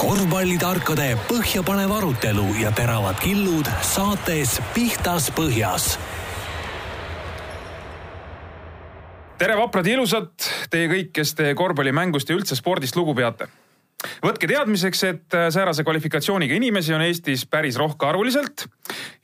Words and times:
korvpallitarkade 0.00 1.10
põhjapanev 1.28 1.90
arutelu 1.92 2.46
ja 2.62 2.70
teravad 2.72 3.18
killud 3.20 3.68
saates 3.84 4.54
Pihtas 4.72 5.26
Põhjas. 5.36 5.98
tere, 9.40 9.56
vaprad 9.56 9.86
ja 9.88 9.98
ilusad, 9.98 10.32
teie 10.72 10.88
kõik, 10.88 11.12
kes 11.16 11.34
te 11.36 11.52
korvpallimängust 11.56 12.32
ja 12.32 12.38
üldse 12.38 12.56
spordist 12.56 12.96
lugu 12.96 13.14
peate. 13.14 13.50
võtke 14.24 14.48
teadmiseks, 14.48 15.04
et 15.04 15.38
säärase 15.52 15.84
kvalifikatsiooniga 15.84 16.56
inimesi 16.56 16.96
on 16.96 17.04
Eestis 17.04 17.44
päris 17.44 17.76
rohkearvuliselt 17.76 18.68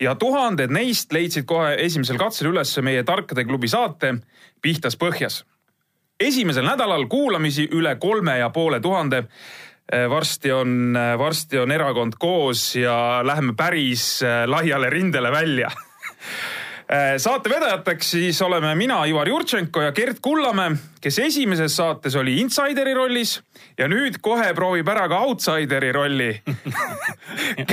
ja 0.00 0.14
tuhanded 0.14 0.70
neist 0.70 1.12
leidsid 1.12 1.48
kohe 1.48 1.76
esimesel 1.88 2.20
katsel 2.20 2.52
üles 2.52 2.76
meie 2.82 3.04
Tarkade 3.04 3.44
klubi 3.44 3.68
saate 3.68 4.18
Pihtas 4.60 4.96
Põhjas. 4.96 5.44
esimesel 6.20 6.64
nädalal 6.64 7.08
kuulamisi 7.08 7.68
üle 7.72 7.96
kolme 7.96 8.38
ja 8.38 8.50
poole 8.50 8.80
tuhande 8.80 9.24
varsti 9.92 10.52
on, 10.52 10.96
eh, 10.96 11.18
varsti 11.18 11.58
on 11.58 11.72
erakond 11.72 12.12
koos 12.18 12.76
ja 12.76 13.20
läheme 13.22 13.54
päris 13.56 14.22
eh, 14.22 14.46
laiale 14.46 14.90
rindele 14.90 15.30
välja 15.32 15.70
saate 17.18 17.50
vedajateks 17.50 18.10
siis 18.10 18.42
oleme 18.42 18.74
mina, 18.78 19.00
Ivar 19.10 19.28
Jurtšenko 19.28 19.80
ja 19.82 19.92
Gert 19.92 20.20
Kullamäe, 20.22 20.76
kes 21.02 21.18
esimeses 21.18 21.76
saates 21.76 22.14
oli 22.14 22.36
insideri 22.38 22.94
rollis 22.94 23.40
ja 23.78 23.88
nüüd 23.90 24.20
kohe 24.22 24.52
proovib 24.54 24.88
ära 24.88 25.08
ka 25.10 25.18
outsideri 25.26 25.90
rolli 25.92 26.28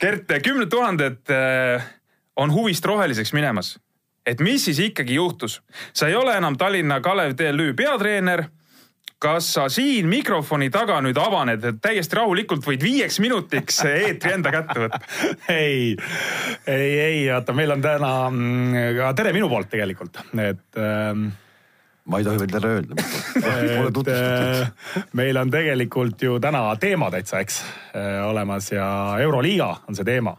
Gert, 0.00 0.30
kümned 0.42 0.70
tuhanded 0.70 1.34
on 2.36 2.54
huvist 2.54 2.86
roheliseks 2.86 3.32
minemas. 3.34 3.78
et 4.26 4.40
mis 4.40 4.64
siis 4.64 4.78
ikkagi 4.78 5.14
juhtus? 5.18 5.58
sa 5.92 6.06
ei 6.06 6.14
ole 6.14 6.36
enam 6.38 6.56
Tallinna 6.56 7.00
Kalev 7.00 7.34
TLÜ 7.34 7.74
peatreener 7.74 8.44
kas 9.20 9.52
sa 9.54 9.66
siin 9.68 10.08
mikrofoni 10.08 10.70
taga 10.72 10.96
nüüd 11.04 11.18
avaned, 11.20 11.64
et 11.68 11.80
täiesti 11.84 12.16
rahulikult 12.16 12.64
võid 12.64 12.80
viieks 12.84 13.20
minutiks 13.20 13.82
eetri 13.84 14.32
enda 14.38 14.52
kätte 14.54 14.86
võtta? 14.86 15.00
ei, 15.52 15.92
ei, 16.64 16.94
ei, 17.04 17.20
vaata, 17.28 17.54
meil 17.56 17.74
on 17.76 17.84
täna 17.84 18.14
mm, 18.30 18.80
ka 18.96 19.12
tere 19.18 19.34
minu 19.36 19.50
poolt 19.52 19.68
tegelikult, 19.72 20.22
et 20.40 20.80
ähm, 20.80 21.28
ma 22.08 22.20
ei 22.20 22.26
tohi 22.26 22.40
veel 22.40 22.54
tere 22.54 22.72
öelda. 22.78 22.96
Pole 23.44 23.92
tutvustatud. 23.92 24.64
Äh, 24.64 25.06
meil 25.20 25.42
on 25.42 25.52
tegelikult 25.52 26.24
ju 26.24 26.40
täna 26.40 26.64
teema 26.80 27.12
täitsa, 27.12 27.44
eks, 27.44 27.60
äh, 27.92 28.22
olemas 28.24 28.72
ja 28.72 28.88
Euroliiga 29.20 29.74
on 29.88 30.00
see 30.00 30.08
teema. 30.08 30.36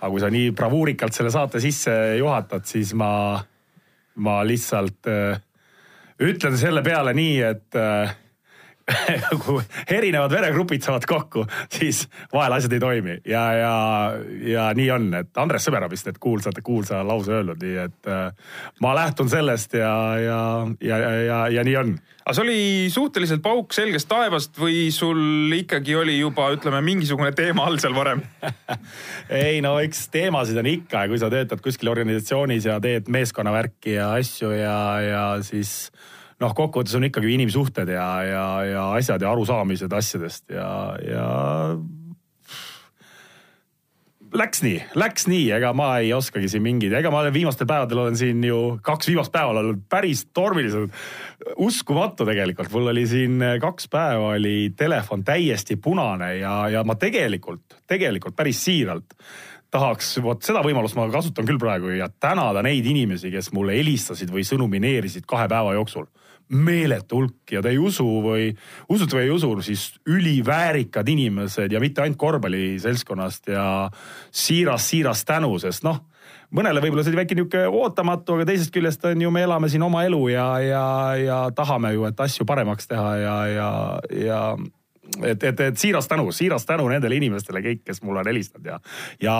aga 0.00 0.10
kui 0.12 0.20
sa 0.20 0.28
nii 0.28 0.50
bravuurikalt 0.52 1.14
selle 1.16 1.30
saate 1.32 1.62
sisse 1.62 1.92
juhatad, 2.18 2.66
siis 2.68 2.90
ma, 2.98 3.38
ma 4.20 4.40
lihtsalt 4.44 5.08
äh, 5.08 5.38
ütlen 6.24 6.56
selle 6.60 6.82
peale 6.82 7.14
nii, 7.16 7.40
et 7.44 7.78
äh, 7.78 8.14
kui 9.44 9.62
erinevad 9.98 10.32
veregrupid 10.32 10.84
saavad 10.84 11.06
kokku, 11.08 11.44
siis 11.72 12.04
vahel 12.32 12.56
asjad 12.58 12.74
ei 12.76 12.82
toimi 12.82 13.16
ja, 13.28 13.44
ja, 13.56 13.76
ja 14.44 14.66
nii 14.76 14.88
on, 14.92 15.06
et 15.22 15.40
Andres 15.40 15.64
Sõber 15.64 15.86
on 15.86 15.92
vist 15.92 16.08
need 16.08 16.20
kuulsad, 16.20 16.60
kuulsa 16.64 17.00
lause 17.06 17.32
öelnud, 17.32 17.62
nii 17.64 17.78
et 17.86 18.10
äh, 18.12 18.26
ma 18.84 18.94
lähtun 18.96 19.30
sellest 19.32 19.76
ja, 19.78 19.92
ja, 20.20 20.40
ja, 20.84 20.98
ja, 21.00 21.14
ja, 21.24 21.38
ja 21.56 21.64
nii 21.64 21.76
on. 21.80 21.94
aga 22.24 22.36
see 22.36 22.44
oli 22.44 22.58
suhteliselt 22.92 23.44
pauk 23.44 23.72
selgest 23.76 24.08
taevast 24.10 24.60
või 24.60 24.90
sul 24.92 25.54
ikkagi 25.56 25.96
oli 25.96 26.18
juba 26.18 26.50
ütleme 26.52 26.82
mingisugune 26.84 27.32
teema 27.36 27.64
all 27.64 27.80
seal 27.80 27.96
varem 27.96 28.20
ei 29.44 29.62
no 29.64 29.78
eks 29.80 30.10
teemasid 30.12 30.60
on 30.60 30.68
ikka 30.68 31.06
ja 31.06 31.12
kui 31.12 31.22
sa 31.22 31.32
töötad 31.32 31.64
kuskil 31.64 31.92
organisatsioonis 31.94 32.68
ja 32.68 32.76
teed 32.84 33.08
meeskonnavärki 33.08 33.96
ja 33.96 34.12
asju 34.18 34.52
ja, 34.58 34.76
ja 35.00 35.24
siis 35.46 35.88
noh, 36.44 36.54
kokkuvõttes 36.56 36.94
on 36.98 37.08
ikkagi 37.08 37.34
inimsuhted 37.38 37.90
ja, 37.96 38.08
ja, 38.28 38.46
ja 38.68 38.86
asjad 39.00 39.24
ja 39.24 39.32
arusaamised 39.32 39.92
asjadest 39.96 40.52
ja, 40.52 40.70
ja 41.04 41.28
läks 44.34 44.62
nii, 44.64 44.78
läks 44.98 45.28
nii, 45.30 45.44
ega 45.56 45.70
ma 45.76 45.88
ei 46.02 46.10
oskagi 46.14 46.48
siin 46.50 46.64
mingeid, 46.64 46.94
ega 46.98 47.10
ma 47.12 47.22
olen 47.22 47.34
viimastel 47.34 47.68
päevadel 47.70 48.02
olen 48.04 48.18
siin 48.18 48.42
ju 48.44 48.58
kaks 48.84 49.10
viimast 49.10 49.32
päeva 49.34 49.54
olnud 49.54 49.84
päris 49.90 50.24
tormilised. 50.34 50.90
uskumatu 51.62 52.26
tegelikult, 52.26 52.72
mul 52.74 52.92
oli 52.92 53.06
siin 53.10 53.42
kaks 53.62 53.88
päeva 53.92 54.34
oli 54.34 54.72
telefon 54.76 55.24
täiesti 55.24 55.76
punane 55.76 56.36
ja, 56.40 56.56
ja 56.68 56.84
ma 56.84 56.98
tegelikult, 56.98 57.80
tegelikult 57.86 58.36
päris 58.36 58.64
siiralt 58.64 59.14
tahaks, 59.74 60.16
vot 60.22 60.42
seda 60.42 60.62
võimalust 60.62 60.98
ma 60.98 61.08
kasutan 61.10 61.46
küll 61.46 61.58
praegu 61.58 61.94
ja 61.94 62.08
tänada 62.08 62.62
neid 62.62 62.86
inimesi, 62.86 63.30
kes 63.34 63.50
mulle 63.54 63.74
helistasid 63.78 64.30
või 64.30 64.46
sõnumineerisid 64.46 65.26
kahe 65.30 65.48
päeva 65.50 65.74
jooksul 65.78 66.06
meeletu 66.52 67.22
hulk 67.22 67.52
ja 67.56 67.62
te 67.64 67.72
ei 67.72 67.78
usu 67.80 68.04
või 68.24 68.50
usute 68.92 69.16
või 69.16 69.26
ei 69.26 69.32
usu, 69.32 69.50
siis 69.64 69.86
üliväärikad 70.10 71.08
inimesed 71.08 71.72
ja 71.72 71.80
mitte 71.80 72.04
ainult 72.04 72.20
korvpalliseltskonnast 72.20 73.48
ja 73.54 73.66
siiras, 74.30 74.88
siiras 74.90 75.24
tänu, 75.24 75.54
sest 75.62 75.86
noh, 75.86 76.02
mõnele 76.54 76.82
võib-olla 76.84 77.04
see 77.04 77.14
oli 77.14 77.22
väike 77.22 77.38
niisugune 77.38 77.68
ootamatu, 77.80 78.36
aga 78.36 78.48
teisest 78.50 78.74
küljest 78.74 79.04
on 79.08 79.24
ju, 79.24 79.32
me 79.34 79.44
elame 79.46 79.70
siin 79.72 79.82
oma 79.86 80.04
elu 80.06 80.20
ja, 80.34 80.48
ja, 80.62 80.86
ja 81.20 81.38
tahame 81.56 81.94
ju, 81.96 82.04
et 82.10 82.20
asju 82.26 82.46
paremaks 82.48 82.90
teha 82.90 83.14
ja, 83.22 83.36
ja, 83.50 83.70
ja 84.26 84.42
et, 85.22 85.42
et, 85.42 85.60
et 85.60 85.80
siiras 85.80 86.08
tänu, 86.10 86.28
siiras 86.32 86.68
tänu 86.68 86.86
nendele 86.92 87.16
inimestele 87.16 87.64
kõik, 87.64 87.84
kes 87.88 88.02
mulle 88.04 88.22
on 88.22 88.30
helistanud 88.30 88.68
ja, 88.68 88.78
ja 89.22 89.38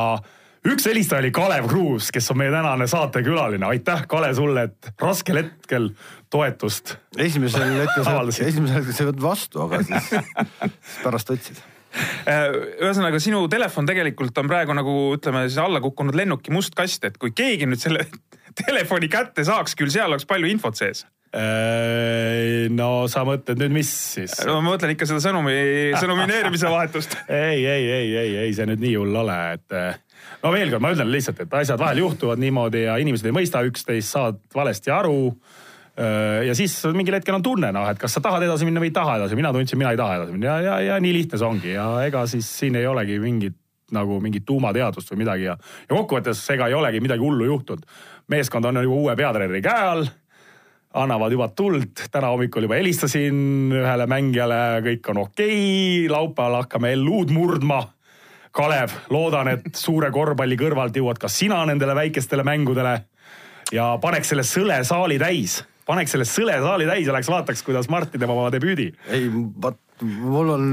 üks 0.65 0.87
helistaja 0.89 1.21
oli 1.23 1.31
Kalev 1.35 1.69
Kruus, 1.69 2.11
kes 2.15 2.31
on 2.33 2.41
meie 2.41 2.53
tänane 2.53 2.87
saatekülaline. 2.91 3.67
aitäh, 3.67 4.07
Kalev, 4.09 4.35
sulle, 4.39 4.69
et 4.71 4.91
raskel 5.01 5.43
hetkel 5.43 5.91
toetust. 6.33 6.97
esimesel 7.19 7.67
hetkel 7.83 8.05
sa, 8.07 8.19
esimesel 8.49 8.81
hetkel 8.81 8.97
sa 8.97 9.05
ei 9.05 9.11
võtnud 9.11 9.25
vastu, 9.25 9.65
aga 9.67 9.83
siis, 9.85 10.11
siis 10.11 11.01
pärast 11.05 11.33
võtsid 11.35 11.61
äh, 11.61 12.47
ühesõnaga 12.83 13.21
sinu 13.23 13.45
telefon 13.53 13.89
tegelikult 13.89 14.39
on 14.41 14.51
praegu 14.51 14.77
nagu 14.77 14.95
ütleme 15.17 15.47
siis 15.49 15.61
alla 15.63 15.83
kukkunud 15.85 16.17
lennuki 16.17 16.55
must 16.55 16.77
kast, 16.79 17.05
et 17.05 17.19
kui 17.21 17.35
keegi 17.37 17.69
nüüd 17.69 17.83
selle 17.83 18.07
telefoni 18.65 19.11
kätte 19.13 19.45
saaks, 19.47 19.77
küll 19.79 19.93
seal 19.93 20.09
oleks 20.13 20.29
palju 20.31 20.49
infot 20.49 20.81
sees 20.81 21.05
äh, 21.37 22.71
no 22.73 23.05
sa 23.13 23.27
mõtled 23.29 23.61
nüüd, 23.61 23.77
mis 23.83 23.93
siis? 24.17 24.41
no 24.49 24.63
ma 24.63 24.73
mõtlen 24.73 24.97
ikka 24.97 25.13
seda 25.13 25.21
sõnumi, 25.29 25.59
sõnumineerimise 26.01 26.73
vahetust 26.73 27.21
ei, 27.29 27.61
ei, 27.61 27.85
ei, 28.01 28.17
ei, 28.25 28.35
ei 28.47 28.57
see 28.57 28.73
nüüd 28.73 28.83
nii 28.89 28.97
hull 29.03 29.23
ole, 29.25 29.39
et 29.59 30.03
no 30.45 30.53
veel 30.55 30.73
kord, 30.73 30.85
ma 30.85 30.93
ütlen 30.95 31.13
lihtsalt, 31.13 31.45
et 31.45 31.59
asjad 31.61 31.81
vahel 31.81 32.03
juhtuvad 32.05 32.41
niimoodi 32.43 32.85
ja 32.87 32.97
inimesed 33.01 33.29
ei 33.29 33.37
mõista 33.37 33.65
üksteist, 33.67 34.13
saavad 34.13 34.41
valesti 34.55 34.93
aru. 34.95 35.19
ja 36.47 36.55
siis 36.59 36.75
mingil 36.93 37.15
hetkel 37.15 37.37
on 37.37 37.43
tunne, 37.43 37.71
noh, 37.73 37.87
et 37.87 37.99
kas 37.99 38.17
sa 38.17 38.21
tahad 38.21 38.43
edasi 38.43 38.67
minna 38.67 38.83
või 38.83 38.91
ei 38.91 38.97
taha 38.97 39.19
edasi, 39.21 39.37
mina 39.39 39.53
tundsin, 39.55 39.79
mina 39.79 39.93
ei 39.95 40.01
taha 40.01 40.17
edasi 40.19 40.33
minna. 40.35 40.47
Ja, 40.47 40.57
ja, 40.61 40.81
ja 40.89 40.97
nii 41.01 41.13
lihtne 41.21 41.39
see 41.39 41.47
ongi. 41.47 41.71
Ja 41.77 41.87
ega 42.07 42.25
siis 42.27 42.49
siin 42.51 42.75
ei 42.81 42.87
olegi 42.91 43.21
mingit 43.23 43.61
nagu 43.95 44.19
mingit 44.23 44.45
tuumateadust 44.49 45.13
või 45.13 45.23
midagi. 45.23 45.49
Ja, 45.49 45.57
ja 45.89 45.95
kokkuvõttes 45.95 46.43
ega 46.55 46.69
ei 46.71 46.75
olegi 46.75 47.03
midagi 47.05 47.23
hullu 47.23 47.47
juhtunud. 47.47 47.87
meeskond 48.29 48.65
on 48.65 48.83
juba 48.83 48.95
uue 48.95 49.17
peatreeneri 49.17 49.63
käe 49.63 49.89
all. 49.89 50.07
Annavad 50.95 51.33
juba 51.35 51.49
tuld, 51.49 51.99
täna 52.11 52.29
hommikul 52.31 52.69
juba 52.69 52.77
helistasin 52.79 53.73
ühele 53.75 54.07
mängijale, 54.07 54.81
kõik 54.85 55.11
on 55.11 55.25
okei. 55.25 56.07
Okay., 56.07 56.11
laupäeval 56.11 56.63
hakkame 56.63 56.95
LU-d 56.97 57.35
murdma 57.35 57.81
Kalev, 58.55 58.93
loodan, 59.11 59.51
et 59.51 59.75
suure 59.75 60.13
korvpalli 60.15 60.57
kõrvalt 60.59 60.95
jõuad 60.95 61.19
ka 61.19 61.31
sina 61.33 61.65
nendele 61.67 61.95
väikestele 61.99 62.45
mängudele 62.47 62.93
ja 63.75 63.95
paneks 64.03 64.31
selle 64.31 64.45
sõle 64.47 64.77
saali 64.87 65.17
täis, 65.19 65.57
paneks 65.89 66.15
selle 66.15 66.27
sõle 66.29 66.55
saali 66.63 66.87
täis 66.87 67.09
ja 67.09 67.17
läheks 67.17 67.31
vaataks, 67.33 67.65
kuidas 67.67 67.91
Martin 67.91 68.23
teeb 68.23 68.31
oma 68.31 68.53
debüüdi. 68.55 68.93
ei, 69.11 69.27
vaat 69.63 69.81
mul 70.05 70.53
on, 70.55 70.69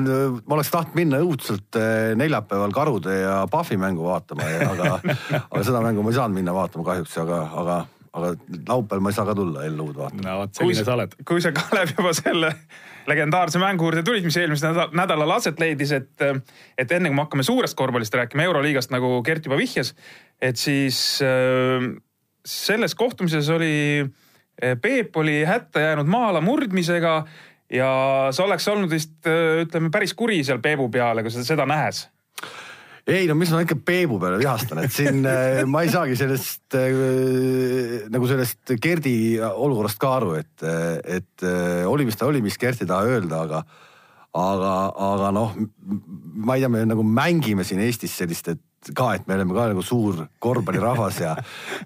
ma 0.46 0.58
oleks 0.58 0.70
tahtnud 0.74 1.00
minna 1.00 1.22
õudselt 1.26 1.80
eh, 1.80 2.12
neljapäeval 2.22 2.76
Karude 2.76 3.18
ja 3.24 3.40
Pahvi 3.50 3.80
mängu 3.82 4.06
vaatama, 4.12 4.46
aga, 4.68 4.94
aga 5.50 5.66
seda 5.66 5.82
mängu 5.82 6.06
ma 6.06 6.14
ei 6.14 6.20
saanud 6.20 6.38
minna 6.38 6.54
vaatama 6.54 6.86
kahjuks, 6.92 7.18
aga, 7.24 7.42
aga 7.64 7.82
aga 8.12 8.34
laupäeval 8.68 9.02
ma 9.02 9.10
ei 9.10 9.16
saa 9.16 9.26
ka 9.26 9.36
tulla 9.36 9.66
LU-d 9.72 9.98
vaatama. 9.98 10.24
no 10.28 10.40
vot, 10.44 10.56
selline 10.58 10.86
sa 10.86 10.96
oled. 10.98 11.14
kui 11.26 11.42
sa, 11.42 11.54
Kalev, 11.56 11.94
juba 11.98 12.14
selle 12.18 12.54
legendaarse 13.10 13.60
mängu 13.62 13.88
juurde 13.88 14.04
tulid, 14.06 14.26
mis 14.26 14.38
eelmisel 14.38 14.78
nädalal 14.98 15.38
aset 15.38 15.60
leidis, 15.62 15.94
et, 15.96 16.26
et 16.78 16.92
enne 16.92 17.10
kui 17.10 17.18
me 17.18 17.26
hakkame 17.26 17.46
suurest 17.46 17.78
korvpallist 17.78 18.16
rääkima, 18.18 18.46
Euroliigast, 18.50 18.94
nagu 18.94 19.14
Gert 19.26 19.48
juba 19.48 19.60
vihjas, 19.60 19.94
et 20.42 20.60
siis 20.62 21.00
äh, 21.26 21.88
selles 22.46 22.96
kohtumises 22.96 23.50
oli, 23.54 24.06
äh, 24.62 24.76
Peep 24.82 25.18
oli 25.18 25.42
hätta 25.48 25.84
jäänud 25.88 26.10
maala 26.12 26.42
murdmisega 26.42 27.16
ja 27.72 27.92
sa 28.32 28.48
oleks 28.48 28.68
olnud 28.68 28.92
vist 28.92 29.30
äh, 29.30 29.62
ütleme 29.66 29.92
päris 29.94 30.14
kuri 30.18 30.44
seal 30.44 30.62
Peebu 30.64 30.90
peale, 30.92 31.24
kui 31.24 31.34
sa 31.34 31.46
seda 31.46 31.66
nähes 31.70 32.06
ei 33.12 33.28
no 33.30 33.36
mis 33.38 33.52
ma 33.54 33.62
ikka 33.66 33.78
Peebu 33.86 34.20
peale 34.22 34.40
vihastan, 34.42 34.84
et 34.86 34.96
siin 34.96 35.22
äh, 35.30 35.62
ma 35.70 35.84
ei 35.86 35.92
saagi 35.94 36.18
sellest 36.20 36.78
äh, 36.80 38.08
nagu 38.14 38.30
sellest 38.30 38.76
Gerdi 38.82 39.16
olukorrast 39.42 40.02
ka 40.02 40.16
aru, 40.20 40.36
et, 40.40 40.66
et 41.06 41.48
äh, 41.48 41.86
oli, 41.90 42.08
mis 42.08 42.20
ta 42.20 42.30
oli, 42.30 42.44
mis 42.46 42.60
Gert 42.62 42.84
ei 42.84 42.90
taha 42.90 43.16
öelda, 43.18 43.46
aga 43.46 43.64
aga, 44.32 44.74
aga 44.96 45.32
noh, 45.36 45.56
ma 46.40 46.56
ei 46.56 46.64
tea, 46.64 46.72
me 46.72 46.86
nagu 46.88 47.04
mängime 47.04 47.66
siin 47.68 47.82
Eestis 47.84 48.14
sellist, 48.16 48.48
et 48.54 48.94
ka, 48.96 49.12
et 49.18 49.28
me 49.28 49.36
oleme 49.36 49.54
ka 49.54 49.68
nagu 49.70 49.84
suur 49.86 50.24
korvpallirahvas 50.42 51.20
ja, 51.22 51.36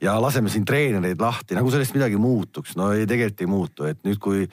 ja 0.04 0.16
laseme 0.22 0.52
siin 0.54 0.68
treenereid 0.68 1.22
lahti, 1.22 1.58
nagu 1.58 1.72
sellest 1.74 1.96
midagi 1.98 2.20
muutuks. 2.22 2.78
no 2.80 2.92
ei, 2.96 3.08
tegelikult 3.10 3.42
ei 3.42 3.52
muutu, 3.52 3.90
et 3.90 4.00
nüüd, 4.08 4.22
kui 4.22 4.46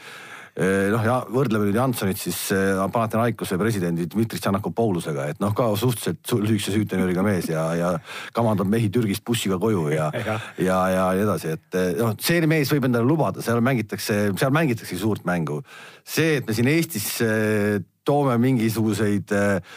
noh 0.92 1.00
ja 1.00 1.14
võrdleme 1.32 1.64
nüüd 1.64 1.78
Jansonit 1.78 2.18
siis 2.20 2.36
eh, 2.52 2.76
Panathinaikose 2.92 3.56
presidendi 3.56 4.04
Dmitri 4.12 4.36
Tšernakopoulusega, 4.36 5.30
et 5.32 5.40
noh, 5.40 5.54
ka 5.56 5.70
suhteliselt 5.80 6.20
su- 6.28 6.42
lühikese 6.42 6.74
süütenööriga 6.74 7.24
mees 7.24 7.48
ja, 7.48 7.70
ja 7.78 7.92
kamandab 8.36 8.68
mehi 8.68 8.90
Türgist 8.92 9.24
bussiga 9.24 9.56
koju 9.62 9.86
ja 9.94 10.10
ja, 10.20 10.36
ja, 10.68 10.82
ja 10.92 11.06
nii 11.16 11.24
edasi, 11.24 11.54
et 11.56 11.78
eh, 11.80 11.94
noh, 12.02 12.12
see 12.20 12.44
mees 12.50 12.72
võib 12.74 12.84
endale 12.90 13.08
lubada, 13.08 13.40
seal 13.44 13.64
mängitakse, 13.64 14.18
seal 14.36 14.52
mängitaksegi 14.52 15.00
suurt 15.00 15.24
mängu. 15.24 15.62
see, 16.04 16.36
et 16.42 16.46
me 16.46 16.52
siin 16.52 16.68
Eestis 16.68 17.08
eh, 17.24 17.80
toome 18.04 18.36
mingisuguseid 18.42 19.32
eh, 19.32 19.74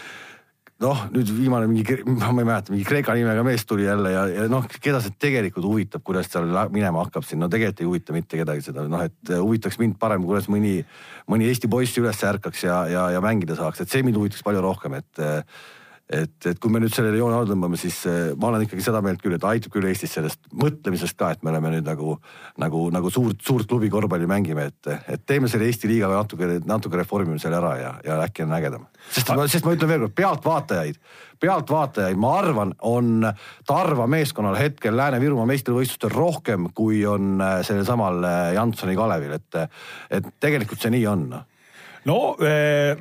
noh, 0.83 1.06
nüüd 1.13 1.30
viimane 1.31 1.69
mingi, 1.72 1.98
ma 2.07 2.31
ei 2.33 2.48
mäleta, 2.48 2.74
mingi 2.74 2.88
Kreeka 2.88 3.16
nimega 3.16 3.45
mees 3.48 3.63
tuli 3.68 3.86
jälle 3.86 4.12
ja, 4.12 4.25
ja 4.27 4.48
noh, 4.51 4.66
keda 4.68 5.00
see 5.04 5.16
tegelikult 5.22 5.68
huvitab, 5.69 6.04
kuidas 6.06 6.27
seal 6.31 6.50
minema 6.74 7.06
hakkab 7.06 7.24
siin, 7.27 7.39
no 7.44 7.50
tegelikult 7.51 7.83
ei 7.83 7.89
huvita 7.89 8.16
mitte 8.16 8.42
kedagi 8.42 8.66
seda, 8.66 8.83
noh, 8.92 9.06
et 9.06 9.31
huvitaks 9.31 9.80
mind 9.80 9.95
parem, 10.01 10.25
kuidas 10.27 10.50
mõni, 10.51 10.77
mõni 11.31 11.48
Eesti 11.48 11.72
poiss 11.72 11.95
üles 12.01 12.19
ärkaks 12.27 12.66
ja, 12.68 12.81
ja, 12.92 13.07
ja 13.16 13.24
mängida 13.24 13.56
saaks, 13.60 13.86
et 13.86 13.94
see 13.94 14.04
mind 14.06 14.19
huvitaks 14.19 14.44
palju 14.45 14.63
rohkem, 14.66 15.00
et 15.00 15.24
et, 16.06 16.36
et 16.46 16.60
kui 16.62 16.69
me 16.69 16.80
nüüd 16.81 16.94
sellele 16.94 17.18
joone 17.18 17.34
alla 17.34 17.50
tõmbame, 17.50 17.78
siis 17.81 17.98
eh, 18.10 18.34
ma 18.38 18.52
olen 18.52 18.66
ikkagi 18.68 18.84
seda 18.86 19.02
meelt 19.02 19.22
küll, 19.24 19.34
et 19.38 19.46
aitab 19.50 19.74
küll 19.74 19.88
Eestis 19.90 20.13
sellest 20.13 20.44
mõtlemisest 20.54 21.18
ka, 21.18 21.31
et 21.34 21.46
me 21.46 21.50
oleme 21.50 21.72
nüüd 21.74 21.88
nagu, 21.88 22.18
nagu, 22.62 22.84
nagu 22.94 23.12
suurt, 23.13 23.42
suurt 23.46 23.66
klubi 23.69 23.90
korvpalli 23.94 24.30
mängime, 24.30 24.68
et, 24.69 24.92
et 25.10 25.24
teeme 25.25 25.50
selle 25.50 25.66
Eesti 25.69 25.90
liigaga 25.90 26.22
natuke, 26.22 26.50
natuke 26.69 27.00
reformime 27.02 27.42
selle 27.42 27.57
ära 27.57 27.72
ja, 27.80 27.94
ja 28.06 28.19
äkki 28.28 28.46
on 28.46 28.54
ägedam. 28.57 28.86
sest, 29.10 29.34
sest 29.56 29.66
ma 29.66 29.74
ütlen 29.74 29.92
veel 29.92 30.06
kord, 30.06 30.16
pealtvaatajaid, 30.22 31.02
pealtvaatajaid, 31.42 32.22
ma 32.22 32.36
arvan, 32.38 32.75
on 32.86 33.25
Tarva 33.66 34.06
meeskonnal 34.10 34.60
hetkel 34.62 34.94
Lääne-Virumaa 34.98 35.50
meistrivõistlustel 35.50 36.13
rohkem, 36.13 36.69
kui 36.78 37.01
on 37.10 37.42
äh, 37.42 37.58
sellel 37.66 37.88
samal 37.88 38.22
äh, 38.22 38.54
Jansoni 38.60 38.94
Kalevil, 38.98 39.36
et, 39.40 39.60
et 40.13 40.31
tegelikult 40.38 40.86
see 40.86 40.94
nii 40.94 41.10
on 41.10 41.28
noh. 41.34 41.51
no 42.06 42.22
eh, 42.46 42.94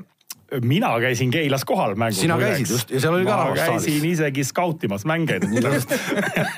mina 0.63 1.01
käisin 1.01 1.31
Keilas 1.31 1.65
kohal 1.65 1.95
mängus. 1.95 2.21
Sina 2.21 2.39
käisid 2.39 2.71
just 2.71 2.91
ja 2.91 3.01
seal 3.01 3.15
oli 3.15 3.25
ka 3.27 3.37
rahvast 3.37 3.61
saalis. 3.63 3.87
käisin 3.87 4.11
isegi 4.11 4.45
skautimas 4.45 5.05
mängeid 5.05 5.47
just, 5.63 5.91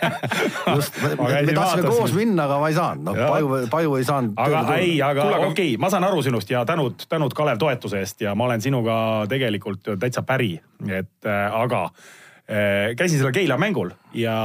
just, 0.77 0.99
me, 1.03 1.15
me, 1.15 1.43
me 1.47 1.53
tahtsime 1.53 1.89
koos 1.89 2.15
minna, 2.17 2.45
aga 2.45 2.59
ma 2.61 2.69
ei 2.69 2.77
saanud, 2.77 3.05
noh. 3.07 3.21
Paju, 3.29 3.61
Paju 3.71 3.97
ei 4.01 4.05
saanud. 4.09 4.35
aga 4.37 4.77
ei, 4.77 4.99
aga 5.03 5.29
okei 5.31 5.49
okay,, 5.49 5.71
ma 5.81 5.91
saan 5.93 6.05
aru 6.09 6.23
sinust 6.27 6.51
ja 6.51 6.65
tänud, 6.69 7.07
tänud 7.09 7.35
Kalev 7.37 7.61
toetuse 7.63 8.03
eest 8.03 8.27
ja 8.27 8.35
ma 8.35 8.49
olen 8.51 8.65
sinuga 8.65 8.99
tegelikult 9.31 9.95
täitsa 10.01 10.23
päri, 10.27 10.55
et 10.89 11.29
äh, 11.31 11.61
aga 11.63 11.87
äh, 11.87 12.93
käisin 12.99 13.19
sellel 13.19 13.35
Keila 13.37 13.59
mängul 13.61 13.95
ja 14.15 14.37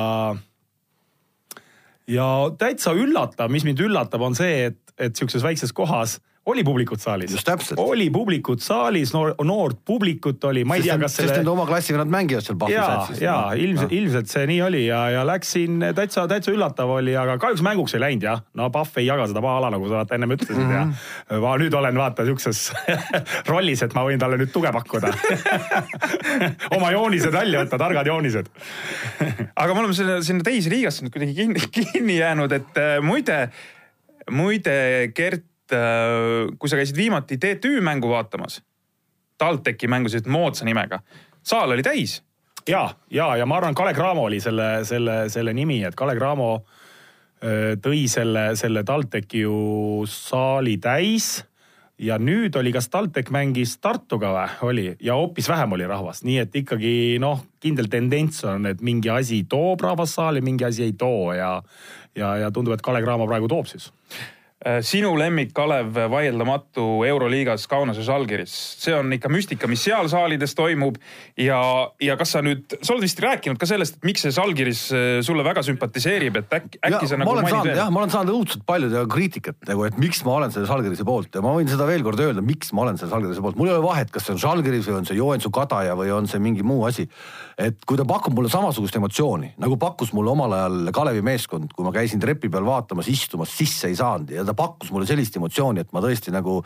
ja 2.07 2.27
täitsa 2.57 2.93
üllatav, 2.97 3.51
mis 3.51 3.65
mind 3.67 3.79
üllatab, 3.83 4.21
on 4.25 4.35
see, 4.35 4.67
et, 4.71 4.81
et 4.99 5.15
sihukeses 5.15 5.43
väikses 5.45 5.73
kohas 5.73 6.19
oli 6.45 6.63
publikut 6.63 7.01
saalis. 7.01 7.35
Oli 7.77 8.09
publikut 8.09 8.61
saalis, 8.65 9.11
noor, 9.13 9.35
noort 9.45 9.77
publikut 9.85 10.43
oli, 10.49 10.63
ma 10.65 10.75
ei 10.79 10.85
tea, 10.87 10.95
kas 10.97 11.13
sest 11.13 11.27
selle 11.27 11.35
nende 11.37 11.51
oma 11.53 11.67
klassiga 11.69 11.99
nad 12.01 12.09
mängivad 12.09 12.45
seal 12.45 12.57
Pahvi 12.57 12.73
ja, 12.73 12.85
satsis. 12.89 13.21
ja 13.21 13.35
ilmselt, 13.53 13.93
ilmselt 13.93 14.31
see 14.31 14.47
nii 14.49 14.61
oli 14.65 14.81
ja, 14.87 15.03
ja 15.13 15.25
läksin 15.27 15.77
täitsa, 15.97 16.25
täitsa 16.31 16.53
üllatav 16.53 16.89
oli, 16.95 17.13
aga 17.17 17.35
kahjuks 17.41 17.61
mänguks 17.65 17.93
ei 17.93 18.01
läinud 18.01 18.25
jah. 18.25 18.41
no 18.57 18.71
Pahv 18.73 18.97
ei 18.97 19.05
jaga 19.05 19.27
seda 19.29 19.43
maa-ala, 19.45 19.69
nagu 19.75 19.85
sa 19.91 19.99
vaata 19.99 20.17
ennem 20.17 20.33
ütlesid 20.33 20.57
mm 20.57 20.71
-hmm. 20.71 20.95
ja 21.29 21.43
ma 21.45 21.53
nüüd 21.61 21.77
olen 21.77 22.01
vaata 22.01 22.25
siukses 22.25 22.63
rollis, 23.51 23.85
et 23.85 23.93
ma 23.93 24.07
võin 24.09 24.21
talle 24.21 24.41
nüüd 24.41 24.53
tuge 24.55 24.73
pakkuda. 24.73 25.13
oma 26.77 26.91
joonised 26.95 27.37
välja 27.37 27.61
võtta, 27.61 27.77
targad 27.77 28.09
joonised. 28.09 28.49
aga 29.61 29.73
me 29.73 29.85
oleme 29.85 29.93
selle, 29.93 30.17
sinna 30.25 30.43
teise 30.43 30.73
liigasse 30.73 31.05
nüüd 31.05 31.13
kuidagi 31.13 31.37
kinni, 31.37 31.69
kinni 31.69 32.17
jäänud, 32.17 32.57
et 32.57 32.81
äh, 32.81 32.97
muide, 33.05 33.45
muide, 34.31 34.75
Gert, 35.13 35.50
kui 36.59 36.69
sa 36.69 36.79
käisid 36.79 36.97
viimati 36.97 37.37
TTÜ 37.41 37.81
mängu 37.81 38.11
vaatamas, 38.11 38.61
TalTechi 39.37 39.89
mängu 39.89 40.11
sellise 40.11 40.31
moodsa 40.31 40.67
nimega, 40.67 41.01
saal 41.43 41.71
oli 41.71 41.83
täis. 41.83 42.21
ja, 42.67 42.89
ja, 43.09 43.35
ja 43.35 43.45
ma 43.45 43.57
arvan, 43.57 43.75
Kalev 43.75 43.95
Cramo 43.95 44.27
oli 44.29 44.39
selle, 44.39 44.85
selle, 44.85 45.29
selle 45.29 45.53
nimi, 45.53 45.83
et 45.83 45.95
Kalev 45.95 46.19
Cramo 46.19 46.51
öö, 47.43 47.75
tõi 47.81 48.07
selle, 48.09 48.51
selle 48.55 48.83
TalTechi 48.83 49.45
ju 49.45 50.03
saali 50.07 50.77
täis 50.77 51.39
ja 52.01 52.17
nüüd 52.17 52.55
oli, 52.57 52.71
kas 52.73 52.89
TalTech 52.89 53.31
mängis 53.33 53.75
Tartuga 53.81 54.31
või 54.33 54.69
oli 54.69 54.85
ja 55.05 55.15
hoopis 55.17 55.49
vähem 55.49 55.73
oli 55.77 55.87
rahvast, 55.89 56.25
nii 56.25 56.37
et 56.43 56.55
ikkagi 56.63 56.93
noh, 57.21 57.43
kindel 57.61 57.89
tendents 57.89 58.43
on, 58.49 58.65
et 58.69 58.81
mingi 58.81 59.09
asi 59.13 59.43
toob 59.49 59.83
rahvast 59.85 60.17
saali, 60.17 60.41
mingi 60.41 60.65
asi 60.65 60.87
ei 60.89 60.93
too 60.97 61.33
ja 61.37 61.55
ja, 62.17 62.35
ja 62.37 62.51
tundub, 62.51 62.75
et 62.75 62.83
Kalev 62.85 63.05
Cramo 63.05 63.27
praegu 63.29 63.49
toob 63.51 63.69
siis. 63.69 63.91
Äh, 64.61 64.83
sinu 64.85 65.15
lemmik, 65.17 65.55
Kalev, 65.57 65.95
vaieldamatu 66.13 66.83
Euroliigas 67.09 67.63
Kaunase 67.65 68.03
Žalgiris, 68.05 68.51
see 68.77 68.93
on 68.93 69.09
ikka 69.15 69.29
müstika, 69.33 69.65
mis 69.65 69.81
seal 69.81 70.05
saalides 70.11 70.53
toimub 70.53 70.99
ja, 71.41 71.57
ja 71.97 72.13
kas 72.19 72.35
sa 72.35 72.43
nüüd, 72.45 72.75
sa 72.77 72.93
oled 72.93 73.01
vist 73.01 73.17
rääkinud 73.25 73.57
ka 73.57 73.65
sellest, 73.65 73.97
et 73.97 74.05
miks 74.05 74.21
see 74.21 74.35
Žalgiris 74.35 74.83
äh, 74.93 75.07
sulle 75.25 75.41
väga 75.47 75.63
sümpatiseerib, 75.65 76.37
et 76.43 76.53
äkki, 76.59 76.77
äkki 76.77 77.09
sa 77.09 77.17
nagu 77.17 77.33
mainid 77.39 77.55
saanud 77.55 77.71
jah, 77.71 77.79
veel? 77.79 77.95
ma 77.95 78.03
olen 78.03 78.13
saanud 78.13 78.35
õudselt 78.35 78.67
palju 78.69 78.91
teha 78.91 79.01
kriitikat 79.15 79.57
nagu, 79.71 79.87
et 79.89 79.97
miks 80.03 80.21
ma 80.27 80.35
olen 80.35 80.53
selle 80.53 80.69
Žalgirise 80.69 81.07
poolt 81.09 81.39
ja 81.39 81.41
ma 81.41 81.55
võin 81.57 81.73
seda 81.73 81.89
veel 81.89 82.05
kord 82.05 82.21
öelda, 82.21 82.45
miks 82.45 82.69
ma 82.77 82.85
olen 82.85 83.01
selle 83.01 83.09
Žalgirise 83.15 83.41
poolt, 83.41 83.57
mul 83.57 83.71
ei 83.71 83.75
ole 83.79 83.85
vahet, 83.87 84.13
kas 84.13 84.29
see 84.29 84.35
on 84.37 84.43
Žalgiris 84.45 84.91
või 84.91 84.99
on 84.99 85.09
see 85.09 85.17
Joensu 85.17 85.49
Kadaja 85.57 85.97
või 85.97 86.13
on 86.13 86.29
see 86.29 86.43
mingi 86.43 86.61
muu 86.61 86.85
asi. 86.85 87.07
et 87.57 87.81
kui 87.89 87.97
ta 87.97 88.05
pakub 88.05 88.37
mulle 88.37 88.53
samasugust 88.53 89.01
emotsiooni 89.01 89.55
nagu 89.57 89.81
pakkus 89.81 90.13
mulle 90.13 90.37
omal 90.37 90.53
ajal 90.59 90.93
Kalevi 90.93 91.25
meeskond, 91.25 91.73
kui 91.73 91.89
ma 91.89 91.97
käisin 91.97 92.21
trepi 92.21 92.53
peal 92.53 92.69
vaatamas, 92.69 93.09
istumas, 93.09 93.57
sisse 93.57 93.89
ei 93.89 93.97
saanud 93.97 94.37
ja 94.37 94.45
ta 94.45 94.50
pakkus 94.57 94.91
mulle 94.93 95.07
sellist 95.09 95.35
emotsiooni, 95.37 95.83
et 95.83 95.93
ma 95.95 96.01
tõesti 96.03 96.33
nagu 96.33 96.59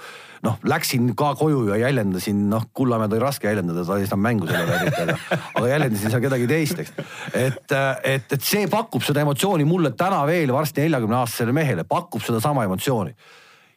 noh, 0.46 0.58
läksin 0.68 1.12
ka 1.18 1.34
koju 1.40 1.66
ja 1.72 1.80
jäljendasin, 1.86 2.46
noh, 2.52 2.68
Kullamäed 2.76 3.14
oli 3.14 3.24
raske 3.24 3.50
jäljendada, 3.50 3.86
ta 3.86 4.00
ei 4.00 4.10
saanud 4.10 4.26
mängu 4.26 4.50
selle 4.50 4.66
läbi, 4.70 4.96
aga, 5.04 5.40
aga 5.54 5.70
jäljendasin 5.72 6.14
seal 6.14 6.26
kedagi 6.26 6.50
teist, 6.50 6.82
eks. 6.84 6.96
et, 7.34 7.78
et, 8.16 8.36
et 8.38 8.44
see 8.46 8.66
pakub 8.72 9.06
seda 9.06 9.24
emotsiooni 9.26 9.68
mulle 9.68 9.94
täna 9.98 10.24
veel 10.30 10.54
varsti 10.56 10.86
neljakümne 10.86 11.22
aastasele 11.22 11.56
mehele, 11.56 11.88
pakub 11.90 12.24
sedasama 12.26 12.66
emotsiooni. 12.70 13.16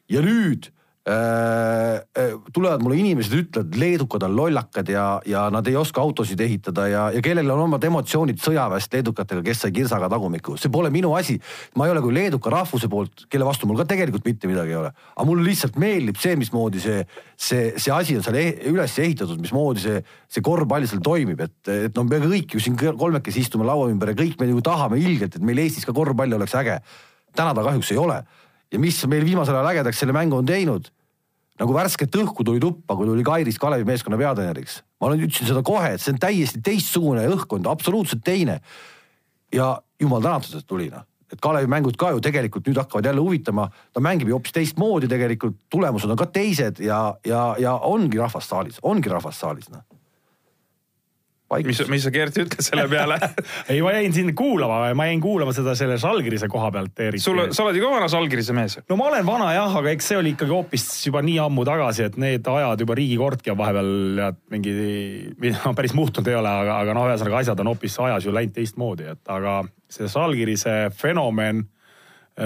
ja 0.09 0.25
nüüd 0.25 0.71
tulevad 2.53 2.83
mulle 2.85 2.99
inimesed, 3.01 3.33
ütlevad, 3.33 3.77
leedukad 3.81 4.25
on 4.27 4.35
lollakad 4.37 4.91
ja, 4.93 5.05
ja 5.27 5.47
nad 5.53 5.67
ei 5.71 5.77
oska 5.79 6.03
autosid 6.03 6.41
ehitada 6.45 6.85
ja, 6.91 7.05
ja 7.15 7.23
kellel 7.25 7.49
on 7.55 7.63
omad 7.65 7.85
emotsioonid 7.89 8.41
sõjaväest 8.43 8.93
leedukatega, 8.93 9.41
kes 9.47 9.63
sai 9.65 9.73
kirsaga 9.73 10.11
tagumikku, 10.13 10.59
see 10.61 10.73
pole 10.73 10.91
minu 10.93 11.15
asi. 11.17 11.39
ma 11.81 11.87
ei 11.87 11.95
ole 11.95 12.03
küll 12.05 12.19
leeduka 12.19 12.53
rahvuse 12.53 12.91
poolt, 12.93 13.25
kelle 13.33 13.47
vastu 13.49 13.69
mul 13.71 13.81
ka 13.81 13.87
tegelikult 13.89 14.27
mitte 14.29 14.51
midagi 14.51 14.75
ei 14.75 14.81
ole, 14.83 14.91
aga 15.15 15.29
mulle 15.29 15.47
lihtsalt 15.49 15.79
meeldib 15.81 16.19
see, 16.21 16.37
mismoodi 16.41 16.83
see, 16.85 17.05
see, 17.37 17.71
see 17.81 17.95
asi 17.95 18.19
on 18.19 18.27
seal 18.27 18.37
eh 18.41 18.67
üles 18.69 18.99
ehitatud, 19.01 19.41
mismoodi 19.41 19.85
see, 19.85 20.03
see 20.29 20.45
korvpall 20.45 20.85
seal 20.91 21.01
toimib, 21.05 21.41
et, 21.47 21.73
et 21.89 21.97
no 21.97 22.05
me 22.05 22.21
kõik 22.27 22.59
ju 22.59 22.61
siin 22.65 22.77
kolmekesi 22.77 23.47
istume 23.47 23.65
laua 23.69 23.89
ümber 23.89 24.13
ja 24.13 24.19
kõik 24.19 24.37
me 24.43 24.51
ju 24.51 24.61
tahame 24.67 25.01
ilgelt, 25.01 25.39
et 25.39 25.47
meil 25.47 25.63
Eestis 25.65 25.89
ka 25.89 25.97
korvpall 25.97 26.37
oleks 26.37 26.59
äge. 26.59 26.83
täna 27.33 27.55
ta 27.55 27.65
kahjuks 27.65 27.95
ei 27.95 28.03
ole 28.03 28.21
ja 28.73 28.79
mis 28.83 29.01
meil 29.07 29.25
viimasel 29.25 29.57
ajal 29.57 29.73
ägedaks 29.73 30.01
selle 30.03 30.17
mängu 30.17 30.39
on 30.39 30.49
teinud 30.49 30.91
nagu 31.59 31.75
värsket 31.75 32.15
õhku 32.21 32.47
tuli 32.47 32.61
tuppa, 32.63 32.97
kui 32.97 33.09
tuli 33.09 33.25
Kairis 33.27 33.59
Kalevi 33.59 33.87
meeskonna 33.89 34.19
peatreeneriks. 34.21 34.83
ma 35.01 35.09
olen, 35.09 35.25
ütlesin 35.27 35.51
seda 35.51 35.63
kohe, 35.67 35.93
et 35.95 36.03
see 36.03 36.15
on 36.15 36.21
täiesti 36.23 36.63
teistsugune 36.65 37.27
õhkkond, 37.35 37.67
absoluutselt 37.71 38.23
teine. 38.25 38.61
ja 39.53 39.79
jumal 40.01 40.23
tänatud, 40.23 40.59
et 40.61 40.67
tuli 40.67 40.91
noh, 40.93 41.05
et 41.33 41.41
Kalevi 41.41 41.67
mängud 41.71 41.97
ka 41.97 42.13
ju 42.13 42.21
tegelikult 42.21 42.67
nüüd 42.69 42.79
hakkavad 42.79 43.07
jälle 43.11 43.21
huvitama, 43.21 43.69
ta 43.93 44.01
mängib 44.01 44.29
ju 44.29 44.37
hoopis 44.37 44.53
teistmoodi 44.53 45.09
tegelikult, 45.09 45.57
tulemused 45.71 46.11
on 46.11 46.21
ka 46.21 46.27
teised 46.27 46.81
ja, 46.85 47.17
ja, 47.27 47.55
ja 47.59 47.75
ongi 47.75 48.21
rahvas 48.21 48.49
saalis, 48.49 48.79
ongi 48.83 49.11
rahvas 49.11 49.41
saalis 49.41 49.71
noh. 49.73 49.83
mis, 51.65 51.81
mis 51.89 52.05
sa, 52.05 52.13
Gert, 52.13 52.37
ütled 52.37 52.65
selle 52.65 52.85
peale? 52.91 53.17
ei, 53.73 53.81
ma 53.85 53.95
jäin 53.97 54.13
siin 54.15 54.33
kuulama, 54.37 54.81
ma 54.99 55.07
jäin 55.09 55.23
kuulama 55.23 55.55
seda 55.57 55.75
selle 55.79 55.97
Žalgirise 56.01 56.49
koha 56.53 56.71
pealt 56.75 57.01
eriti. 57.07 57.25
sul, 57.25 57.41
sa 57.57 57.65
oled 57.65 57.79
ju 57.79 57.85
ka 57.87 57.93
vana 57.95 58.11
Žalgirise 58.13 58.57
mees. 58.57 58.79
no 58.91 58.99
ma 59.01 59.09
olen 59.13 59.27
vana 59.27 59.49
jah, 59.57 59.79
aga 59.81 59.95
eks 59.95 60.11
see 60.13 60.21
oli 60.21 60.35
ikkagi 60.37 60.55
hoopis 60.55 60.87
juba 61.07 61.23
nii 61.25 61.39
ammu 61.47 61.65
tagasi, 61.69 62.11
et 62.11 62.21
need 62.21 62.53
ajad 62.53 62.85
juba 62.85 62.99
riigikordki 62.99 63.55
on 63.55 63.61
vahepeal 63.63 63.91
ja 64.21 64.29
mingi, 64.53 64.77
no 65.57 65.75
päris 65.79 65.97
muutunud 65.97 66.29
ei 66.29 66.39
ole, 66.39 66.53
aga, 66.65 66.79
aga 66.85 66.99
noh, 66.99 67.09
ühesõnaga 67.09 67.43
asjad 67.43 67.65
on 67.65 67.73
hoopis 67.73 67.99
ajas 68.05 68.29
ju 68.29 68.37
läinud 68.37 68.57
teistmoodi, 68.59 69.09
et 69.17 69.35
aga 69.39 69.63
see 69.89 70.09
Žalgirise 70.13 70.79
fenomen 70.97 71.65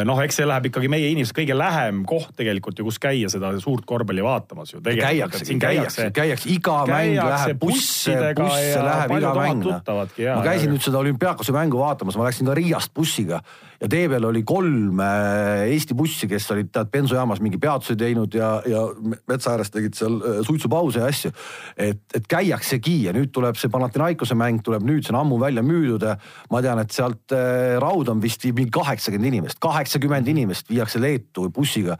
noh, 0.08 0.20
eks 0.24 0.38
see 0.40 0.46
läheb 0.48 0.70
ikkagi 0.70 0.88
meie 0.92 1.10
inimesed 1.12 1.36
kõige 1.36 1.56
lähem 1.56 2.02
koht 2.08 2.32
tegelikult 2.38 2.78
ju, 2.80 2.86
kus 2.88 2.98
käia 3.02 3.28
seda 3.32 3.52
suurt 3.60 3.84
korvpalli 3.88 4.24
vaatamas 4.24 4.72
ju. 4.72 4.80
käiakse, 4.84 5.44
käiakse, 5.60 6.08
käiakse, 6.16 6.48
iga 6.52 6.78
mäng 6.88 7.18
läheb 7.18 7.60
busse, 7.60 8.16
busse 8.38 8.86
läheb 8.86 9.16
iga 9.18 9.34
mäng. 9.36 9.66
ma 9.66 10.40
käisin 10.46 10.72
nüüd 10.72 10.84
seda 10.84 11.02
olümpiaakose 11.02 11.54
mängu 11.56 11.82
vaatamas, 11.82 12.16
ma 12.16 12.30
läksin 12.30 12.48
ka 12.48 12.56
Riiast 12.56 12.94
bussiga 12.96 13.42
ja 13.82 13.88
tee 13.90 14.06
peal 14.10 14.26
oli 14.28 14.42
kolm 14.46 15.00
äh, 15.02 15.64
Eesti 15.72 15.96
bussi, 15.98 16.28
kes 16.30 16.46
olid 16.54 16.70
tead 16.74 16.90
bensujaamas 16.92 17.42
mingi 17.42 17.58
peatuse 17.62 17.96
teinud 17.98 18.34
ja, 18.36 18.54
ja 18.68 18.84
metsa 19.28 19.56
ääres 19.56 19.72
tegid 19.74 19.96
seal 19.98 20.18
äh, 20.20 20.40
suitsupause 20.46 21.02
ja 21.02 21.08
asju. 21.10 21.32
et, 21.76 22.02
et 22.14 22.28
käiaksegi 22.30 22.96
ja 23.08 23.14
nüüd 23.16 23.32
tuleb 23.34 23.58
see 23.58 23.72
Panathinaikose 23.72 24.36
mäng 24.38 24.62
tuleb 24.64 24.86
nüüd, 24.86 25.02
see 25.06 25.14
on 25.14 25.22
ammu 25.24 25.40
välja 25.42 25.64
müüdud 25.66 26.06
ja 26.06 26.16
ma 26.52 26.62
tean, 26.62 26.82
et 26.82 26.94
sealt 26.94 27.34
äh, 27.34 27.74
Raudon 27.82 28.22
vist 28.22 28.44
viib 28.46 28.60
mingi 28.60 28.74
kaheksakümmend 28.74 29.32
inimest, 29.32 29.58
kaheksakümmend 29.62 30.30
inimest 30.30 30.70
viiakse 30.70 31.02
Leetu 31.02 31.48
bussiga 31.54 31.98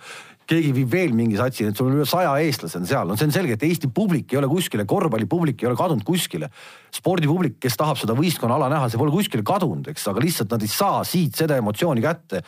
keegi 0.53 0.75
viib 0.77 0.93
veel 0.93 1.17
mingi 1.17 1.39
satsi, 1.41 1.67
et 1.69 1.79
sul 1.79 1.91
on 1.91 1.99
üle 2.01 2.07
saja 2.09 2.35
eestlase 2.45 2.79
on 2.81 2.89
seal, 2.89 3.09
no 3.09 3.17
see 3.19 3.29
on 3.29 3.35
selge, 3.35 3.57
et 3.57 3.67
Eesti 3.67 3.91
publik 3.95 4.35
ei 4.35 4.41
ole 4.41 4.51
kuskile, 4.53 4.87
korvpallipublik 4.89 5.65
ei 5.65 5.71
ole 5.71 5.79
kadunud 5.79 6.07
kuskile. 6.07 6.53
spordipublik, 6.93 7.57
kes 7.63 7.79
tahab 7.81 7.97
seda 7.97 8.17
võistkonnaala 8.19 8.69
näha, 8.69 8.91
see 8.93 9.01
pole 9.01 9.15
kuskile 9.15 9.45
kadunud, 9.47 9.89
eks, 9.89 10.07
aga 10.13 10.21
lihtsalt 10.21 10.53
nad 10.53 10.63
ei 10.63 10.71
saa 10.71 11.03
siit 11.09 11.39
seda 11.41 11.57
emotsiooni 11.61 12.05
kätte 12.05 12.43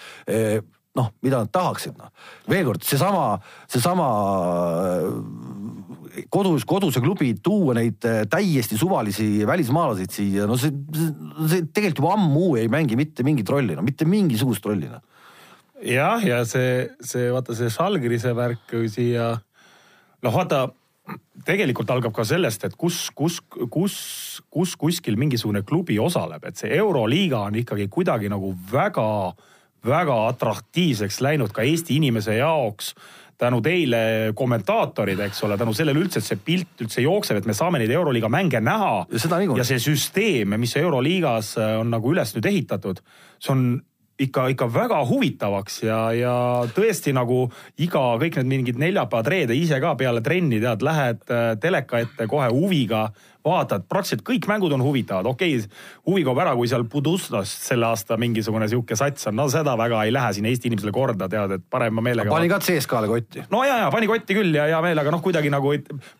noh, 0.95 1.11
mida 1.25 1.43
nad 1.43 1.51
tahaksid, 1.55 1.97
noh. 1.99 2.11
veel 2.51 2.69
kord, 2.69 2.85
seesama, 2.87 3.25
seesama 3.71 4.07
äh, 4.85 6.27
kodus, 6.33 6.67
koduse 6.69 7.03
klubi 7.03 7.33
tuua 7.43 7.75
neid 7.79 8.07
äh, 8.07 8.23
täiesti 8.31 8.79
suvalisi 8.79 9.47
välismaalaseid 9.49 10.15
siia, 10.15 10.47
no 10.51 10.59
see, 10.61 10.71
see 11.51 11.67
tegelikult 11.67 12.05
juba 12.05 12.15
ammu 12.19 12.55
ei 12.61 12.71
mängi 12.71 12.99
mitte 12.99 13.27
mingit 13.27 13.51
rolli, 13.51 13.75
no 13.75 13.83
mitte 13.87 14.07
mingisugust 14.09 14.71
rolli, 14.71 14.91
noh. 14.93 15.03
Jah, 15.85 16.23
ja 16.25 16.43
see, 16.49 16.88
see 17.05 17.29
vaata 17.33 17.57
see 17.57 17.73
Žalgirise 17.73 18.35
värk 18.37 18.75
siia, 18.93 19.35
noh 20.25 20.35
vaata 20.35 20.67
tegelikult 21.45 21.91
algab 21.93 22.14
ka 22.17 22.25
sellest, 22.25 22.64
et 22.64 22.76
kus, 22.81 23.11
kus, 23.12 23.41
kus, 23.71 23.97
kus 24.49 24.76
kuskil 24.81 25.19
mingisugune 25.21 25.61
klubi 25.67 25.99
osaleb, 26.00 26.47
et 26.49 26.57
see 26.57 26.73
Euroliiga 26.79 27.43
on 27.50 27.59
ikkagi 27.61 27.91
kuidagi 27.93 28.33
nagu 28.33 28.55
väga 28.73 29.09
väga 29.85 30.14
atraktiivseks 30.31 31.21
läinud 31.21 31.53
ka 31.53 31.61
Eesti 31.62 31.99
inimese 31.99 32.38
jaoks 32.38 32.95
tänu 33.38 33.59
teile 33.61 34.33
kommentaatorid, 34.38 35.19
eks 35.26 35.43
ole, 35.45 35.57
tänu 35.59 35.75
sellele 35.75 35.99
üldse, 35.99 36.21
et 36.23 36.29
see 36.29 36.38
pilt 36.38 36.85
üldse 36.85 37.03
jookseb, 37.03 37.41
et 37.41 37.49
me 37.50 37.57
saame 37.57 37.81
neid 37.83 37.91
Euroliiga 37.91 38.31
mänge 38.31 38.61
näha. 38.62 39.07
ja 39.59 39.67
see 39.67 39.81
süsteem, 39.83 40.55
mis 40.61 40.76
Euroliigas 40.79 41.57
on 41.81 41.91
nagu 41.91 42.14
üles 42.14 42.35
nüüd 42.37 42.47
ehitatud, 42.49 43.03
see 43.43 43.53
on 43.53 43.67
ikka, 44.21 44.49
ikka 44.54 44.68
väga 44.71 45.00
huvitavaks 45.09 45.80
ja, 45.83 45.99
ja 46.14 46.35
tõesti 46.75 47.14
nagu 47.16 47.44
iga, 47.83 48.02
kõik 48.21 48.38
need 48.40 48.50
mingid 48.50 48.80
neljapäevad, 48.80 49.30
reede 49.30 49.56
ise 49.59 49.80
ka 49.83 49.94
peale 49.99 50.23
trenni 50.25 50.61
tead, 50.62 50.85
lähed 50.87 51.25
äh, 51.30 51.47
teleka 51.61 52.02
ette 52.04 52.28
kohe 52.30 52.50
huviga 52.54 53.09
vaatad, 53.45 53.85
praktiliselt 53.89 54.25
kõik 54.25 54.47
mängud 54.49 54.73
on 54.73 54.83
huvitavad, 54.85 55.27
okei 55.29 55.59
okay,, 55.59 55.69
huvi 56.09 56.25
kaob 56.25 56.41
ära, 56.41 56.55
kui 56.57 56.69
seal 56.71 56.87
Budustas 56.89 57.53
selle 57.67 57.89
aasta 57.91 58.17
mingisugune 58.21 58.69
sihuke 58.71 58.97
sats 58.97 59.29
on, 59.29 59.37
no 59.37 59.49
seda 59.53 59.77
väga 59.79 60.05
ei 60.07 60.13
lähe 60.15 60.33
siin 60.37 60.49
Eesti 60.49 60.71
inimesele 60.71 60.93
korda, 60.95 61.29
tead, 61.29 61.57
et 61.59 61.67
parema 61.71 62.05
meelega. 62.05 62.33
pani 62.33 62.49
ka 62.49 62.61
CSKA-le 62.65 63.11
kotti. 63.11 63.45
no 63.53 63.65
ja, 63.67 63.79
ja 63.85 63.91
pani 63.93 64.09
kotti 64.09 64.37
küll 64.39 64.57
ja 64.57 64.69
hea 64.71 64.81
meel, 64.85 65.03
aga 65.03 65.13
noh, 65.13 65.23
kuidagi 65.25 65.53
nagu 65.53 65.75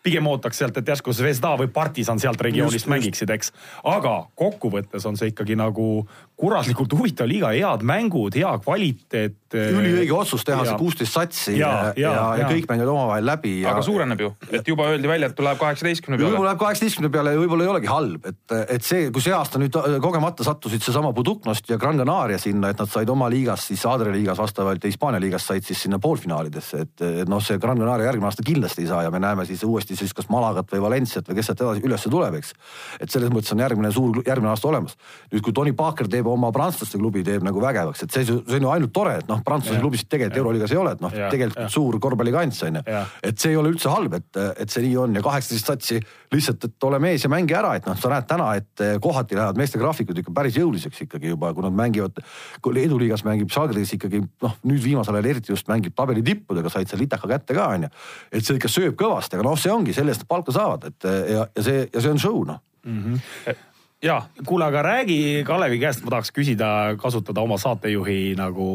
pigem 0.05 0.29
ootaks 0.29 0.61
sealt, 0.61 0.81
et 0.81 0.93
järsku 0.95 1.17
Zvezda 1.17 1.55
või 1.61 1.71
Partisan 1.73 2.21
sealt 2.21 2.41
regioonist 2.45 2.85
just, 2.85 2.93
mängiksid, 2.93 3.33
eks. 3.37 3.55
aga 3.89 4.17
kokkuvõttes 4.37 5.09
on 5.09 5.17
see 5.21 5.33
ikkagi 5.33 5.57
nagu 5.59 6.05
kuratlikult 6.37 6.93
huvitav 6.99 7.29
liiga, 7.31 7.53
head 7.55 7.85
mängud, 7.87 8.35
hea 8.35 8.53
kvaliteet. 8.65 9.41
üliõige 9.55 10.15
otsus 10.17 10.43
teha 10.43 10.65
see 10.67 10.77
kuusteist 10.81 11.15
satsi 11.15 11.53
ja, 11.55 11.69
ja, 11.71 11.93
ja, 11.95 12.11
ja, 12.11 12.23
ja 12.41 12.47
kõik 12.51 12.65
mängivad 12.67 12.91
omavahel 12.91 13.29
läbi 13.29 13.53
ja.... 13.61 13.71
aga 13.71 13.85
suureneb 13.87 14.25
ju, 14.25 14.33
et 14.51 14.67
juba 14.67 14.89
öeldi 14.91 15.07
välja, 15.07 15.29
et 15.31 15.37
tuleb 15.39 15.61
kaheksateistkümne 15.61 16.19
peale. 16.19 16.35
juba 16.35 16.49
läheb 16.49 16.59
kaheksateistkümne 16.59 17.13
peale 17.15 17.35
võib-olla 17.39 17.67
ei 17.67 17.71
olegi 17.73 17.91
halb, 17.91 18.27
et, 18.31 18.55
et 18.77 18.85
see, 18.85 19.09
kui 19.15 19.23
see 19.25 19.35
aasta 19.35 19.61
nüüd 19.63 19.77
kogemata 20.03 20.47
sattusid 20.47 20.83
seesama 20.85 21.13
Buduknost 21.17 21.69
ja 21.71 21.79
Gran 21.81 22.01
Canaria 22.01 22.39
sinna, 22.43 22.73
et 22.73 22.81
nad 22.81 22.91
said 22.91 23.11
oma 23.13 23.29
liigas 23.33 23.69
siis 23.71 23.85
Adria 23.89 24.13
liigas 24.15 24.41
vastavalt 24.41 24.85
ja 24.85 24.91
Hispaania 24.91 25.23
liigas 25.23 25.47
said 25.49 25.67
siis 25.67 25.85
sinna 25.87 26.01
poolfinaalidesse, 26.03 26.83
et, 26.87 27.05
et 27.25 27.31
noh, 27.31 27.43
see 27.45 27.61
Gran 27.63 27.81
Canaria 27.81 28.11
järgmine 28.11 28.31
aasta 28.31 28.47
kindlasti 28.47 28.85
ei 28.85 28.91
saa 28.91 29.05
ja 29.07 29.13
me 29.15 29.21
näeme 29.23 29.47
siis 29.49 29.63
uuesti 29.65 29.97
siis 29.99 30.15
kas 30.17 30.29
Malagat 30.33 30.73
või 30.75 30.83
Valenciat 30.85 31.29
või 31.29 31.39
kes 31.39 31.51
sealt 31.51 31.65
edasi 31.65 31.85
ülesse 31.87 32.13
tuleb, 32.13 32.39
eks. 32.41 32.55
et 33.01 33.15
selles 33.15 33.33
mõttes 33.35 33.55
on 33.55 33.63
järgmine 33.65 33.93
suur, 33.95 34.21
järgmine 34.27 34.53
aasta 34.53 34.71
olemas. 34.71 34.97
nüüd, 35.33 35.43
kui 35.45 35.55
Tony 35.57 35.75
Parker 35.77 36.11
teeb 36.11 36.29
oma 36.31 36.51
prantslaste 36.55 36.99
klubi, 37.01 37.25
teeb 37.27 37.45
nagu 37.47 37.63
vägevaks, 37.63 38.05
et 38.07 38.15
see, 38.15 38.27
see 38.27 38.59
on 38.59 38.69
ju 38.69 38.73
ainult 38.75 38.95
tore, 38.95 39.19
et 39.23 39.31
noh, 39.31 39.43
Prantsuse 39.45 39.81
klubisid 39.81 40.11
tegelikult 40.11 40.43
Euroliigas 40.43 40.75
ei 40.75 40.81
ole, 40.81 40.95
et 40.97 41.05
noh, 41.05 41.15
tegelikult 41.33 41.65
ja. 41.67 41.71
suur 41.73 41.99
korvpallikants 42.03 42.63
on 42.69 42.81
ju. 42.81 42.85
et 43.23 43.39
see 43.41 43.55
ei 43.55 43.61
ole 43.61 43.73
üldse 43.75 43.93
halb, 43.93 44.19
et, 44.19 44.43
et 44.65 44.71
see 44.71 44.85
nii 44.87 44.97
on 45.05 45.19
ja 45.19 45.25
kaheksateist 45.25 45.73
satsi 45.73 46.01
lihtsalt, 46.35 46.67
et 46.69 46.87
ole 46.89 47.01
mees 47.03 47.25
ja 47.25 47.31
mängi 47.33 47.57
ära, 47.57 47.75
et 47.79 47.87
noh, 47.89 47.97
sa 47.99 48.11
näed 48.13 48.29
täna, 48.31 48.51
et 48.61 48.85
eh, 48.85 48.95
kohati 49.03 49.39
lähevad 49.39 49.61
meeste 49.61 49.81
graafikud 49.81 50.21
ikka 50.23 50.35
päris 50.37 50.59
jõuliseks 50.61 51.05
ikkagi 51.07 51.33
juba, 51.33 51.53
kui 51.55 51.65
nad 51.67 51.77
mängivad, 51.77 52.23
kui 52.65 52.77
Leedu 52.77 52.99
liigas 53.01 53.25
mängib 53.27 53.53
Žalgiris 53.55 53.95
ikkagi 53.99 54.23
noh, 54.23 54.57
nüüd 54.69 54.83
viimasel 54.85 55.19
ajal 55.19 55.31
eriti 55.35 55.55
just 55.55 55.71
mängib 55.71 55.97
tabeli 55.97 56.25
tippudega, 56.27 56.73
said 56.73 56.91
seal 56.91 57.03
litaka 57.05 57.31
kätte 57.31 57.57
ka 57.57 57.69
onju. 57.77 57.93
et 58.33 58.45
see 58.45 58.59
ikka 58.59 58.73
sööb 58.73 58.99
kõvasti, 59.01 59.39
aga 59.39 59.49
noh, 59.49 59.59
see 59.59 59.73
ongi, 59.73 59.95
selle 59.97 60.15
eest 60.15 60.27
palka 60.29 60.55
saavad, 60.55 60.91
et 60.91 61.11
ja, 61.11 61.47
ja 61.47 61.69
see 61.69 61.87
ja 61.87 62.01
see 62.01 62.11
on 62.11 62.21
show 62.21 62.43
noh 62.45 62.61
mm. 62.85 63.05
-hmm 63.05 63.73
ja 64.05 64.23
kuule, 64.47 64.65
aga 64.65 64.83
räägi 64.83 65.45
Kalevi 65.47 65.79
käest, 65.81 66.03
ma 66.05 66.13
tahaks 66.15 66.33
küsida, 66.35 66.69
kasutada 67.01 67.41
oma 67.41 67.57
saatejuhi 67.61 68.35
nagu 68.37 68.67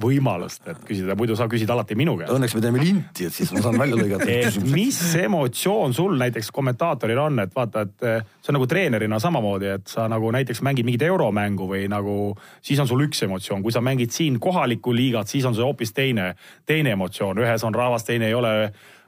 võimalust, 0.00 0.66
et 0.68 0.80
küsida, 0.84 1.16
muidu 1.16 1.36
sa 1.38 1.46
küsid 1.50 1.70
alati 1.70 1.96
minu 1.98 2.16
käest. 2.18 2.32
Õnneks 2.34 2.56
me 2.56 2.62
teeme 2.64 2.82
linti, 2.82 3.28
et 3.28 3.34
siis 3.34 3.52
ma 3.54 3.62
saan 3.64 3.78
välja 3.80 3.98
lõigata 3.98 4.28
mis 4.74 4.98
emotsioon 5.22 5.94
sul 5.96 6.18
näiteks 6.20 6.50
kommentaatoril 6.54 7.20
on, 7.22 7.40
et 7.44 7.54
vaata, 7.56 7.86
et 7.86 8.08
eh, 8.08 8.32
see 8.42 8.52
on 8.52 8.58
nagu 8.58 8.68
treenerina 8.70 9.20
samamoodi, 9.22 9.70
et 9.78 9.86
sa 9.90 10.08
nagu 10.10 10.32
näiteks 10.34 10.60
mängid 10.66 10.88
mingit 10.88 11.06
euromängu 11.08 11.68
või 11.70 11.86
nagu 11.90 12.34
siis 12.62 12.80
on 12.82 12.90
sul 12.90 13.06
üks 13.06 13.24
emotsioon, 13.24 13.62
kui 13.64 13.72
sa 13.72 13.80
mängid 13.84 14.12
siin 14.12 14.40
kohalikku 14.42 14.92
liigat, 14.94 15.30
siis 15.32 15.46
on 15.48 15.56
see 15.56 15.64
hoopis 15.64 15.94
teine, 15.96 16.34
teine 16.66 16.92
emotsioon, 16.98 17.40
ühes 17.40 17.64
on 17.64 17.74
rahvas, 17.74 18.04
teine 18.04 18.28
ei 18.28 18.36
ole 18.36 18.54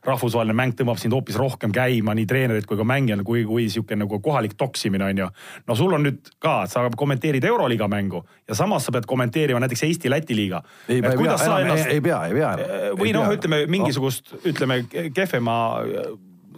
rahvusvaheline 0.06 0.56
mäng 0.56 0.74
tõmbab 0.78 1.00
sind 1.00 1.14
hoopis 1.16 1.38
rohkem 1.40 1.72
käima, 1.74 2.14
nii 2.16 2.26
treenerid 2.28 2.66
kui 2.68 2.78
ka 2.78 2.86
mängijana, 2.86 3.24
kui, 3.26 3.44
kui 3.48 3.68
sihuke 3.72 3.98
nagu 3.98 4.20
kohalik 4.22 4.56
toksimine 4.58 5.08
on 5.08 5.24
ju. 5.24 5.28
no 5.66 5.78
sul 5.78 5.96
on 5.96 6.06
nüüd 6.06 6.32
ka, 6.42 6.58
sa 6.70 6.86
kommenteerid 6.96 7.44
Euroliiga 7.44 7.88
mängu 7.90 8.22
ja 8.48 8.54
samas 8.58 8.86
sa 8.86 8.94
pead 8.94 9.08
kommenteerima 9.10 9.60
näiteks 9.62 9.82
Eesti-Läti 9.88 10.36
liiga. 10.36 10.62
ei, 10.88 10.96
ei 10.96 11.02
pea, 11.02 11.36
ennast... 11.60 11.90
ei 11.90 12.00
pea, 12.00 12.22
ei 12.26 12.38
pea. 12.38 12.54
või 12.98 13.12
noh, 13.16 13.32
ütleme 13.34 13.64
mingisugust 13.70 14.32
oh., 14.32 14.46
ütleme 14.52 14.82
kehvema 15.14 15.58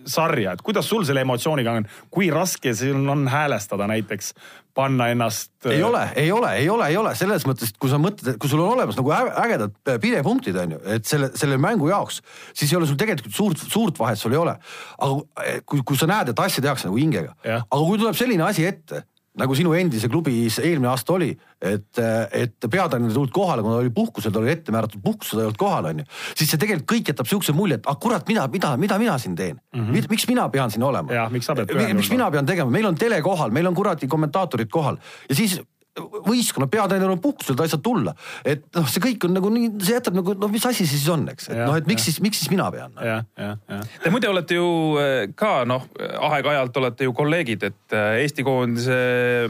sarja, 0.08 0.52
et 0.52 0.62
kuidas 0.64 0.88
sul 0.88 1.04
selle 1.06 1.22
emotsiooniga 1.24 1.76
on, 1.78 1.88
kui 2.10 2.30
raske 2.32 2.72
sul 2.76 3.08
on 3.08 3.26
häälestada 3.28 3.88
näiteks, 3.90 4.32
panna 4.78 5.08
ennast? 5.12 5.50
ei 5.66 5.82
ole, 5.82 6.04
ei 6.14 6.30
ole, 6.32 6.52
ei 6.60 6.68
ole, 6.70 6.86
ei 6.92 6.96
ole 7.00 7.14
selles 7.18 7.44
mõttes, 7.48 7.72
et 7.72 7.80
kui 7.82 7.90
sa 7.90 7.98
mõtled, 8.02 8.32
et 8.32 8.40
kui 8.40 8.50
sul 8.50 8.62
on 8.62 8.76
olemas 8.76 8.98
nagu 8.98 9.12
ägedad 9.12 9.74
äh, 9.90 9.98
pidepunktid 10.02 10.58
on 10.62 10.76
ju, 10.76 10.80
et 10.94 11.08
selle, 11.08 11.32
selle 11.38 11.58
mängu 11.60 11.90
jaoks, 11.90 12.22
siis 12.54 12.72
ei 12.72 12.78
ole 12.78 12.88
sul 12.90 12.98
tegelikult 13.00 13.34
suurt, 13.34 13.66
suurt 13.66 13.98
vahet 13.98 14.20
sul 14.20 14.36
ei 14.36 14.40
ole. 14.40 14.54
aga 14.98 15.44
äh, 15.44 15.60
kui, 15.66 15.82
kui 15.82 15.98
sa 15.98 16.08
näed, 16.10 16.32
et 16.32 16.42
asja 16.46 16.64
tehakse 16.64 16.90
nagu 16.90 17.00
hingega, 17.00 17.34
aga 17.44 17.82
kui 17.82 17.98
tuleb 17.98 18.18
selline 18.18 18.46
asi 18.46 18.66
ette 18.68 19.04
nagu 19.38 19.54
sinu 19.58 19.74
endise 19.78 20.10
klubis 20.10 20.58
eelmine 20.62 20.90
aasta 20.90 21.14
oli, 21.14 21.30
et, 21.62 22.00
et 22.32 22.68
peatreener 22.70 23.10
ei 23.10 23.14
tulnud 23.16 23.32
kohale, 23.34 23.64
kuna 23.66 23.80
oli 23.82 23.92
puhkusel, 23.94 24.34
ta 24.34 24.42
oli 24.42 24.52
ette 24.52 24.74
määratud 24.74 25.02
puhkusel, 25.04 25.38
ta 25.38 25.44
ei 25.44 25.48
olnud 25.50 25.60
kohal, 25.60 25.90
onju. 25.92 26.06
siis 26.34 26.52
see 26.52 26.60
tegelikult 26.60 26.90
kõik 26.92 27.12
jätab 27.12 27.30
siukse 27.30 27.54
mulje, 27.56 27.80
et 27.80 27.88
ah 27.90 27.98
kurat, 28.00 28.26
mida, 28.30 28.46
mida, 28.52 28.74
mida 28.80 28.98
mina 29.00 29.16
siin 29.22 29.36
teen 29.38 29.56
mm. 29.56 29.88
-hmm. 29.88 30.10
miks 30.10 30.28
mina 30.28 30.48
pean 30.48 30.70
siin 30.74 30.82
olema? 30.82 31.12
miks 31.32 31.50
miks 31.94 32.10
mina 32.14 32.30
pean 32.30 32.46
tegema, 32.46 32.70
meil 32.70 32.86
on 32.86 32.94
tele 32.94 33.22
kohal, 33.22 33.50
meil 33.50 33.66
on 33.66 33.74
kuradi 33.74 34.08
kommentaatorid 34.08 34.70
kohal 34.70 34.98
ja 35.28 35.34
siis 35.34 35.60
võistkonna 35.98 36.68
peatreener 36.70 37.12
on 37.12 37.20
puhkusel, 37.22 37.56
ta 37.58 37.66
ei 37.66 37.72
saa 37.72 37.82
tulla. 37.82 38.14
et 38.44 38.64
noh, 38.76 38.88
see 38.90 39.02
kõik 39.04 39.28
on 39.28 39.36
nagu 39.38 39.50
nii, 39.52 39.72
see 39.82 39.98
jätab 39.98 40.16
nagu, 40.18 40.34
no 40.38 40.50
mis 40.52 40.66
asi 40.68 40.86
see 40.86 40.98
siis 40.98 41.08
on, 41.12 41.26
eks, 41.32 41.50
et 41.52 41.60
noh, 41.60 41.76
et 41.78 41.90
miks 41.90 42.04
ja. 42.04 42.10
siis, 42.10 42.22
miks 42.24 42.42
siis 42.42 42.52
mina 42.52 42.70
pean 42.74 42.94
no.? 42.94 43.82
Te 44.02 44.12
muide 44.14 44.30
olete 44.30 44.58
ju 44.58 44.70
eh, 45.02 45.20
ka 45.38 45.62
noh, 45.68 45.86
aeg-ajalt 46.30 46.80
olete 46.82 47.08
ju 47.08 47.14
kolleegid, 47.16 47.68
et 47.70 47.98
eh, 47.98 48.22
Eesti 48.24 48.46
koondise 48.46 48.98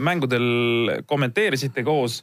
mängudel 0.03 1.01
kommenteerisite 1.09 1.83
koos. 1.87 2.21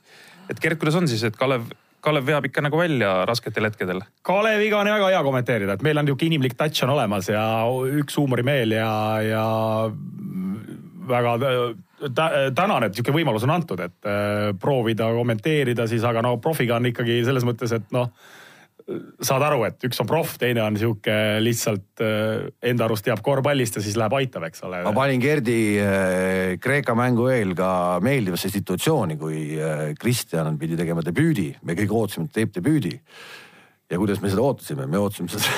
et 0.51 0.61
Gert, 0.63 0.79
kuidas 0.81 0.99
on 0.99 1.09
siis, 1.11 1.25
et 1.27 1.37
Kalev 1.37 1.67
Kalev 2.07 2.23
veab 2.29 2.45
ikka 2.47 2.63
nagu 2.63 2.79
välja 2.79 3.25
rasketel 3.27 3.67
hetkedel. 3.67 3.99
Kaleviga 4.23 4.79
on 4.79 4.91
väga 4.93 5.09
hea 5.11 5.23
kommenteerida, 5.27 5.75
et 5.75 5.83
meil 5.83 5.99
on 5.99 6.07
niisugune 6.07 6.37
inimlik 6.37 6.55
touch 6.55 6.85
on 6.87 6.93
olemas 6.95 7.27
ja 7.33 7.43
üks 7.99 8.15
huumorimeel 8.21 8.77
ja, 8.77 8.93
ja 9.27 9.47
väga 11.11 11.35
tänan, 11.97 12.87
et 12.87 12.95
niisugune 12.95 13.21
võimalus 13.21 13.45
on 13.47 13.53
antud, 13.57 13.81
et 13.85 14.09
äh, 14.09 14.51
proovida 14.61 15.09
kommenteerida 15.17 15.87
siis, 15.91 16.05
aga 16.07 16.25
no 16.25 16.37
profiga 16.43 16.81
on 16.81 16.91
ikkagi 16.91 17.23
selles 17.27 17.47
mõttes, 17.47 17.73
et 17.77 17.87
noh, 17.95 18.11
saad 19.27 19.43
aru, 19.43 19.65
et 19.67 19.83
üks 19.89 19.99
on 20.03 20.07
proff, 20.07 20.37
teine 20.39 20.63
on 20.63 20.77
sihuke 20.79 21.15
lihtsalt 21.43 22.05
äh, 22.05 22.51
enda 22.71 22.87
arust 22.87 23.07
teab 23.07 23.23
korvpallist 23.25 23.81
ja 23.81 23.85
siis 23.85 23.97
läheb 23.99 24.15
aitab, 24.19 24.47
eks 24.47 24.63
ole. 24.69 24.83
ma 24.87 24.93
panin 24.97 25.23
Gerdi 25.23 25.59
äh, 25.83 26.53
Kreeka 26.63 26.95
mängu 26.99 27.31
eel 27.33 27.57
ka 27.59 27.71
meeldivasse 28.05 28.53
situatsiooni, 28.53 29.17
kui 29.21 29.41
Kristjan 29.99 30.61
pidi 30.61 30.79
tegema 30.79 31.05
debüüdi, 31.07 31.51
me 31.67 31.79
kõik 31.79 31.97
ootasime, 31.97 32.29
et 32.29 32.37
teeb 32.37 32.55
debüüdi. 32.61 32.93
ja 33.91 33.99
kuidas 34.03 34.21
me 34.21 34.31
seda 34.31 34.45
ootasime, 34.45 34.87
me 34.87 35.01
ootasime 35.01 35.33
seda 35.33 35.57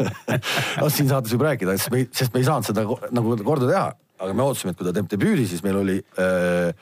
noh, 0.80 0.88
siin 0.88 1.10
saates 1.10 1.34
võib 1.34 1.50
rääkida, 1.50 1.74
sest 1.76 1.92
me, 1.92 2.06
sest 2.14 2.32
me 2.32 2.40
ei 2.40 2.46
saanud 2.48 2.70
seda 2.70 2.86
nagu 3.10 3.36
korda 3.44 3.68
teha 3.68 3.90
aga 4.20 4.34
me 4.36 4.44
ootasime, 4.44 4.74
et 4.74 4.78
kui 4.78 4.86
ta 4.88 4.92
teeb 4.96 5.08
debüüdi, 5.14 5.46
siis 5.50 5.64
meil 5.66 5.80
oli 5.84 6.00
äh,. 6.20 6.74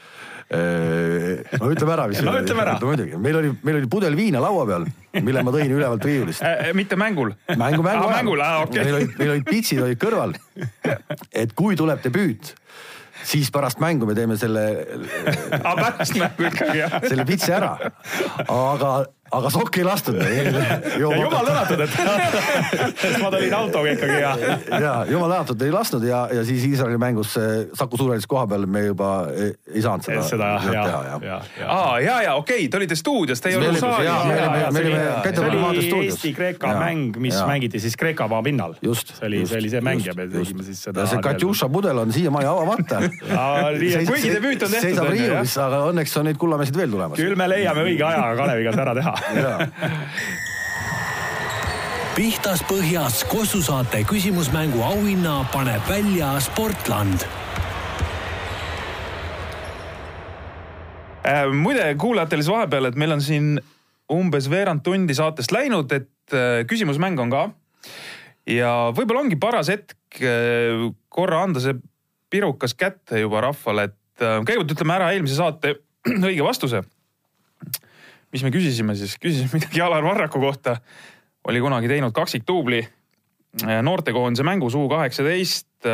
Äh, 0.49 1.43
no 1.61 1.67
ütleme 1.69 1.93
ära, 1.93 2.07
mis 2.09 2.23
no 2.25 2.33
ütleme 2.41 2.63
ära. 2.63 2.79
muidugi, 2.81 3.19
meil 3.21 3.37
oli, 3.37 3.51
meil 3.69 3.83
oli 3.83 3.89
pudel 3.93 4.15
viina 4.17 4.41
laua 4.41 4.63
peal, 4.71 4.87
mille 5.21 5.43
ma 5.45 5.53
tõin 5.53 5.75
ülevalt 5.77 6.07
riiulist 6.09 6.41
äh,. 6.41 6.71
mitte 6.79 6.97
mängul? 6.97 7.35
mängu, 7.53 7.85
mängu 7.85 8.07
ah,. 8.07 8.15
mängul, 8.15 8.41
aa 8.41 8.63
okei 8.63 8.81
okay.. 8.81 8.87
meil 8.87 8.97
olid, 8.97 9.13
meil 9.21 9.35
olid 9.35 9.45
pitsid 9.51 9.83
olid 9.85 10.01
kõrval. 10.01 10.33
et 11.37 11.53
kui 11.53 11.77
tuleb 11.77 12.01
debüüt 12.01 12.55
siis 13.29 13.51
pärast 13.53 13.81
mängu 13.83 14.09
me 14.09 14.17
teeme 14.17 14.39
selle 14.41 14.65
ah, 15.61 15.77
pärast 15.77 16.17
mängu 16.17 16.49
ikkagi 16.49 16.81
jah. 16.81 16.97
selle 17.05 17.29
pitsi 17.29 17.53
ära. 17.53 17.75
aga 18.49 18.93
aga 19.31 19.51
sokki 19.53 19.83
ei 19.83 19.87
lastud 19.87 20.19
jumal 21.03 21.47
tänatud, 21.47 21.81
et 21.85 21.97
ma 23.23 23.31
tulin 23.33 23.55
autoga 23.55 23.93
ikkagi 23.93 24.21
ja. 24.23 24.33
ja 24.85 24.93
jumal 25.11 25.33
tänatud 25.35 25.63
ei 25.67 25.73
lasknud 25.73 26.07
ja, 26.09 26.23
ja 26.33 26.45
siis 26.45 26.65
Iisraeli 26.65 26.99
mängus 26.99 27.35
Saku 27.75 27.97
Suurhallis 28.01 28.27
koha 28.27 28.47
peal 28.47 28.67
me 28.67 28.87
juba 28.87 29.11
ei, 29.35 29.53
ei 29.75 29.83
saanud 29.85 30.07
seda, 30.07 30.25
seda 30.29 30.51
teha, 30.65 30.85
ja, 30.85 31.03
jah. 31.13 31.23
ja, 31.23 31.41
ja. 31.61 31.99
ja, 32.05 32.17
ja 32.23 32.35
okei 32.41 32.63
okay,, 32.65 32.71
te 32.73 32.81
olite 32.81 32.97
stuudios, 32.97 33.41
te 33.41 33.53
ei 33.53 33.59
olnud 33.61 33.81
saalis. 33.81 34.09
ja, 34.09 34.71
see 34.73 35.45
oli-. 35.45 36.09
Eesti-Kreeka 36.09 36.73
mäng, 36.79 37.17
mis 37.21 37.35
Jaa. 37.35 37.47
mängiti 37.47 37.81
siis 37.81 37.97
Kreeka 37.97 38.29
maapinnal. 38.29 38.75
just. 38.83 39.15
see 39.19 39.27
oli, 39.27 39.45
see 39.47 39.61
oli 39.61 39.71
see 39.71 39.83
mäng 39.85 40.05
ja 40.07 40.15
me 40.17 40.29
tegime 40.33 40.65
siis 40.67 40.83
seda. 40.89 41.05
ja 41.05 41.11
see 41.13 41.23
Katjuša 41.23 41.69
pudel 41.73 41.99
on 41.99 42.13
siiamaani 42.13 42.49
avamata. 42.49 43.03
Kuigi 44.09 44.33
debüüt 44.33 44.63
on 44.63 44.73
tehtud, 44.73 44.89
seisab 44.89 45.11
riiulis, 45.13 45.57
aga 45.63 45.83
õnneks 45.93 46.17
on 46.21 46.29
neid 46.31 46.41
kullamesid 46.41 46.77
veel 46.79 46.93
tulemas. 46.93 47.21
küll 47.21 47.37
me 47.39 47.49
leiame 47.51 47.85
õige 47.87 48.07
aja 48.09 48.33
Kaleviga 48.39 48.75
see 48.75 48.85
ära 48.87 48.97
teha. 48.99 49.18
Pihtas 52.19 52.63
põhjas 52.67 53.25
Kossu 53.31 53.63
saate 53.63 54.05
küsimusmängu 54.09 54.83
auhinna 54.83 55.45
paneb 55.53 55.85
välja 55.91 56.35
Sportland 56.43 57.27
Äh, 61.29 61.49
muide 61.53 61.95
kuulajatele 61.99 62.43
siis 62.43 62.53
vahepeal, 62.53 62.89
et 62.89 62.97
meil 62.97 63.13
on 63.13 63.23
siin 63.23 63.59
umbes 64.13 64.47
veerand 64.49 64.85
tundi 64.87 65.17
saatest 65.17 65.53
läinud, 65.53 65.91
et 65.93 66.37
äh, 66.37 66.63
küsimusmäng 66.69 67.19
on 67.21 67.33
ka. 67.33 67.43
ja 68.49 68.71
võib-olla 68.97 69.27
ongi 69.27 69.37
paras 69.37 69.69
hetk 69.69 70.23
äh, 70.25 70.87
korra 71.13 71.43
anda 71.45 71.61
see 71.61 71.75
pirukas 72.33 72.73
kätte 72.79 73.21
juba 73.21 73.43
rahvale, 73.45 73.91
et 73.91 74.25
äh, 74.25 74.39
kõigepealt 74.41 74.73
ütleme 74.77 74.97
ära 74.97 75.11
eelmise 75.13 75.37
saate 75.37 75.75
õige 76.31 76.47
vastuse. 76.47 76.85
Mis 78.33 78.45
me 78.45 78.53
küsisime 78.55 78.97
siis, 78.99 79.17
küsisime 79.21 79.61
midagi 79.61 79.83
Alar 79.85 80.05
Varraku 80.05 80.41
kohta. 80.41 80.77
oli 81.49 81.61
kunagi 81.61 81.89
teinud 81.89 82.13
kaksikduubli 82.13 82.83
äh, 82.83 83.83
noortekoondise 83.83 84.45
mängus 84.45 84.75
U 84.75 84.89
kaheksateist 84.89 85.89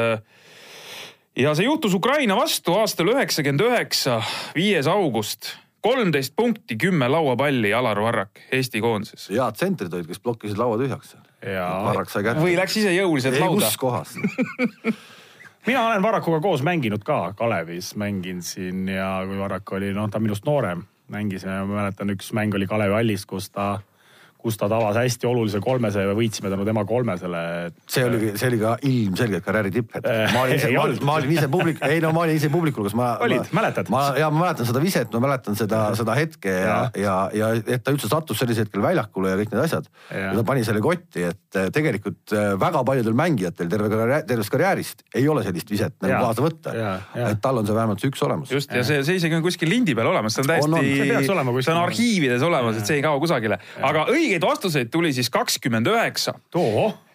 ja 1.37 1.55
see 1.55 1.67
juhtus 1.67 1.95
Ukraina 1.95 2.37
vastu 2.39 2.77
aastal 2.79 3.11
üheksakümmend 3.15 3.67
üheksa, 3.67 4.21
viies 4.55 4.87
august. 4.91 5.55
kolmteist 5.85 6.33
punkti, 6.37 6.79
kümme 6.81 7.09
lauapalli 7.09 7.75
Alar 7.75 8.01
Varrak 8.01 8.41
Eesti 8.53 8.81
koondises. 8.81 9.29
head 9.29 9.59
tsentrid 9.59 9.93
olid, 9.93 10.07
kes 10.09 10.21
blokkisid 10.21 10.59
laua 10.59 10.79
tühjaks. 10.81 11.17
ja 11.43 11.67
Varrak 11.85 12.11
sai 12.11 12.23
kätte. 12.23 12.41
või 12.41 12.57
läks 12.57 12.77
ise 12.81 12.95
jõuliselt 12.95 13.35
ei, 13.35 13.41
lauda 13.41 13.67
kus 13.67 13.77
kohas? 13.77 14.15
mina 15.69 15.87
olen 15.87 16.03
Varrakuga 16.03 16.41
koos 16.41 16.63
mänginud 16.63 17.05
ka 17.05 17.35
Kalevis, 17.37 17.95
mängin 17.97 18.43
siin 18.43 18.89
ja 18.89 19.21
kui 19.27 19.39
Varrak 19.39 19.73
oli, 19.73 19.93
noh, 19.93 20.09
ta 20.11 20.23
on 20.23 20.29
minust 20.29 20.47
noorem, 20.47 20.87
mängisime, 21.09 21.59
ma 21.65 21.81
mäletan, 21.83 22.13
üks 22.15 22.33
mäng 22.37 22.55
oli 22.55 22.67
Kalevi 22.67 22.97
hallis, 22.97 23.27
kus 23.27 23.51
ta 23.51 23.81
kus 24.45 24.59
ta 24.61 24.69
tabas 24.69 24.99
hästi 25.01 25.29
olulise 25.29 25.61
kolmese 25.65 26.05
ja 26.05 26.15
võitsime 26.17 26.53
tänu 26.53 26.67
tema 26.69 26.85
kolmesele. 26.89 27.73
see 27.89 28.05
oli, 28.05 28.33
see 28.37 28.51
oli 28.53 28.61
ka 28.61 28.75
ilmselgelt 28.85 29.45
karjääri 29.47 29.73
tipphetk. 29.73 30.09
ma 30.35 30.45
olin 30.45 30.59
ise, 30.59 30.71
ma, 30.77 30.87
ma 31.09 31.17
olin 31.21 31.33
ise 31.33 31.49
publik, 31.53 31.81
ei 31.89 32.03
no 32.05 32.13
ma 32.17 32.27
olin 32.27 32.41
ise 32.41 32.51
publikul, 32.53 32.85
kus 32.89 32.97
ma. 32.99 33.15
Olid, 33.25 33.49
mäletad? 33.57 33.89
ma 33.93 34.05
ja 34.19 34.29
ma 34.33 34.45
mäletan 34.45 34.69
seda 34.69 34.83
viset, 34.85 35.09
ma 35.17 35.23
mäletan 35.25 35.57
seda, 35.59 35.87
seda 35.97 36.17
hetke 36.19 36.53
ja, 36.53 36.79
ja, 36.99 37.17
ja 37.35 37.51
et 37.63 37.85
ta 37.85 37.95
üldse 37.95 38.11
sattus 38.11 38.43
sellisel 38.43 38.69
hetkel 38.69 38.85
väljakule 38.85 39.33
ja 39.33 39.39
kõik 39.41 39.55
need 39.55 39.63
asjad. 39.65 39.89
Ja. 40.11 40.35
ta 40.37 40.45
pani 40.47 40.65
selle 40.67 40.83
kotti, 40.85 41.25
et 41.31 41.59
eh, 41.59 41.71
tegelikult 41.75 42.35
eh, 42.37 42.53
väga 42.61 42.85
paljudel 42.87 43.17
mängijatel 43.17 43.71
terve 43.73 43.91
karjäär, 43.93 44.27
tervest 44.29 44.53
karjäärist 44.53 45.05
ei 45.17 45.29
ole 45.31 45.45
sellist 45.47 45.73
viset 45.73 45.97
nagu 46.05 46.21
kaasa 46.29 46.45
võtta. 46.45 46.75
Et 47.25 47.41
tal 47.45 47.61
on 47.61 47.69
see 47.69 47.77
vähemalt 47.77 48.03
see 48.03 48.13
üks 48.13 48.23
olemas. 48.27 48.53
just 48.53 48.73
ja 48.75 48.85
see, 48.87 49.01
see 49.07 49.21
isegi 49.21 49.39
on 49.39 49.45
kuskil 49.45 49.71
lindi 49.71 49.97
peal 49.97 50.11
olemas, 50.13 50.37
see 50.37 50.45
on 50.45 50.53
täiesti, 50.53 50.83
See 50.85 51.09
peaks 51.11 51.33
olema 51.33 51.55
kuskil. 51.55 51.69
see 51.69 51.75
on 51.75 51.83
arhiivides 51.83 52.47
olemas, 52.51 52.81
et 52.81 52.91
see 52.91 52.99
ei 52.99 53.05
kao 53.05 53.21
kusagile. 53.23 53.59
aga 53.91 54.07
õigeid 54.35 54.47
vastuseid 54.49 54.91
tuli 54.91 55.13
siis 55.15 55.31
kakskümmend 55.31 55.87
üheksa 55.87 56.35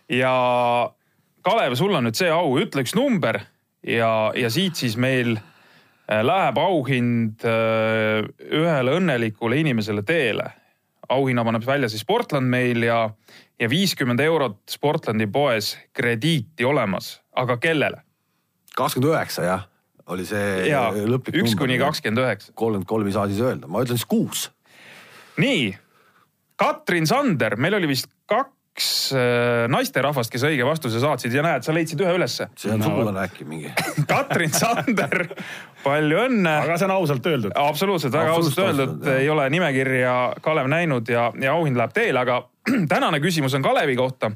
ja 0.09 0.33
Kalev, 1.43 1.75
sul 1.75 1.93
on 1.95 2.07
nüüd 2.07 2.15
see 2.15 2.29
au, 2.31 2.57
ütle 2.59 2.83
üks 2.83 2.95
number 2.95 3.41
ja, 3.83 4.31
ja 4.35 4.49
siit 4.51 4.79
siis 4.79 4.95
meil 4.99 5.35
äh, 5.35 6.21
läheb 6.23 6.59
auhind 6.59 7.43
äh, 7.43 8.23
ühele 8.51 8.95
õnnelikule 8.99 9.59
inimesele 9.59 10.03
teele. 10.03 10.53
auhinna 11.09 11.43
paneb 11.43 11.65
välja 11.65 11.89
siis 11.89 12.01
Sportland 12.05 12.47
meil 12.47 12.83
ja, 12.83 13.09
ja 13.59 13.69
viiskümmend 13.69 14.19
eurot 14.19 14.61
Sportlandi 14.69 15.27
poes 15.27 15.77
krediiti 15.93 16.65
olemas, 16.65 17.19
aga 17.35 17.57
kellele? 17.57 18.03
kakskümmend 18.75 19.11
üheksa 19.11 19.43
jah, 19.43 19.67
oli 20.07 20.25
see 20.25 20.69
ja 20.69 20.87
lõplik 20.93 21.43
üks 21.43 21.57
kuni 21.59 21.79
kakskümmend 21.79 22.23
üheksa. 22.23 22.55
kolmkümmend 22.55 22.87
kolm 22.87 23.11
ei 23.11 23.15
saa 23.17 23.27
siis 23.27 23.43
öelda, 23.43 23.67
ma 23.67 23.83
ütlen 23.83 23.99
siis 23.99 24.07
kuus. 24.07 24.49
nii, 25.37 25.73
Katrin 26.59 27.07
Sander, 27.07 27.55
meil 27.55 27.73
oli 27.77 27.87
vist 27.87 28.09
kaks 28.27 28.87
äh, 29.15 29.65
naisterahvast, 29.71 30.31
kes 30.33 30.43
õige 30.49 30.65
vastuse 30.67 30.99
saatsid 30.99 31.33
ja 31.35 31.43
näed, 31.45 31.63
sa 31.63 31.73
leidsid 31.75 32.01
ühe 32.03 32.13
ülesse. 32.17 32.49
see 32.59 32.71
on 32.73 32.79
No. 32.83 32.89
sugulane 32.89 33.23
äkki 33.23 33.45
mingi. 33.47 33.71
Katrin 34.11 34.51
Sander, 34.51 35.29
palju 35.83 36.19
õnne. 36.25 36.53
aga 36.65 36.77
see 36.77 36.89
on 36.89 36.95
ausalt 36.97 37.25
öeldud. 37.31 37.55
absoluutselt, 37.55 38.13
väga 38.13 38.33
ausalt 38.35 38.59
öeldud, 38.65 39.07
ei 39.15 39.29
ole 39.31 39.47
nimekirja 39.49 40.17
Kalev 40.41 40.67
näinud 40.71 41.07
ja, 41.09 41.29
ja 41.41 41.53
auhind 41.55 41.79
läheb 41.79 41.95
teele, 41.95 42.19
aga 42.19 42.41
tänane 42.93 43.19
küsimus 43.23 43.55
on 43.55 43.63
Kalevi 43.63 43.95
kohta. 43.95 44.31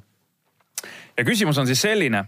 ja 1.18 1.24
küsimus 1.28 1.58
on 1.60 1.68
siis 1.68 1.82
selline. 1.82 2.24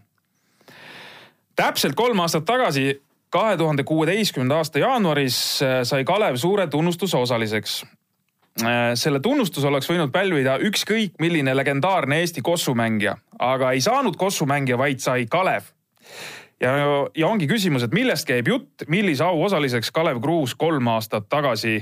täpselt 1.55 1.95
kolm 1.95 2.19
aastat 2.19 2.45
tagasi, 2.45 3.01
kahe 3.29 3.57
tuhande 3.57 3.83
kuueteistkümnenda 3.83 4.57
aasta 4.61 4.79
jaanuaris 4.79 5.39
äh, 5.63 5.81
sai 5.83 6.03
Kalev 6.03 6.35
suure 6.35 6.67
tunnustuse 6.67 7.17
osaliseks. 7.17 7.85
Selle 8.95 9.19
tunnustuse 9.19 9.67
oleks 9.67 9.89
võinud 9.89 10.13
pälvida 10.15 10.55
ükskõik 10.63 11.17
milline 11.19 11.51
legendaarne 11.57 12.21
Eesti 12.23 12.39
kossumängija, 12.45 13.17
aga 13.39 13.73
ei 13.75 13.81
saanud 13.83 14.15
kossumängija, 14.15 14.77
vaid 14.79 15.03
sai 15.03 15.25
Kalev 15.27 15.67
ja, 16.61 16.73
ja 17.15 17.27
ongi 17.27 17.47
küsimus, 17.49 17.85
et 17.85 17.95
millest 17.95 18.27
käib 18.27 18.49
jutt, 18.49 18.85
millise 18.91 19.25
au 19.25 19.41
osaliseks 19.45 19.91
Kalev 19.95 20.21
Kruus 20.23 20.55
kolm 20.59 20.87
aastat 20.93 21.29
tagasi 21.31 21.79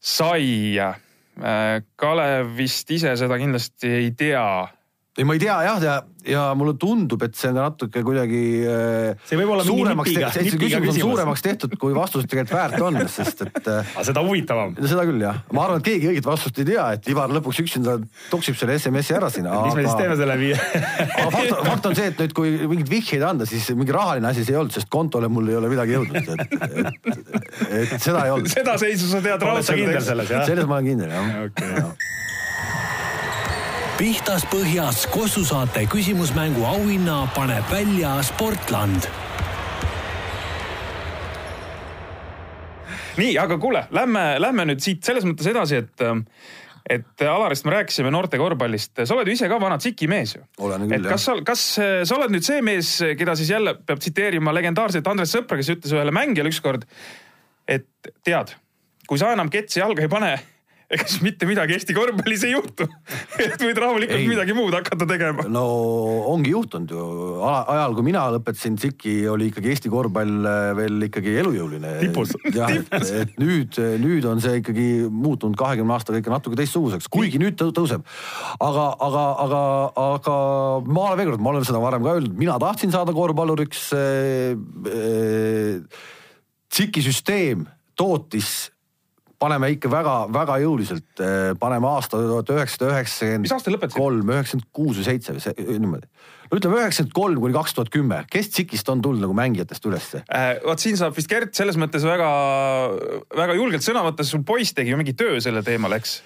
sai. 0.00 0.76
Kalev 2.00 2.54
vist 2.56 2.90
ise 2.94 3.12
seda 3.20 3.36
kindlasti 3.40 3.90
ei 3.92 4.10
tea. 4.16 4.46
Ei, 5.16 5.24
ma 5.24 5.34
ei 5.36 5.40
tea 5.40 5.54
jah, 5.64 5.78
ja, 5.80 5.94
ja 6.28 6.42
mulle 6.58 6.74
tundub, 6.80 7.22
et 7.24 7.36
see 7.38 7.48
on 7.48 7.56
natuke 7.56 8.02
kuidagi 8.04 8.40
äh, 8.68 9.22
See 9.28 9.38
võib 9.40 9.54
olla 9.54 9.64
suuremaks 9.64 10.12
tehtud, 10.12 10.48
see 10.50 10.60
küsimus 10.60 10.90
on 10.92 10.98
suuremaks 10.98 11.44
tehtud, 11.46 11.76
kui 11.80 11.94
vastus 11.96 12.26
tegelikult 12.28 12.56
väärt 12.56 12.84
on, 12.84 12.98
sest 13.12 13.40
et 13.46 13.70
äh, 13.72 13.94
aga 13.94 14.04
seda 14.10 14.24
huvitavam. 14.26 14.74
seda 14.82 15.06
küll 15.08 15.24
jah, 15.24 15.38
ma 15.56 15.64
arvan, 15.64 15.80
et 15.80 15.88
keegi 15.88 16.10
õiget 16.10 16.28
vastust 16.28 16.60
ei 16.60 16.68
tea, 16.68 16.84
et 16.98 17.08
Ivar 17.12 17.32
lõpuks 17.32 17.62
üksinda 17.64 17.96
toksib 18.32 18.58
selle 18.60 18.76
SMS-i 18.76 19.16
ära 19.16 19.30
sinna. 19.32 19.62
mis 19.64 19.78
me 19.78 19.86
siis 19.86 19.96
teeme 20.02 20.18
selle 20.20 20.36
viie 20.42 20.58
aga 20.58 21.30
fakt, 21.32 21.56
fakt 21.70 21.90
on 21.92 21.98
see, 21.98 22.10
et 22.12 22.22
nüüd, 22.24 22.36
kui 22.36 22.52
mingeid 22.66 22.92
vihjeid 22.92 23.26
anda, 23.30 23.48
siis 23.48 23.70
mingi 23.72 23.96
rahaline 23.96 24.32
asi 24.32 24.44
see 24.44 24.56
ei 24.56 24.60
olnud, 24.60 24.76
sest 24.76 24.92
kontole 24.92 25.32
mul 25.32 25.48
ei 25.48 25.56
ole 25.62 25.72
midagi 25.72 25.96
jõudnud, 25.96 26.20
et, 26.20 26.60
et, 27.72 27.96
et 27.96 27.96
seda 27.96 28.26
ei 28.26 28.36
olnud. 28.36 28.52
seda 28.52 28.76
seisu 28.84 29.08
sa 29.14 29.24
tead 29.24 29.48
sa 29.64 29.80
kindel 29.80 30.04
selles 30.04 30.36
jah? 30.36 30.44
selles 30.48 30.68
ma 30.68 30.80
olen 30.82 30.92
kindel 30.92 31.16
jah 31.16 31.34
Okei. 31.46 32.14
Pihtas 33.96 34.44
põhjas 34.52 35.06
Kossu 35.08 35.40
saate 35.46 35.86
küsimusmängu 35.88 36.64
auhinna 36.68 37.22
paneb 37.32 37.64
välja 37.72 38.18
Sportland. 38.26 39.06
Nii, 43.16 43.32
aga 43.40 43.56
kuule, 43.56 43.86
lähme, 43.96 44.24
lähme 44.42 44.66
nüüd 44.68 44.82
siit 44.84 45.04
selles 45.06 45.24
mõttes 45.24 45.48
edasi, 45.48 45.80
et 45.80 46.04
et 46.86 47.22
Alarist 47.24 47.64
me 47.66 47.72
rääkisime 47.72 48.12
noorte 48.14 48.38
korvpallist, 48.38 49.00
sa 49.00 49.14
oled 49.16 49.26
ju 49.26 49.34
ise 49.34 49.48
ka 49.50 49.56
vana 49.58 49.78
tsikimees 49.80 50.36
ju. 50.36 50.42
Olen 50.62 50.84
küll, 50.84 51.00
et 51.00 51.08
kas 51.10 51.24
sa, 51.26 51.34
kas 51.48 51.62
äh, 51.82 51.94
sa 52.06 52.18
oled 52.18 52.34
nüüd 52.36 52.46
see 52.46 52.60
mees, 52.62 52.92
keda 53.18 53.34
siis 53.38 53.50
jälle 53.50 53.74
peab 53.80 54.02
tsiteerima 54.02 54.54
legendaarset 54.54 55.08
Andres 55.10 55.32
Sõpra, 55.34 55.58
kes 55.58 55.72
ütles 55.72 55.96
ühele 55.96 56.14
mängijale 56.14 56.52
ükskord, 56.52 56.84
et 57.66 57.88
tead, 58.28 58.52
kui 59.08 59.18
sa 59.18 59.32
enam 59.34 59.50
ketsi 59.50 59.80
jalga 59.80 60.04
ei 60.04 60.12
pane, 60.12 60.36
ega 60.92 61.06
siis 61.08 61.22
mitte 61.24 61.48
midagi 61.48 61.74
Eesti 61.74 61.94
korvpallis 61.96 62.44
ei 62.46 62.52
juhtu 62.52 62.86
et 63.42 63.58
võid 63.58 63.78
rahulikult 63.80 64.20
Ei. 64.20 64.28
midagi 64.30 64.54
muud 64.56 64.74
hakata 64.76 65.08
tegema. 65.08 65.46
no 65.50 65.64
ongi 66.30 66.52
juhtunud 66.52 66.92
ju, 66.94 67.06
ajal 67.42 67.96
kui 67.96 68.06
mina 68.06 68.26
lõpetasin 68.36 68.76
TSIK-i 68.78 69.16
oli 69.32 69.48
ikkagi 69.50 69.72
Eesti 69.74 69.90
korvpall 69.92 70.46
äh, 70.46 70.70
veel 70.78 71.08
ikkagi 71.08 71.34
elujõuline. 71.42 71.94
Jah, 72.54 72.70
et, 72.70 72.94
et 73.22 73.34
nüüd, 73.40 73.78
nüüd 74.02 74.26
on 74.30 74.42
see 74.42 74.60
ikkagi 74.60 74.86
muutunud 75.10 75.58
kahekümne 75.58 75.96
aastaga 75.96 76.20
ikka 76.22 76.34
natuke 76.34 76.58
teistsuguseks, 76.60 77.10
kuigi 77.12 77.40
nüüd 77.42 77.58
tõ- 77.58 77.72
tõuseb. 77.74 78.06
aga, 78.62 78.86
aga, 79.08 79.24
aga, 79.46 79.62
aga 80.04 80.36
ma 80.86 81.08
olen 81.08 81.20
veel 81.20 81.32
kord, 81.32 81.44
ma 81.44 81.54
olen 81.54 81.66
seda 81.66 81.82
varem 81.82 82.06
ka 82.06 82.14
öelnud, 82.16 82.38
mina 82.38 82.60
tahtsin 82.62 82.94
saada 82.94 83.14
korvpalluriks 83.16 83.88
äh, 83.96 84.54
äh, 84.92 86.00
TSIK-i 86.70 87.04
süsteem 87.06 87.66
tootis 87.96 88.70
paneme 89.42 89.70
ikka 89.74 89.90
väga-väga 89.92 90.58
jõuliselt, 90.62 91.22
paneme 91.60 91.88
aasta 91.90 92.20
tuhat 92.20 92.52
üheksasada 92.54 92.92
üheksakümmend 92.94 93.44
Mis 93.44 93.54
aastal 93.56 93.76
lõpetasid? 93.76 93.98
kolm, 94.00 94.32
üheksakümmend 94.32 94.68
kuus 94.76 95.00
või 95.00 95.08
seitse 95.08 95.34
või 95.36 95.44
see 95.44 95.66
niimoodi. 95.66 96.08
no 96.50 96.60
ütleme 96.60 96.78
üheksakümmend 96.80 97.16
kolm 97.18 97.42
kuni 97.44 97.56
kaks 97.56 97.76
tuhat 97.76 97.90
kümme, 97.92 98.22
kes 98.32 98.48
TSIK-ist 98.52 98.92
on 98.92 99.02
tulnud 99.04 99.24
nagu 99.26 99.36
mängijatest 99.36 99.90
ülesse? 99.90 100.22
Äh, 100.32 100.54
vot 100.64 100.82
siin 100.82 100.96
saab 101.00 101.16
vist 101.16 101.30
Gert 101.32 101.52
selles 101.58 101.76
mõttes 101.80 102.06
väga, 102.06 102.30
väga 103.36 103.58
julgelt 103.58 103.84
sõna 103.84 104.06
võtta, 104.06 104.24
sul 104.24 104.44
poiss 104.46 104.76
tegi 104.76 104.94
ju 104.94 105.00
mingi 105.00 105.16
töö 105.18 105.36
selle 105.44 105.64
teemal, 105.66 105.98
eks? 105.98 106.20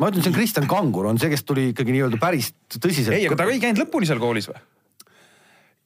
ma 0.00 0.10
ütlen, 0.10 0.24
see 0.24 0.32
on 0.32 0.36
Kristjan 0.36 0.68
Kangur, 0.68 1.08
on 1.08 1.20
see, 1.20 1.32
kes 1.32 1.46
tuli 1.48 1.70
ikkagi 1.72 1.96
nii-öelda 1.96 2.20
päris 2.20 2.52
tõsiselt. 2.76 3.16
ei, 3.16 3.28
aga 3.28 3.40
ta 3.40 3.48
ei 3.48 3.62
käinud 3.62 3.84
lõpuni 3.84 4.08
seal 4.08 4.20
koolis 4.22 4.48
või? 4.52 4.60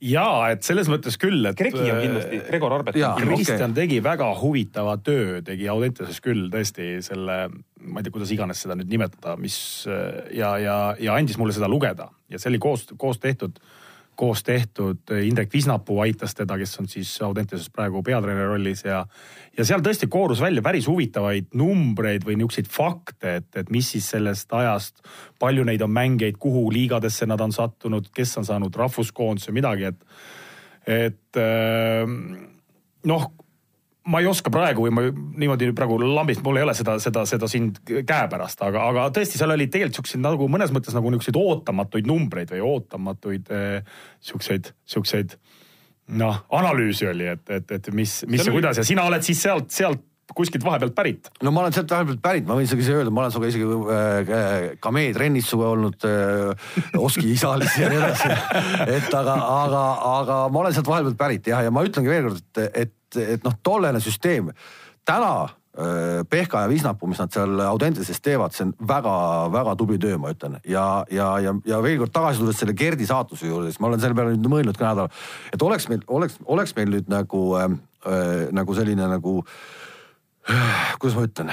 jaa, 0.02 0.50
et 0.54 0.66
selles 0.66 0.88
mõttes 0.90 1.16
küll, 1.20 1.44
et. 1.48 1.58
Gregi 1.58 1.84
on 1.92 2.00
kindlasti, 2.02 2.40
Gregor 2.48 2.74
Arbet. 2.78 2.98
Kristjan 3.20 3.76
tegi 3.76 4.00
väga 4.04 4.30
huvitava 4.40 4.96
töö, 5.04 5.38
tegi 5.46 5.70
Audenteses 5.72 6.20
küll 6.24 6.48
tõesti 6.52 6.98
selle, 7.04 7.38
ma 7.84 8.00
ei 8.00 8.06
tea, 8.06 8.14
kuidas 8.14 8.34
iganes 8.34 8.64
seda 8.64 8.76
nüüd 8.78 8.90
nimetada, 8.92 9.38
mis 9.40 9.56
ja, 10.34 10.54
ja, 10.60 10.76
ja 11.00 11.16
andis 11.16 11.38
mulle 11.40 11.56
seda 11.56 11.70
lugeda 11.70 12.10
ja 12.32 12.40
see 12.40 12.52
oli 12.52 12.60
koos, 12.62 12.86
koos 13.00 13.20
tehtud, 13.22 13.60
koos 14.16 14.42
tehtud. 14.46 15.02
Indrek 15.24 15.52
Visnapuu 15.52 16.00
aitas 16.04 16.34
teda, 16.34 16.56
kes 16.60 16.78
on 16.80 16.88
siis 16.90 17.10
Audenteses 17.22 17.70
praegu 17.72 18.02
peatreeneri 18.02 18.48
rollis 18.48 18.84
ja, 18.84 19.02
ja 19.56 19.66
seal 19.66 19.84
tõesti 19.84 20.08
koorus 20.10 20.42
välja 20.44 20.62
päris 20.64 20.88
huvitavaid 20.90 21.52
numbreid 21.58 22.26
või 22.26 22.38
niisuguseid 22.38 22.70
fakte, 22.72 23.36
et, 23.40 23.50
et 23.60 23.70
mis 23.74 23.90
siis 23.96 24.08
sellest 24.14 24.52
ajast, 24.54 25.04
palju 25.40 25.66
neid 25.66 25.82
on 25.84 25.92
mängijaid, 25.94 26.38
kuhu 26.40 26.66
liigadesse 26.74 27.28
nad 27.30 27.40
on 27.44 27.54
sattunud, 27.54 28.10
kes 28.14 28.36
on 28.42 28.48
saanud 28.48 28.76
rahvuskoondise, 28.76 29.54
midagi, 29.54 29.92
et, 29.92 30.04
et 30.86 31.40
ähm, 31.40 32.20
noh 33.08 33.30
ma 34.10 34.20
ei 34.20 34.28
oska 34.28 34.52
praegu 34.52 34.84
või 34.84 34.92
ma 34.94 35.04
niimoodi 35.08 35.70
praegu 35.76 35.96
lambist, 36.02 36.42
mul 36.44 36.60
ei 36.60 36.66
ole 36.66 36.74
seda, 36.76 36.98
seda, 37.02 37.24
seda 37.28 37.48
siin 37.50 37.70
käepärast, 37.88 38.60
aga, 38.66 38.88
aga 38.92 39.08
tõesti, 39.16 39.40
seal 39.40 39.54
oli 39.54 39.68
tegelikult 39.72 40.02
siukseid 40.02 40.24
nagu 40.24 40.48
mõnes 40.52 40.72
mõttes 40.74 40.96
nagu 40.96 41.12
niisuguseid 41.12 41.40
ootamatuid 41.40 42.08
numbreid 42.08 42.52
või 42.52 42.64
ootamatuid 42.68 43.52
eh, 43.54 44.00
siukseid, 44.24 44.74
siukseid 44.96 45.38
noh, 46.20 46.42
analüüsi 46.52 47.08
oli, 47.08 47.30
et, 47.32 47.46
et, 47.48 47.78
et 47.78 47.92
mis, 47.96 48.18
mis 48.28 48.44
ja 48.44 48.52
kuidas 48.52 48.82
ja 48.82 48.84
sina 48.86 49.06
oled 49.08 49.24
siis 49.24 49.40
sealt, 49.46 49.72
sealt 49.72 50.04
kuskilt 50.34 50.64
vahepealt 50.64 50.94
pärit. 50.96 51.28
no 51.42 51.52
ma 51.52 51.64
olen 51.64 51.74
sealt 51.76 51.90
vahepealt 51.90 52.20
pärit, 52.24 52.46
ma 52.48 52.56
võin 52.56 52.68
isegi 52.68 52.86
öelda, 52.92 53.12
ma 53.12 53.24
olen 53.24 53.34
sinuga 53.34 53.50
isegi 53.50 53.68
äh, 53.96 54.68
ka 54.82 54.92
meie 54.94 55.12
trennis 55.16 55.48
sinuga 55.50 55.70
olnud 55.74 56.06
äh,, 56.08 56.68
Oski 56.98 57.28
isalis 57.34 57.76
ja 57.78 57.90
nii 57.92 58.00
edasi. 58.00 58.30
et 58.96 59.08
aga, 59.12 59.36
aga, 59.36 59.84
aga 60.14 60.38
ma 60.52 60.64
olen 60.64 60.76
sealt 60.76 60.88
vahepealt 60.90 61.20
pärit 61.20 61.52
jah, 61.52 61.64
ja 61.66 61.72
ma 61.74 61.84
ütlengi 61.86 62.12
veel 62.12 62.28
kord, 62.30 62.44
et, 62.64 62.94
et, 63.16 63.36
et 63.36 63.44
noh, 63.46 63.54
tollene 63.62 64.00
süsteem 64.02 64.50
täna 65.06 65.32
äh, 65.44 66.22
Pehka 66.30 66.64
ja 66.64 66.70
Visnapuu, 66.70 67.08
mis 67.10 67.20
nad 67.22 67.32
seal 67.34 67.60
Audenteses 67.66 68.20
teevad, 68.24 68.54
see 68.56 68.68
on 68.68 68.74
väga-väga 68.88 69.76
tubli 69.80 69.98
töö, 70.02 70.18
ma 70.20 70.32
ütlen 70.34 70.58
ja, 70.64 71.04
ja, 71.12 71.30
ja, 71.44 71.54
ja 71.68 71.80
veel 71.84 72.00
kord 72.02 72.14
tagasi 72.14 72.42
tulles 72.42 72.60
selle 72.62 72.76
Gerdi 72.78 73.08
saatuse 73.08 73.48
juurde, 73.50 73.72
siis 73.72 73.82
ma 73.82 73.90
olen 73.90 74.02
selle 74.02 74.18
peale 74.18 74.34
nüüd 74.36 74.50
mõelnud 74.52 74.80
ka 74.80 74.90
nädal, 74.92 75.24
et 75.52 75.62
oleks 75.62 75.88
meil, 75.92 76.04
oleks, 76.08 76.38
oleks 76.44 76.76
meil 76.78 76.92
nüüd 76.96 77.10
nagu 77.12 77.46
äh,, 77.60 77.72
äh, 78.08 78.36
nagu 78.54 78.76
selline 78.76 79.10
nagu 79.16 79.40
kuidas 81.00 81.14
ma 81.16 81.22
ütlen, 81.24 81.50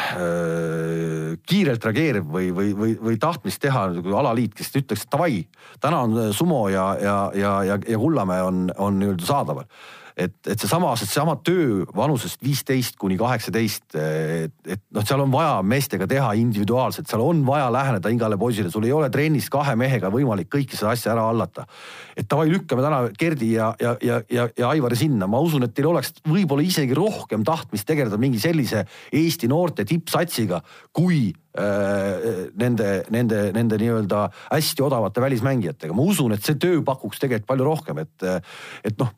kiirelt 1.48 1.86
reageeriv 1.88 2.28
või, 2.28 2.50
või, 2.56 2.74
või, 2.76 2.96
või 3.00 3.18
tahtmist 3.22 3.62
teha 3.64 3.86
nagu 3.96 4.18
alaliit, 4.20 4.56
kes 4.58 4.74
ütleks, 4.76 5.06
et 5.06 5.14
davai, 5.14 5.38
täna 5.84 6.02
on 6.08 6.18
Sumo 6.36 6.66
ja, 6.72 6.90
ja, 7.00 7.16
ja, 7.38 7.54
ja, 7.70 7.78
ja 7.88 8.00
Kullamäe 8.02 8.44
on, 8.44 8.66
on 8.76 9.00
nii-öelda 9.00 9.28
saadaval. 9.28 9.70
et, 10.26 10.36
et 10.48 10.60
seesama, 10.60 10.92
seesama 11.00 11.36
töö 11.46 11.86
vanusest 11.96 12.42
viisteist 12.44 12.98
kuni 13.02 13.18
kaheksateist, 13.20 13.96
et, 13.96 14.54
et 14.76 14.82
noh, 14.94 15.06
seal 15.08 15.24
on 15.24 15.32
vaja 15.34 15.60
meestega 15.66 16.08
teha 16.10 16.32
individuaalselt, 16.40 17.10
seal 17.10 17.24
on 17.26 17.44
vaja 17.48 17.70
läheneda 17.74 18.12
igale 18.14 18.38
poisile, 18.42 18.72
sul 18.74 18.86
ei 18.88 18.94
ole 18.96 19.10
trennis 19.14 19.50
kahe 19.52 19.76
mehega 19.80 20.12
võimalik 20.14 20.52
kõike 20.52 20.78
seda 20.78 20.94
asja 20.96 21.14
ära 21.16 21.28
hallata. 21.30 21.66
et 22.16 22.30
davai, 22.30 22.50
lükkame 22.52 22.86
täna 22.86 23.02
Gerdi 23.18 23.54
ja, 23.56 23.72
ja, 23.82 23.96
ja, 24.04 24.22
ja, 24.32 24.48
ja 24.58 24.72
Aivari 24.72 25.00
sinna, 25.00 25.28
ma 25.32 25.42
usun, 25.44 25.66
et 25.68 25.76
teil 25.76 25.90
oleks 25.92 26.14
võib-olla 26.28 26.66
isegi 26.66 26.98
rohkem 26.98 27.46
tahtmist 27.48 27.88
tegeleda 27.88 28.20
mingi 28.22 28.42
sellise 28.42 28.86
Eesti 29.12 29.50
noorte 29.52 29.86
tippsatsiga, 29.88 30.62
kui 30.96 31.32
äh, 31.58 32.52
nende, 32.60 32.92
nende, 33.14 33.48
nende 33.56 33.82
nii-öelda 33.82 34.28
hästi 34.52 34.86
odavate 34.86 35.24
välismängijatega, 35.24 35.96
ma 35.98 36.06
usun, 36.06 36.36
et 36.36 36.46
see 36.46 36.60
töö 36.62 36.84
pakuks 36.86 37.22
tegelikult 37.24 37.50
palju 37.52 37.68
rohkem, 37.68 38.06
et, 38.06 38.30
et 38.86 38.98
noh 39.02 39.12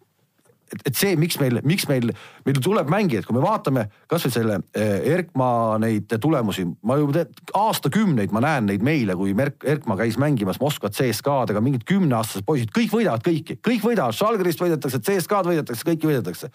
et, 0.71 0.85
et 0.89 0.95
see, 0.97 1.17
miks 1.19 1.39
meil, 1.41 1.59
miks 1.67 1.87
meil, 1.89 2.11
meil 2.47 2.61
tuleb 2.63 2.89
mängijaid, 2.91 3.25
kui 3.27 3.35
me 3.37 3.43
vaatame 3.43 3.85
kasvõi 4.11 4.33
selle 4.33 4.59
eh, 4.77 5.03
Erkma 5.13 5.49
neid 5.83 6.15
tulemusi, 6.23 6.65
ma 6.87 6.97
tean, 7.15 7.33
aastakümneid 7.59 8.33
ma 8.35 8.43
näen 8.45 8.69
neid 8.71 8.85
meile, 8.85 9.17
kui 9.19 9.35
Merk, 9.37 9.61
Erkma 9.67 9.97
käis 9.99 10.17
mängimas 10.21 10.61
Moskva 10.63 10.91
CSKA-dega, 10.93 11.61
mingid 11.63 11.85
kümneaastased 11.89 12.47
poisid, 12.47 12.73
kõik 12.75 12.93
võidavad 12.95 13.25
kõiki, 13.25 13.59
kõik 13.63 13.85
võidavad, 13.85 14.17
Žalgirist 14.17 14.63
võidetakse, 14.63 15.01
CSKA-d 15.03 15.53
võidetakse, 15.53 15.87
kõiki 15.87 16.09
võidetakse. 16.09 16.51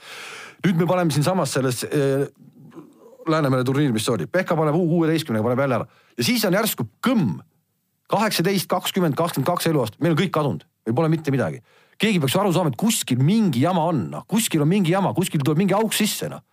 nüüd 0.66 0.80
me 0.80 0.90
paneme 0.90 1.14
siinsamas 1.14 1.56
selles 1.58 1.84
eh, 1.88 2.28
Läänemere 3.28 3.60
turniir, 3.60 3.92
mis 3.92 4.06
see 4.06 4.14
oli, 4.14 4.24
Pehka 4.24 4.56
paneb 4.56 4.72
kuueteistkümnega 4.72 5.44
paneb 5.44 5.60
jälle 5.60 5.76
ära 5.82 6.06
ja 6.18 6.24
siis 6.24 6.44
on 6.48 6.56
järsku 6.56 6.86
kõmm 7.04 7.38
kaheksateist, 8.08 8.68
kakskümmend, 8.70 9.16
kakskümmend 9.18 9.48
kaks 9.48 9.68
eluaastat, 9.70 10.00
meil 10.02 10.16
on 10.16 10.20
kõik 10.22 10.32
kadunud 10.34 10.64
või 10.88 10.96
pole 10.96 11.12
mitte 11.12 11.34
midagi. 11.34 11.60
Keegi 11.98 12.22
peaks 12.22 12.36
aru 12.38 12.52
saama, 12.54 12.72
et 12.72 12.78
kuskil 12.78 13.20
mingi 13.24 13.64
jama 13.64 13.88
on, 13.90 14.06
noh, 14.12 14.24
kuskil 14.30 14.62
on 14.64 14.70
mingi 14.70 14.94
jama, 14.94 15.12
kuskil 15.16 15.42
tuleb 15.42 15.60
mingi 15.64 15.76
auk 15.76 15.96
sisse, 15.96 16.30
noh. 16.30 16.44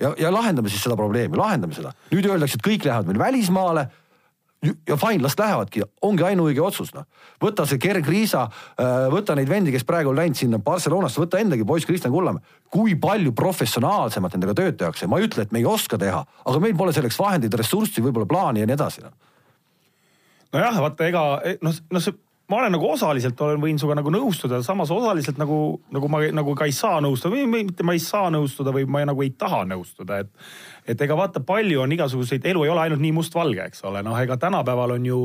ja, 0.00 0.12
ja 0.20 0.32
lahendame 0.34 0.72
siis 0.72 0.84
seda 0.84 0.98
probleemi, 0.98 1.38
lahendame 1.38 1.76
seda. 1.76 1.94
nüüd 2.12 2.28
öeldakse, 2.28 2.60
et 2.60 2.66
kõik 2.66 2.86
lähevad 2.88 3.10
meil 3.10 3.20
välismaale. 3.22 3.88
ja 4.86 4.94
fine, 4.94 5.18
las 5.24 5.34
lähevadki, 5.38 5.82
ongi 6.06 6.22
ainuõige 6.22 6.62
otsus, 6.62 6.92
noh. 6.94 7.08
võta 7.42 7.66
see 7.66 7.80
Gerg 7.82 8.06
Riisa, 8.06 8.44
võta 9.10 9.34
neid 9.34 9.48
vendi, 9.50 9.72
kes 9.74 9.86
praegu 9.88 10.12
on 10.12 10.20
läinud 10.20 10.38
sinna 10.38 10.60
Barcelonasse, 10.62 11.18
võta 11.18 11.40
endagi 11.42 11.66
poiss 11.66 11.88
Kristjan 11.88 12.12
Kullamäe. 12.14 12.44
kui 12.70 12.94
palju 12.94 13.32
professionaalsemalt 13.32 14.36
nendega 14.36 14.54
tööd 14.54 14.78
tehakse, 14.78 15.08
ma 15.10 15.18
ei 15.18 15.26
ütle, 15.26 15.42
et 15.42 15.52
me 15.52 15.58
ei 15.58 15.66
oska 15.66 15.98
teha, 15.98 16.22
aga 16.44 16.62
meil 16.62 16.76
pole 16.76 16.94
selleks 16.94 17.18
vahendeid, 17.18 17.54
ressurssi, 17.58 18.04
võib-olla 18.04 18.28
plaani 18.28 18.62
ja 18.62 18.68
nii 18.68 18.78
edasi, 18.78 19.02
noh 19.02 19.16
nojah, 20.52 20.78
vaata 20.84 21.08
ega 21.08 21.22
noh, 21.64 21.76
noh 21.92 22.04
see 22.04 22.14
ma 22.52 22.58
olen 22.60 22.74
nagu 22.76 22.90
osaliselt 22.92 23.40
olen, 23.40 23.60
võin 23.62 23.80
sinuga 23.80 23.96
nagu 23.96 24.12
nõustuda, 24.12 24.60
samas 24.66 24.92
osaliselt 24.92 25.40
nagu, 25.40 25.56
nagu 25.94 26.10
ma 26.12 26.20
nagu 26.36 26.56
ka 26.58 26.68
ei 26.68 26.74
saa 26.76 27.00
nõustuda 27.04 27.32
või 27.32 27.46
mitte 27.48 27.86
ma 27.86 27.96
ei 27.96 28.02
saa 28.04 28.28
nõustuda 28.34 28.74
või 28.76 28.84
ma 28.84 29.06
nagu 29.08 29.24
ei 29.24 29.32
taha 29.32 29.64
nõustuda, 29.70 30.20
et. 30.26 30.30
et 30.92 31.00
ega 31.00 31.16
vaata, 31.16 31.40
palju 31.46 31.80
on 31.80 31.96
igasuguseid, 31.96 32.44
elu 32.52 32.66
ei 32.66 32.74
ole 32.74 32.84
ainult 32.84 33.00
nii 33.00 33.16
mustvalge, 33.16 33.70
eks 33.70 33.84
ole, 33.88 34.04
noh, 34.04 34.18
ega 34.20 34.36
tänapäeval 34.36 34.98
on 34.98 35.08
ju 35.08 35.24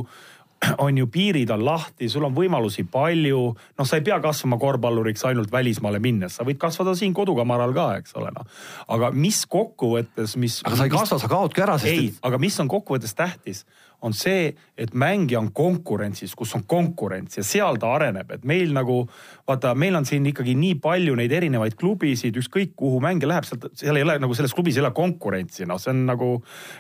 on 0.78 0.98
ju 0.98 1.08
piirid 1.08 1.52
on 1.54 1.66
lahti, 1.66 2.10
sul 2.10 2.26
on 2.26 2.36
võimalusi 2.36 2.86
palju, 2.92 3.42
noh, 3.78 3.88
sa 3.88 4.00
ei 4.00 4.06
pea 4.06 4.18
kasvama 4.24 4.58
korvpalluriks 4.62 5.26
ainult 5.30 5.52
välismaale 5.54 6.00
minnes, 6.02 6.38
sa 6.40 6.46
võid 6.48 6.58
kasvada 6.62 6.96
siin 6.98 7.14
kodukamaral 7.18 7.76
ka, 7.76 7.90
eks 8.02 8.16
ole, 8.18 8.32
noh. 8.34 8.48
aga 8.96 9.12
mis 9.14 9.44
kokkuvõttes, 9.50 10.38
mis. 10.42 10.62
aga 10.66 10.80
sa 10.80 10.88
ei 10.88 10.94
kasva, 10.94 11.20
sa 11.22 11.30
kaodki 11.32 11.66
ära, 11.66 11.78
sest 11.82 11.92
ei 11.92 12.10
et, 12.14 12.22
aga 12.26 12.42
mis 12.42 12.58
on 12.64 12.72
kokkuvõttes 12.72 13.14
tähtis, 13.18 13.66
on 14.06 14.14
see, 14.14 14.52
et 14.78 14.94
mängija 14.94 15.40
on 15.40 15.50
konkurentsis, 15.56 16.36
kus 16.38 16.54
on 16.56 16.64
konkurents 16.70 17.40
ja 17.40 17.44
seal 17.46 17.80
ta 17.82 17.90
areneb, 17.96 18.30
et 18.36 18.46
meil 18.46 18.74
nagu 18.76 19.00
vaata, 19.48 19.74
meil 19.76 19.98
on 19.98 20.06
siin 20.06 20.28
ikkagi 20.30 20.54
nii 20.58 20.78
palju 20.84 21.16
neid 21.18 21.34
erinevaid 21.34 21.78
klubisid, 21.80 22.38
ükskõik 22.38 22.76
kuhu 22.78 23.02
mängija 23.04 23.32
läheb, 23.32 23.50
sealt, 23.50 23.68
seal 23.80 23.98
ei 23.98 24.06
ole 24.06 24.20
nagu 24.22 24.38
selles 24.38 24.54
klubis 24.54 24.78
ei 24.78 24.86
ole 24.86 24.94
konkurentsi, 24.98 25.66
noh, 25.70 25.82
see 25.82 25.96
on 25.96 26.06
nagu, 26.12 26.32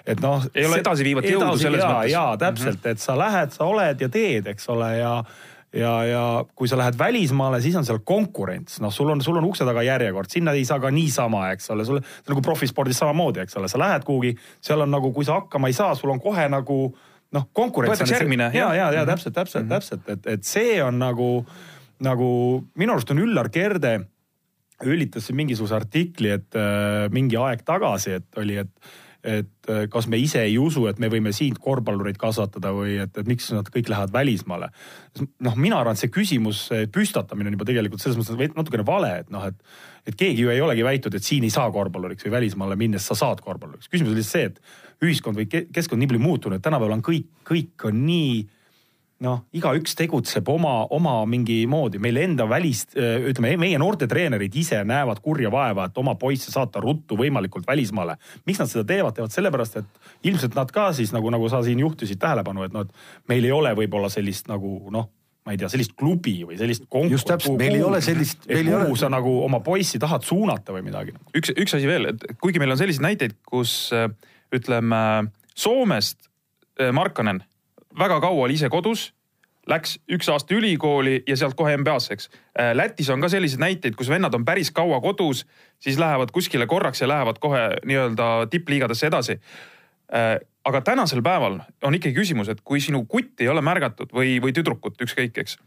et 0.06 0.22
noh. 0.22 0.46
Edasiviivat 0.54 1.30
jõudu 1.32 1.58
selles 1.58 1.82
ja, 1.82 1.92
mõttes. 1.92 2.14
jaa, 2.14 2.40
täpselt, 2.46 2.90
et 2.94 3.02
sa 3.02 3.18
lähed, 3.18 3.54
sa 3.58 3.66
oled 3.66 4.06
ja 4.06 4.12
teed, 4.14 4.54
eks 4.54 4.70
ole, 4.74 4.94
ja 5.02 5.14
ja, 5.74 6.06
ja 6.06 6.46
kui 6.56 6.68
sa 6.68 6.78
lähed 6.78 6.98
välismaale, 7.00 7.62
siis 7.62 7.76
on 7.76 7.86
seal 7.86 8.00
konkurents, 8.06 8.80
noh, 8.84 8.94
sul 8.94 9.10
on, 9.12 9.22
sul 9.22 9.38
on 9.38 9.48
ukse 9.50 9.66
taga 9.68 9.84
järjekord, 9.86 10.30
sinna 10.32 10.54
ei 10.56 10.66
saa 10.66 10.80
ka 10.80 10.92
niisama, 10.94 11.48
eks 11.56 11.72
ole, 11.74 11.86
sul 11.86 12.00
nagu 12.02 12.44
profispordis 12.46 13.00
samamoodi, 13.02 13.44
eks 13.44 13.58
ole, 13.60 13.70
sa 13.72 13.82
lähed 13.82 14.08
kuhugi, 14.08 14.34
seal 14.64 14.86
on 14.86 14.92
nagu, 14.94 15.12
kui 15.16 15.28
sa 15.28 15.42
hakkama 15.42 15.72
ei 15.72 15.78
saa, 15.78 15.96
sul 15.96 16.14
on 16.14 16.24
kohe 16.24 16.48
nagu 16.52 16.80
noh, 17.36 17.48
konkurents. 17.54 17.98
Võetakse 17.98 18.16
järgmine, 18.20 18.52
ja, 18.54 18.70
ja, 18.76 18.92
ja 18.92 19.02
Mhm. 19.04 19.10
täpselt, 19.12 19.34
täpselt, 19.36 19.68
täpselt, 19.70 20.10
et, 20.10 20.28
et 20.28 20.44
see 20.44 20.78
on 20.84 21.00
nagu, 21.00 21.46
nagu 22.00 22.30
minu 22.76 22.94
arust 22.94 23.12
on 23.12 23.20
Üllar 23.24 23.50
Kerde 23.50 23.98
ülitas 24.86 25.26
siin 25.26 25.38
mingisuguse 25.40 25.76
artikli, 25.76 26.30
et 26.30 26.56
äh, 26.56 27.08
mingi 27.10 27.38
aeg 27.42 27.64
tagasi, 27.66 28.12
et 28.20 28.38
oli, 28.38 28.58
et 28.62 28.70
et 29.24 29.70
äh, 29.72 29.86
kas 29.92 30.08
me 30.08 30.20
ise 30.22 30.42
ei 30.46 30.58
usu, 30.62 30.86
et 30.88 31.00
me 31.00 31.10
võime 31.12 31.34
siin 31.36 31.58
korvpallureid 31.62 32.20
kasvatada 32.22 32.72
või 32.76 32.98
et, 33.04 33.18
et 33.18 33.28
miks 33.28 33.50
nad 33.56 33.70
kõik 33.74 33.90
lähevad 33.92 34.14
välismaale. 34.14 34.70
noh, 35.44 35.56
mina 35.56 35.80
arvan, 35.80 35.98
et 35.98 36.04
see 36.04 36.14
küsimuse 36.14 36.86
püstatamine 36.94 37.50
on 37.50 37.58
juba 37.58 37.68
tegelikult 37.70 38.04
selles 38.04 38.20
mõttes 38.20 38.56
natukene 38.56 38.86
vale, 38.88 39.14
et 39.24 39.32
noh, 39.34 39.46
et 39.50 39.58
et 40.08 40.16
keegi 40.16 40.46
ju 40.46 40.52
ei 40.54 40.62
olegi 40.64 40.86
väitnud, 40.88 41.16
et 41.18 41.26
siin 41.26 41.44
ei 41.44 41.52
saa 41.52 41.68
korvpalluriks 41.72 42.24
või 42.24 42.38
välismaale 42.38 42.78
minnes 42.80 43.04
sa 43.04 43.16
saad 43.18 43.42
korvpalluriks. 43.44 43.90
küsimus 43.92 44.14
oli 44.14 44.22
lihtsalt 44.22 44.38
see, 44.38 44.46
et 44.46 45.04
ühiskond 45.04 45.36
või 45.36 45.50
ke- 45.52 45.66
keskkond 45.74 46.00
nii 46.00 46.14
palju 46.14 46.24
muutunud, 46.24 46.62
tänapäeval 46.64 46.96
on 46.96 47.04
kõik, 47.04 47.28
kõik 47.44 47.90
on 47.90 48.06
nii 48.06 48.30
noh, 49.26 49.42
igaüks 49.56 49.96
tegutseb 49.98 50.50
oma, 50.52 50.86
oma 50.94 51.16
mingi 51.30 51.64
moodi, 51.70 52.00
meil 52.02 52.20
enda 52.22 52.46
välist, 52.50 52.94
ütleme, 52.98 53.56
meie 53.58 53.80
noortetreenerid 53.82 54.56
ise 54.62 54.84
näevad 54.86 55.22
kurja 55.26 55.50
vaeva, 55.54 55.88
et 55.90 55.98
oma 55.98 56.14
poisse 56.20 56.54
saata 56.54 56.82
ruttu 56.84 57.18
võimalikult 57.18 57.68
välismaale. 57.68 58.18
miks 58.46 58.62
nad 58.62 58.70
seda 58.70 58.86
teevad, 58.86 59.16
teevad 59.18 59.34
sellepärast, 59.34 59.78
et 59.82 60.30
ilmselt 60.30 60.56
nad 60.56 60.72
ka 60.72 60.92
siis 60.94 61.14
nagu, 61.16 61.30
nagu 61.34 61.50
sa 61.50 61.64
siin 61.66 61.80
juhtisid 61.82 62.22
tähelepanu, 62.22 62.68
et 62.68 62.74
noh, 62.74 62.86
et 62.86 63.30
meil 63.30 63.46
ei 63.46 63.52
ole 63.52 63.74
võib-olla 63.74 64.10
sellist 64.14 64.48
nagu 64.52 64.92
noh, 64.94 65.10
ma 65.48 65.56
ei 65.56 65.58
tea, 65.58 65.70
sellist 65.72 65.96
klubi 65.98 66.42
või 66.46 66.60
sellist 66.60 66.86
konkur- 66.92 67.18
Just 67.18 67.28
täpselt, 67.28 67.58
meil 67.58 67.80
ei 67.80 67.84
ole 67.84 68.02
sellist- 68.04 68.46
et 68.46 68.54
meil 68.54 68.68
ei 68.68 68.74
kuhu 68.74 68.92
ole- 68.92 69.02
sa 69.02 69.10
nagu 69.10 69.44
oma 69.44 69.62
poissi 69.64 69.98
tahad 70.00 70.22
suunata 70.28 70.74
või 70.76 70.84
midagi. 70.84 71.14
üks, 71.34 71.56
üks 71.56 71.74
asi 71.74 71.88
veel, 71.88 72.06
et 72.14 72.26
kuigi 72.42 72.60
meil 72.60 72.72
on 72.72 72.78
selliseid 72.78 73.06
näiteid, 73.08 73.38
kus 73.48 73.90
ütleme 74.54 75.32
Soomest 75.56 76.30
äh, 76.80 76.92
Markkanen 76.92 77.42
väga 78.00 78.20
kaua 78.22 78.46
oli 78.46 78.58
ise 78.60 78.70
kodus 78.70 79.12
läks 79.68 79.98
üks 80.12 80.30
aasta 80.32 80.56
ülikooli 80.56 81.22
ja 81.28 81.38
sealt 81.40 81.58
kohe 81.60 81.76
NBA-sse, 81.78 82.16
eks. 82.16 82.30
Äh, 82.58 82.72
Lätis 82.78 83.10
on 83.14 83.24
ka 83.24 83.30
selliseid 83.32 83.62
näiteid, 83.62 83.98
kus 84.00 84.10
vennad 84.12 84.36
on 84.38 84.46
päris 84.48 84.72
kaua 84.76 85.00
kodus, 85.04 85.44
siis 85.84 86.00
lähevad 86.00 86.32
kuskile 86.36 86.68
korraks 86.70 87.04
ja 87.04 87.10
lähevad 87.12 87.42
kohe 87.44 87.64
nii-öelda 87.86 88.48
tippliigadesse 88.52 89.10
edasi. 89.12 89.40
Äh, 90.14 90.36
aga 90.68 90.82
tänasel 90.82 91.24
päeval 91.24 91.60
on 91.84 91.98
ikkagi 92.00 92.16
küsimus, 92.16 92.52
et 92.52 92.64
kui 92.64 92.82
sinu 92.84 93.04
kutt 93.10 93.44
ei 93.44 93.52
ole 93.52 93.64
märgatud 93.64 94.14
või, 94.16 94.38
või 94.44 94.56
tüdrukut, 94.56 95.00
ükskõik, 95.04 95.36
eks. 95.44 95.58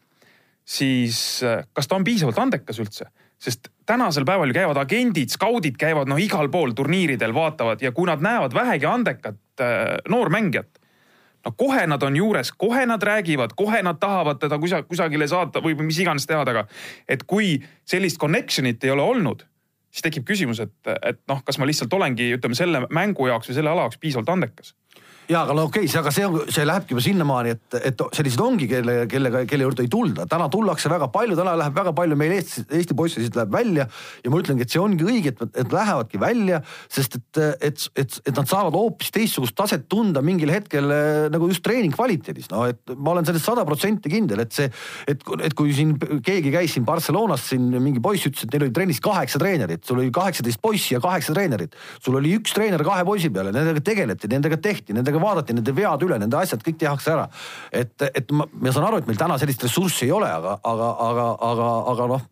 siis 0.64 1.43
äh, 1.45 1.64
kas 1.73 1.88
ta 1.88 2.01
on 2.01 2.05
piisavalt 2.05 2.38
andekas 2.38 2.81
üldse? 2.81 3.11
sest 3.40 3.71
tänasel 3.88 4.27
päeval 4.29 4.51
ju 4.51 4.55
käivad 4.59 4.77
agendid, 4.77 5.31
skaudid 5.33 5.79
käivad 5.81 6.11
noh 6.12 6.19
igal 6.21 6.51
pool 6.53 6.75
turniiridel, 6.77 7.33
vaatavad 7.33 7.81
ja 7.81 7.88
kui 7.97 8.05
nad 8.05 8.21
näevad 8.21 8.53
vähegi 8.53 8.85
andekat 8.85 9.62
noormängijat 10.12 10.80
no 11.44 11.53
kohe 11.57 11.87
nad 11.87 12.03
on 12.03 12.16
juures, 12.16 12.53
kohe 12.53 12.87
nad 12.87 13.03
räägivad, 13.03 13.55
kohe 13.57 13.83
nad 13.83 14.00
tahavad 14.00 14.40
teda 14.42 14.59
kusa, 14.59 14.83
kusagile 14.83 15.29
saata 15.29 15.62
või 15.64 15.76
mis 15.83 16.00
iganes 16.03 16.26
teha 16.26 16.44
temaga. 16.44 16.66
et 17.09 17.24
kui 17.26 17.59
sellist 17.85 18.20
connection'it 18.20 18.85
ei 18.85 18.90
ole 18.90 19.03
olnud, 19.03 19.46
siis 19.90 20.07
tekib 20.07 20.26
küsimus, 20.29 20.61
et, 20.61 20.76
et 21.03 21.20
noh, 21.29 21.42
kas 21.44 21.59
ma 21.59 21.66
lihtsalt 21.66 21.92
olengi, 21.92 22.33
ütleme 22.37 22.55
selle 22.55 22.87
mängu 22.90 23.26
jaoks 23.26 23.50
või 23.50 23.59
selle 23.59 23.72
ala 23.72 23.88
jaoks 23.88 23.98
piisavalt 24.03 24.37
andekas 24.37 24.74
ja 25.31 25.45
aga 25.45 25.55
no 25.55 25.66
okei 25.69 25.87
okay,, 25.87 26.01
aga 26.01 26.12
see 26.14 26.27
on, 26.27 26.38
see 26.51 26.66
lähebki 26.66 26.95
juba 26.95 27.05
sinnamaani, 27.05 27.55
et, 27.55 27.77
et 27.90 28.03
sellised 28.16 28.40
ongi, 28.43 28.66
kelle, 28.71 28.97
kellega, 29.11 29.45
kelle 29.49 29.66
juurde 29.66 29.85
ei 29.87 29.90
tulda. 29.93 30.27
täna 30.31 30.49
tullakse 30.53 30.90
väga 30.90 31.11
palju, 31.14 31.37
täna 31.38 31.55
läheb 31.61 31.77
väga 31.77 31.93
palju 31.97 32.19
meil 32.19 32.35
Eesti, 32.35 32.64
Eesti 32.81 32.97
poissidest 32.99 33.38
läheb 33.38 33.53
välja 33.55 33.87
ja 34.25 34.33
ma 34.33 34.40
ütlengi, 34.43 34.66
et 34.66 34.75
see 34.75 34.83
ongi 34.83 35.07
õige, 35.07 35.35
et, 35.35 35.61
et 35.62 35.75
lähevadki 35.75 36.21
välja, 36.21 36.61
sest 36.90 37.19
et, 37.21 37.43
et, 37.71 37.87
et, 38.03 38.19
et 38.27 38.40
nad 38.40 38.51
saavad 38.51 38.75
hoopis 38.75 39.12
teistsugust 39.14 39.57
taset 39.59 39.87
tunda 39.90 40.23
mingil 40.25 40.51
hetkel 40.53 40.90
nagu 41.31 41.51
just 41.51 41.62
treening 41.66 41.95
kvaliteedis. 41.95 42.51
no 42.51 42.66
et 42.71 42.95
ma 42.97 43.14
olen 43.14 43.29
sellest 43.29 43.47
sada 43.47 43.64
protsenti 43.69 44.11
kindel, 44.12 44.43
et 44.45 44.57
see, 44.57 44.66
et, 45.11 45.23
et 45.47 45.57
kui 45.59 45.75
siin 45.77 45.95
keegi 46.27 46.55
käis 46.55 46.75
siin 46.75 46.87
Barcelonas 46.88 47.47
siin 47.53 47.71
mingi 47.79 48.03
poiss 48.03 48.27
ütles, 48.27 48.49
et 48.49 48.57
neil 48.57 48.66
oli 48.66 48.75
trennis 48.75 49.03
kaheksa 49.05 49.38
treenerit, 49.43 49.87
sul 49.87 50.03
oli 50.03 50.11
kaheksateist 50.14 50.62
poissi 50.62 50.97
ja 50.97 51.03
kaheksa 51.05 51.37
treenerit. 51.37 51.79
sul 52.03 52.19
oli 52.19 52.35
üks 52.40 52.55
treener 52.57 52.83
kahe 52.87 53.07
poisi 53.07 53.31
peale, 53.31 53.55
nendega 53.55 53.83
tegeleti, 53.85 54.31
nendega 54.31 54.59
tehti, 54.61 54.97
nendega 54.97 55.19
nendega 55.20 55.28
vaadati 55.28 55.56
nende 55.56 55.74
vead 55.76 56.02
üle, 56.06 56.18
nende 56.18 56.37
asjad 56.40 56.62
kõik 56.64 56.78
tehakse 56.80 57.12
ära. 57.12 57.28
et, 57.70 57.94
et 58.14 58.33
ma, 58.33 58.46
ma 58.52 58.72
saan 58.72 58.87
aru, 58.88 58.98
et 58.98 59.06
meil 59.06 59.18
täna 59.18 59.38
sellist 59.38 59.62
ressurssi 59.62 60.06
ei 60.06 60.12
ole, 60.12 60.28
aga, 60.28 60.59
aga, 60.64 60.90
aga, 61.09 61.26
aga, 61.50 61.72
aga 61.94 62.12
noh 62.14 62.28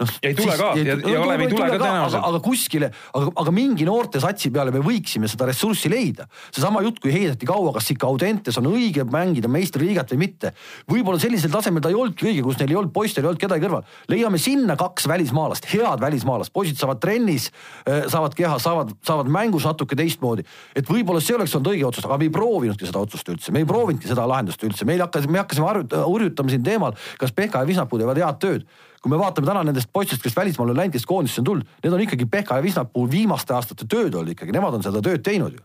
noh. 0.00 0.12
ei 0.22 0.34
tule 0.36 0.52
siis, 0.52 0.60
ka 0.60 0.70
ja, 0.76 0.84
ja, 0.84 0.96
ja 1.00 1.20
Kalev 1.22 1.42
ei 1.44 1.50
tule 1.50 1.68
ka 1.70 1.78
tõenäoliselt. 1.80 2.24
aga 2.28 2.40
kuskile, 2.44 2.90
aga, 3.16 3.32
aga 3.42 3.54
mingi 3.54 3.86
noortesatsi 3.88 4.50
peale 4.54 4.74
me 4.74 4.82
võiksime 4.84 5.30
seda 5.30 5.48
ressurssi 5.48 5.90
leida. 5.92 6.26
seesama 6.50 6.82
jutt, 6.84 7.00
kui 7.02 7.12
heideti 7.14 7.48
kaua, 7.48 7.72
kas 7.76 7.90
ikka 7.94 8.08
Audentes 8.08 8.58
on 8.60 8.68
õige 8.70 9.06
mängida 9.08 9.50
meistriliigat 9.52 10.12
või 10.14 10.22
mitte. 10.26 10.52
võib-olla 10.90 11.20
sellisel 11.22 11.52
tasemel 11.52 11.84
ta 11.84 11.92
ei 11.92 11.98
olnudki 11.98 12.28
õige, 12.30 12.44
kus 12.46 12.60
neil 12.60 12.74
ei 12.74 12.80
olnud 12.80 12.94
poistel 12.94 13.24
ei 13.24 13.30
olnud 13.32 13.42
kedagi 13.42 13.66
kõrval. 13.66 13.86
leiame 14.12 14.40
sinna 14.42 14.76
kaks 14.80 15.08
välismaalast, 15.08 15.68
head 15.72 16.02
välismaalast, 16.02 16.52
poisid 16.52 16.80
saavad 16.80 17.00
trennis, 17.02 17.50
äh, 17.88 18.06
saavad 18.12 18.36
keha, 18.36 18.58
saavad, 18.62 18.92
saavad 19.06 19.30
mängus 19.32 19.68
natuke 19.68 19.96
teistmoodi. 19.96 20.44
et 20.74 20.88
võib-olla 20.88 21.22
see 21.24 21.36
oleks 21.36 21.54
olnud 21.56 21.72
õige 21.72 21.86
otsus, 21.88 22.04
aga 22.04 22.18
me 22.18 22.28
ei 22.28 22.34
proovinudki 22.34 22.88
seda 22.88 23.02
otsust 23.02 23.28
üldse, 23.32 23.52
me 23.52 23.64
ei 23.64 23.68
proovinudki 23.68 24.08
seda 24.08 24.26
lahendust 24.28 24.62
üldse, 24.62 24.84
meil 24.84 25.00
hakkas, 25.00 25.28
me 25.28 25.40
hakkasime 25.42 25.66
harjutama 25.96 26.52
siin 26.52 26.62
teemal, 26.66 26.96
kas 27.18 27.32
Pehka 27.36 27.62
ja 27.62 27.68
Visnapuu 27.68 27.98
teevad 28.00 28.20
head 28.20 28.38
tööd 28.42 28.68
kui 29.02 29.12
me 29.12 29.20
vaatame 29.20 29.48
täna 29.48 29.62
nendest 29.66 29.92
poistest, 29.92 30.22
kes 30.24 30.36
välismaale 30.36 30.74
on 30.74 30.82
läinud, 30.82 30.96
kes 30.96 31.06
koondisse 31.06 31.42
on 31.42 31.48
tulnud, 31.50 31.78
need 31.84 31.96
on 31.96 32.04
ikkagi 32.06 32.28
Pehka 32.30 32.58
ja 32.58 32.64
Visna 32.64 32.84
puhul 32.84 33.10
viimaste 33.12 33.54
aastate 33.54 33.88
tööd 33.88 34.14
olnud 34.14 34.34
ikkagi, 34.34 34.54
nemad 34.56 34.78
on 34.78 34.86
seda 34.86 35.04
tööd 35.04 35.24
teinud 35.26 35.56
ju 35.58 35.64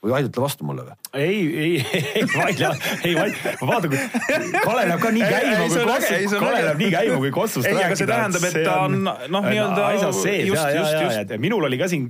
või 0.00 0.14
vaidlete 0.14 0.40
vastu 0.40 0.64
mulle 0.64 0.84
või? 0.86 0.94
ei, 1.20 1.40
ei, 1.62 2.04
ei 2.14 2.24
vaidle, 2.30 2.70
ei 3.04 3.14
vaidle, 3.16 3.52
vaata 3.60 3.90
kui 3.92 3.98
Kalev 4.64 4.88
läheb 4.88 5.02
ka 5.02 5.10
nii 5.12 5.26
käima 5.28 5.58
kui 5.60 5.82
Kossus, 5.90 6.36
Kalev 6.40 6.64
läheb 6.64 6.80
nii 6.80 6.90
käima 6.94 7.18
kui 7.20 7.32
Kossust 7.34 7.68
rääkida. 7.68 7.80
ei, 7.80 7.86
aga 7.86 7.98
see 8.00 8.08
tähendab, 8.08 8.46
et 8.48 8.56
ta 8.64 8.76
on 8.86 8.96
noh, 9.04 9.48
nii-öelda 9.48 9.88
asjas 9.90 10.22
sees 10.24 10.46
just, 10.48 10.62
ja, 10.62 10.70
just, 10.78 10.94
ja, 10.96 11.02
just. 11.20 11.34
minul 11.44 11.68
oli 11.68 11.80
ka 11.80 11.90
siin 11.92 12.06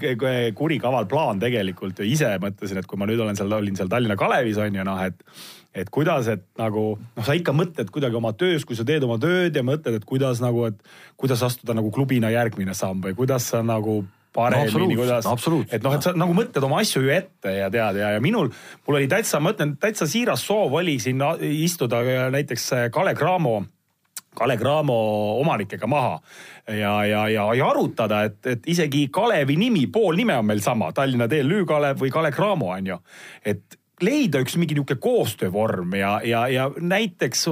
kurikaval 0.59 1.09
plaan 1.11 1.43
tegelikult 1.43 1.99
ja 1.99 2.07
ise 2.07 2.31
mõtlesin, 2.43 2.79
et 2.83 2.91
kui 2.91 3.01
ma 3.01 3.11
nüüd 3.11 3.25
olen 3.27 3.39
seal, 3.39 3.59
olin 3.59 3.79
seal 3.79 3.91
Tallinna 3.91 4.19
Kalevis 4.21 4.61
on 4.63 4.79
ju 4.79 4.87
noh, 4.87 5.03
et 5.03 5.27
et 5.75 5.91
kuidas, 5.93 6.29
et 6.33 6.45
nagu 6.59 6.85
noh, 6.99 7.25
sa 7.27 7.37
ikka 7.39 7.55
mõtled 7.55 7.91
kuidagi 7.95 8.19
oma 8.19 8.33
töös, 8.37 8.65
kui 8.67 8.79
sa 8.79 8.87
teed 8.87 9.05
oma 9.07 9.21
tööd 9.23 9.55
ja 9.57 9.63
mõtled, 9.67 10.01
et 10.01 10.07
kuidas 10.09 10.43
nagu, 10.43 10.67
et 10.71 10.81
kuidas 11.21 11.45
astuda 11.47 11.77
nagu 11.79 11.93
klubina 11.95 12.33
järgmine 12.33 12.75
samm 12.75 13.05
või 13.05 13.15
kuidas 13.19 13.51
sa 13.53 13.63
nagu 13.67 14.01
paremini 14.35 14.95
no,, 14.95 15.01
kuidas, 15.03 15.27
et 15.75 15.83
noh, 15.83 15.97
et 15.97 16.07
sa 16.07 16.15
nagu 16.15 16.35
mõtled 16.37 16.67
oma 16.67 16.83
asju 16.85 17.03
ju 17.03 17.11
ette 17.15 17.55
ja 17.57 17.71
tead 17.73 17.99
ja, 17.99 18.15
ja 18.15 18.23
minul, 18.23 18.53
mul 18.87 19.01
oli 19.01 19.11
täitsa, 19.11 19.43
ma 19.43 19.55
ütlen, 19.55 19.75
täitsa 19.81 20.07
siiras 20.11 20.45
soov 20.47 20.75
oli 20.79 20.99
siin 21.03 21.23
istuda 21.51 22.03
näiteks 22.35 22.71
Kalev 22.95 23.19
Cramo 23.19 23.61
Kalev 24.35 24.61
Cramo 24.61 24.97
omanikega 25.41 25.87
maha 25.91 26.21
ja, 26.69 26.93
ja, 27.05 27.25
ja, 27.29 27.49
ja 27.55 27.67
arutada, 27.67 28.23
et, 28.29 28.39
et 28.47 28.71
isegi 28.71 29.09
Kalevi 29.13 29.57
nimi, 29.59 29.89
pool 29.91 30.15
nime 30.19 30.37
on 30.39 30.47
meil 30.47 30.63
sama, 30.63 30.93
Tallinna 30.95 31.27
TLÜ 31.31 31.65
Kalev 31.67 31.99
või 32.03 32.13
Kalev 32.15 32.37
Cramo 32.39 32.71
on 32.77 32.93
ju. 32.93 32.99
et 33.45 33.80
leida 34.05 34.41
üks 34.43 34.57
mingi 34.59 34.75
niisugune 34.77 35.01
koostöövorm 35.03 35.95
ja, 35.99 36.13
ja, 36.25 36.45
ja 36.49 36.67
näiteks 36.77 37.45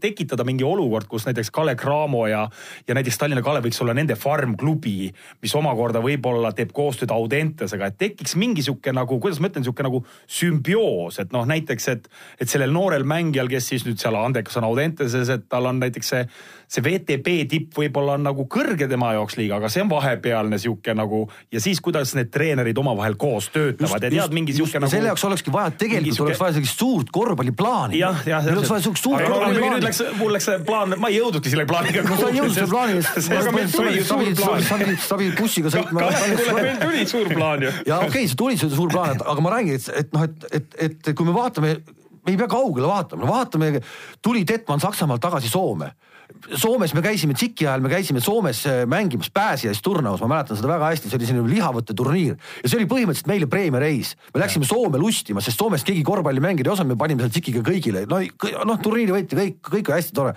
tekitada 0.00 0.44
mingi 0.44 0.64
olukord, 0.66 1.08
kus 1.10 1.26
näiteks 1.28 1.50
Kalev 1.54 1.78
Cramo 1.80 2.26
ja, 2.30 2.42
ja 2.88 2.96
näiteks 2.96 3.18
Tallinna 3.18 3.42
Kalev 3.44 3.64
võiks 3.66 3.80
olla 3.84 3.94
nende 3.96 4.16
farm-klubi, 4.20 5.10
mis 5.42 5.54
omakorda 5.56 6.02
võib-olla 6.04 6.52
teeb 6.56 6.74
koostööd 6.76 7.12
Audentesega, 7.14 7.90
et 7.90 7.98
tekiks 8.00 8.36
mingi 8.40 8.64
sihuke 8.66 8.92
nagu, 8.96 9.20
kuidas 9.22 9.40
ma 9.40 9.50
ütlen, 9.50 9.66
sihuke 9.66 9.86
nagu 9.86 10.02
sümbioos, 10.28 11.20
et 11.22 11.32
noh, 11.36 11.46
näiteks, 11.48 11.88
et, 11.94 12.08
et 12.40 12.52
sellel 12.52 12.74
noorel 12.74 13.06
mängijal, 13.08 13.50
kes 13.50 13.72
siis 13.72 13.86
nüüd 13.88 14.00
seal 14.02 14.18
andekas 14.20 14.60
on 14.60 14.68
Audenteses, 14.68 15.32
et 15.32 15.48
tal 15.48 15.70
on 15.70 15.80
näiteks 15.82 16.14
see 16.14 16.24
see 16.70 16.84
VTB 16.84 17.32
tipp 17.50 17.78
võib-olla 17.80 18.14
on 18.14 18.22
nagu 18.28 18.44
kõrge 18.50 18.86
tema 18.90 19.10
jaoks 19.16 19.34
liiga, 19.40 19.56
aga 19.58 19.68
see 19.72 19.82
on 19.82 19.88
vahepealne 19.90 20.58
sihuke 20.62 20.94
nagu 20.94 21.24
ja 21.50 21.62
siis, 21.62 21.80
kuidas 21.82 22.12
need 22.14 22.30
treenerid 22.30 22.78
omavahel 22.78 23.16
koos 23.18 23.48
töötavad 23.50 24.06
ja 24.06 24.10
tead 24.12 24.36
mingi 24.36 24.54
sihuke 24.54 24.78
nagu. 24.78 24.92
selle 24.92 25.10
jaoks 25.10 25.24
olekski 25.26 25.50
vaja, 25.54 25.72
tegelikult 25.80 26.20
siuke... 26.20 26.28
oleks 26.28 26.42
vaja 26.44 26.56
sellist 26.58 26.84
suurt 26.84 27.10
korvpalliplaani. 27.16 27.98
meil 27.98 28.52
oleks 28.54 28.70
vaja 28.70 28.84
siukest 28.86 29.08
suurt 29.08 29.24
korvpalliplaani. 29.24 29.80
nüüd 29.80 29.88
läks, 29.88 30.02
mul 30.20 30.34
läks 30.36 30.46
see 30.46 30.60
plaan, 30.68 30.94
ma 31.02 31.10
ei 31.10 31.18
jõudnudki 31.18 31.54
selle 31.54 31.66
plaaniga. 31.70 32.04
no 32.06 32.18
sa 32.20 32.28
ei 32.28 32.38
jõudnud 32.38 32.58
selle 32.60 32.70
plaanini. 32.70 34.04
sa 34.06 34.20
pidid, 34.20 35.00
sa 35.08 35.18
pidid 35.18 35.34
bussiga 35.40 35.72
sõitma. 35.74 36.06
meil 36.60 36.78
tuli 36.84 37.06
suur 37.14 37.32
plaan 37.34 37.66
ju. 37.66 37.72
ja 37.90 37.98
okei 38.06 38.28
see 38.30 38.38
tuli 38.38 38.60
see 38.60 38.70
suur 38.70 38.92
plaan, 38.94 39.18
aga 39.18 39.42
ma 39.42 39.56
räägin, 39.56 39.80
et, 39.80 39.90
et 40.04 40.14
noh, 40.14 40.28
et, 40.28 40.46
et, 40.54 40.78
et 40.94 41.10
kui 41.18 41.26
me 41.26 41.34
vaatame 41.34 41.80
me 42.20 42.34
ei 42.34 42.38
pea 42.38 42.46
kaugele 42.52 42.86
vaatama, 42.86 43.26
vaatame, 43.26 43.80
tuli 44.22 44.44
Detman 44.46 44.78
Saksamaalt 44.78 45.22
tagasi 45.24 45.50
Soome 45.50 45.90
Soomes 46.56 46.92
me 46.94 47.02
käisime 47.04 47.34
tsiki 47.36 47.66
ajal, 47.66 47.82
me 47.84 47.90
käisime 47.92 48.20
Soomes 48.22 48.62
äh, 48.68 48.82
mängimas 48.88 49.30
pääsijas 49.34 49.82
turnaus, 49.84 50.22
ma 50.22 50.30
mäletan 50.34 50.58
seda 50.58 50.70
väga 50.70 50.90
hästi, 50.92 51.10
see 51.10 51.18
oli 51.18 51.28
selline 51.28 51.52
lihavõtteturniir. 51.52 52.36
Ja 52.62 52.70
see 52.70 52.80
oli 52.80 52.88
põhimõtteliselt 52.90 53.30
meile 53.30 53.48
preemiareis. 53.50 54.14
me 54.34 54.42
läksime 54.42 54.68
Soome 54.68 55.00
lustima, 55.00 55.42
sest 55.44 55.60
Soomest 55.60 55.86
keegi 55.88 56.04
korvpalli 56.06 56.42
mängida 56.42 56.70
ei 56.70 56.74
osanud, 56.74 56.94
me 56.94 57.00
panime 57.00 57.24
seal 57.24 57.34
tsikiga 57.34 57.64
kõigile, 57.66 58.06
no 58.10 58.20
noh, 58.68 58.82
turniiri 58.82 59.16
võiti 59.16 59.38
kõik, 59.38 59.60
kõik 59.70 59.90
oli 59.90 59.98
hästi 60.00 60.16
tore. 60.16 60.34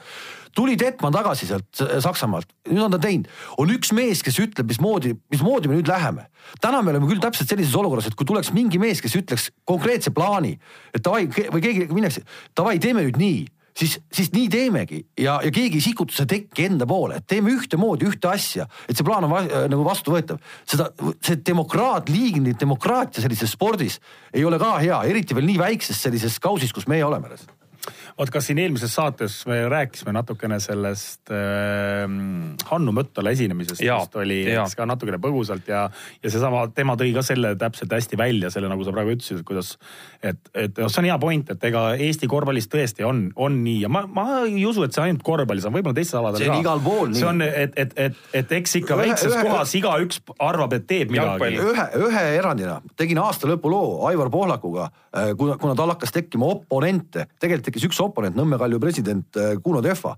Tuli 0.54 0.76
Detman 0.78 1.14
tagasi 1.16 1.50
sealt 1.50 1.82
äh, 1.82 1.96
Saksamaalt, 2.04 2.52
nüüd 2.70 2.86
on 2.86 2.94
ta 2.94 3.02
teinud, 3.02 3.32
on 3.58 3.74
üks 3.74 3.94
mees, 3.96 4.22
kes 4.26 4.38
ütleb, 4.44 4.70
mismoodi, 4.70 5.16
mismoodi 5.34 5.72
me 5.72 5.80
nüüd 5.80 5.90
läheme. 5.90 6.30
täna 6.62 6.82
me 6.82 6.92
oleme 6.92 7.10
küll 7.10 7.24
täpselt 7.24 7.50
sellises 7.50 7.76
olukorras, 7.80 8.08
et 8.10 8.16
kui 8.16 8.28
tuleks 8.30 8.52
mingi 8.54 8.82
mees, 8.82 9.02
kes 9.02 9.16
ütleks 9.18 9.50
konkreetse 9.66 10.14
plaani, 10.14 10.58
et 10.94 11.02
davai 11.02 11.26
või 11.28 11.64
keegi 11.64 11.90
minnakse, 11.94 12.26
davai, 12.58 12.78
teeme 12.80 13.06
nüüd 13.08 13.18
nii 13.22 13.44
siis, 13.78 13.98
siis 14.14 14.32
nii 14.34 14.50
teemegi. 14.52 15.02
Ja, 15.20 15.40
ja 15.44 15.52
keegi 15.54 15.80
ei 15.80 15.86
sikuta 15.86 16.16
seda 16.16 16.34
tekki 16.36 16.68
enda 16.70 16.88
poole, 16.90 17.20
et 17.20 17.28
teeme 17.30 17.54
ühtemoodi 17.54 18.08
ühte 18.10 18.30
asja, 18.32 18.68
et 18.88 18.98
see 18.98 19.08
plaan 19.08 19.28
on 19.28 19.34
va 19.34 19.44
äh, 19.46 19.66
nagu 19.72 19.86
vastuvõetav. 19.88 20.40
seda, 20.70 20.90
see 21.24 21.42
demokraat, 21.46 22.12
liigne 22.14 22.56
demokraatia 22.60 23.24
sellises 23.24 23.56
spordis 23.58 24.00
ei 24.34 24.46
ole 24.46 24.60
ka 24.62 24.78
hea, 24.84 25.04
eriti 25.10 25.36
veel 25.36 25.50
nii 25.50 25.60
väikses 25.62 26.02
sellises 26.06 26.40
kausis, 26.44 26.74
kus 26.76 26.90
meie 26.92 27.06
oleme 27.06 27.34
vot 28.18 28.32
kas 28.34 28.48
siin 28.50 28.60
eelmises 28.64 28.94
saates 28.96 29.42
me 29.50 29.60
rääkisime 29.72 30.14
natukene 30.16 30.60
sellest 30.64 31.32
äh, 31.34 32.06
Hannu 32.70 32.94
Möttala 32.96 33.34
esinemisest, 33.34 33.82
vist 33.84 34.18
oli 34.20 34.42
ka 34.78 34.88
natukene 34.90 35.20
põgusalt 35.24 35.68
ja, 35.70 35.86
ja 36.24 36.32
seesama, 36.34 36.66
tema 36.76 36.96
tõi 37.00 37.14
ka 37.16 37.24
selle 37.26 37.54
täpselt 37.60 37.94
hästi 37.94 38.20
välja, 38.20 38.52
selle 38.54 38.72
nagu 38.72 38.86
sa 38.86 38.94
praegu 38.96 39.16
ütlesid, 39.16 39.42
et 39.42 39.48
kuidas, 39.48 39.74
et, 40.24 40.40
et 40.54 40.80
noh, 40.80 40.92
see 40.92 41.04
on 41.04 41.10
hea 41.10 41.18
point, 41.22 41.54
et 41.56 41.68
ega 41.70 41.86
Eesti 42.04 42.30
korvpallis 42.32 42.70
tõesti 42.72 43.06
on, 43.08 43.26
on 43.36 43.60
nii 43.66 43.84
ja 43.84 43.92
ma, 43.92 44.06
ma 44.08 44.28
ei 44.44 44.66
usu, 44.70 44.86
et 44.88 44.96
see 44.96 45.06
ainult 45.06 45.26
korvpallis 45.26 45.68
on, 45.70 45.76
võib-olla 45.76 45.98
teistes 45.98 46.20
aladel 46.20 46.40
ka. 46.40 46.46
see 46.46 46.54
on 46.54 46.64
igal 46.64 46.84
pool 46.84 47.12
nii. 47.12 47.20
see 47.20 47.30
on, 47.30 47.44
et, 47.46 47.78
et, 47.80 47.96
et, 48.08 48.24
et 48.42 48.56
eks 48.60 48.80
ikka 48.82 48.98
ühe, 48.98 49.08
väikses 49.08 49.34
ühe, 49.34 49.44
kohas 49.48 49.76
igaüks 49.80 50.22
arvab, 50.44 50.78
et 50.78 50.88
teeb 50.90 51.14
midagi. 51.14 51.60
ühe, 51.60 51.88
ühe 52.08 52.26
erandina 52.38 52.80
tegin 53.00 53.22
aasta 53.24 53.50
lõpu 53.50 53.72
loo 53.72 53.92
Aivar 54.08 54.32
Pohlakuga, 54.34 54.90
äh, 55.16 55.32
kuna, 55.38 55.58
kuna 55.62 55.76
tal 55.78 55.94
hakkas 55.94 56.14
tekkima 56.16 56.50
oponente, 56.54 57.28
tegelikult 57.42 57.73
tekkis 57.74 57.90
üks 57.90 58.02
oponent, 58.04 58.38
Nõmme 58.38 58.62
Kalju 58.62 58.80
president 58.84 59.42
äh, 59.42 59.56
Kuno 59.64 59.82
Tehva 59.84 60.16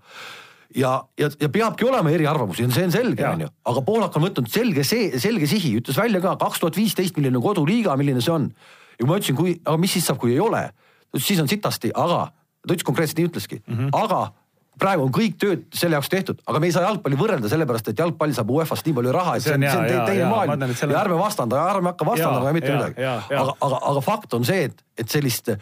ja, 0.76 0.94
ja, 1.20 1.30
ja 1.42 1.50
peabki 1.52 1.88
olema 1.88 2.12
eriarvamusi, 2.14 2.68
see 2.74 2.88
on 2.88 2.94
selge, 2.94 3.26
onju, 3.28 3.50
aga 3.72 3.84
Poolak 3.86 4.16
on 4.20 4.28
võtnud 4.28 4.52
selge 4.52 4.86
see, 4.88 5.12
selge 5.22 5.50
sihi, 5.50 5.76
ütles 5.80 6.00
välja 6.00 6.22
ka 6.24 6.36
kaks 6.42 6.64
tuhat 6.64 6.80
viisteist, 6.80 7.18
milline 7.20 7.42
koduliiga, 7.44 7.96
milline 8.00 8.24
see 8.24 8.34
on. 8.34 8.50
ja 8.96 9.04
kui 9.04 9.12
ma 9.12 9.20
ütlesin, 9.20 9.38
kui, 9.40 9.60
aga 9.64 9.78
mis 9.82 9.96
siis 9.98 10.08
saab, 10.10 10.22
kui 10.22 10.36
ei 10.36 10.42
ole? 10.44 10.68
siis 11.16 11.40
on 11.40 11.48
sitasti, 11.48 11.94
aga 11.96 12.26
ta 12.66 12.74
ütles 12.74 12.84
konkreetselt 12.84 13.22
nii 13.22 13.30
ütleski 13.30 13.62
mm, 13.62 13.78
-hmm. 13.78 13.94
aga 13.96 14.34
praegu 14.82 15.06
on 15.06 15.12
kõik 15.16 15.38
tööd 15.40 15.62
selle 15.72 15.96
jaoks 15.96 16.10
tehtud, 16.12 16.42
aga 16.44 16.60
me 16.60 16.68
ei 16.68 16.74
saa 16.76 16.84
jalgpalli 16.84 17.16
võrrelda 17.20 17.50
sellepärast, 17.52 17.92
et 17.92 18.02
jalgpall 18.02 18.34
saab 18.36 18.52
UEFA-st 18.52 18.90
nii 18.90 18.98
palju 18.98 19.14
raha, 19.16 19.36
et 19.38 19.46
see 19.46 19.56
on, 19.56 19.64
see 19.64 19.80
on, 19.80 19.88
see 19.88 20.00
on 20.00 20.10
teine 20.10 20.30
maailm 20.32 20.66
ja 20.92 21.00
ärme 21.00 21.20
vastanda, 21.20 21.62
ärme 21.72 21.94
hakka 21.94 22.08
vastandama 22.10 22.52
mitte 22.58 22.74
ja, 22.74 22.80
midagi. 22.80 23.02
ja, 23.02 23.14
ja. 23.32 23.42
aga, 23.44 23.56
aga, 23.68 23.80
aga 23.92 24.04
fakt 24.04 24.36
on 24.36 24.48
see, 24.48 24.68
et, 24.68 24.84
et 25.00 25.16
sellist 25.16 25.54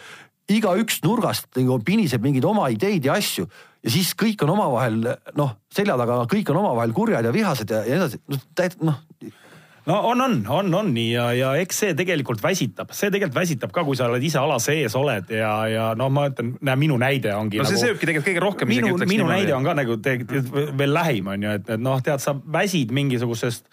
igaüks 0.51 0.99
nurgast 1.05 1.47
nagu 1.55 1.77
piniseb 1.85 2.23
mingeid 2.23 2.45
oma 2.47 2.67
ideid 2.73 3.05
ja 3.07 3.15
asju 3.19 3.47
ja 3.83 3.91
siis 3.91 4.11
kõik 4.19 4.43
on 4.45 4.55
omavahel 4.55 4.99
noh, 5.39 5.55
selja 5.73 5.95
taga 5.99 6.23
kõik 6.31 6.51
on 6.51 6.61
omavahel 6.63 6.93
kurjad 6.95 7.25
ja 7.27 7.31
vihased 7.35 7.71
ja, 7.71 7.83
ja 7.87 7.99
nii 7.99 8.05
edasi. 8.09 8.83
noh, 8.83 8.99
no 9.87 9.99
on, 10.09 10.21
on, 10.25 10.37
on, 10.47 10.75
on 10.79 10.91
nii 10.95 11.09
ja, 11.13 11.29
ja 11.37 11.53
eks 11.59 11.81
see 11.83 11.95
tegelikult 11.97 12.43
väsitab, 12.43 12.91
see 12.95 13.11
tegelikult 13.11 13.41
väsitab 13.41 13.73
ka, 13.75 13.85
kui 13.87 13.99
sa 13.99 14.07
oled 14.11 14.23
ise 14.23 14.39
ala 14.39 14.59
sees 14.63 14.95
oled 14.99 15.31
ja, 15.35 15.53
ja 15.71 15.89
no 15.99 16.07
ma 16.13 16.29
ütlen, 16.31 16.53
näe 16.63 16.79
minu 16.79 16.99
näide 16.99 17.33
ongi. 17.35 17.59
no 17.59 17.67
see 17.67 17.79
nagu, 17.79 17.87
sööbki 17.89 18.09
tegelikult 18.09 18.31
kõige 18.31 18.45
rohkem. 18.45 18.71
minu, 18.71 18.93
minu 18.95 19.09
niimoodi. 19.09 19.33
näide 19.33 19.57
on 19.57 19.67
ka 19.67 19.75
nagu 19.79 19.99
tegelikult 20.03 20.71
veel 20.79 20.95
lähim 20.95 21.33
on 21.35 21.47
ju, 21.47 21.57
et, 21.59 21.75
et 21.75 21.83
noh, 21.91 21.99
tead, 22.03 22.23
sa 22.23 22.35
väsid 22.59 22.95
mingisugusest 22.95 23.67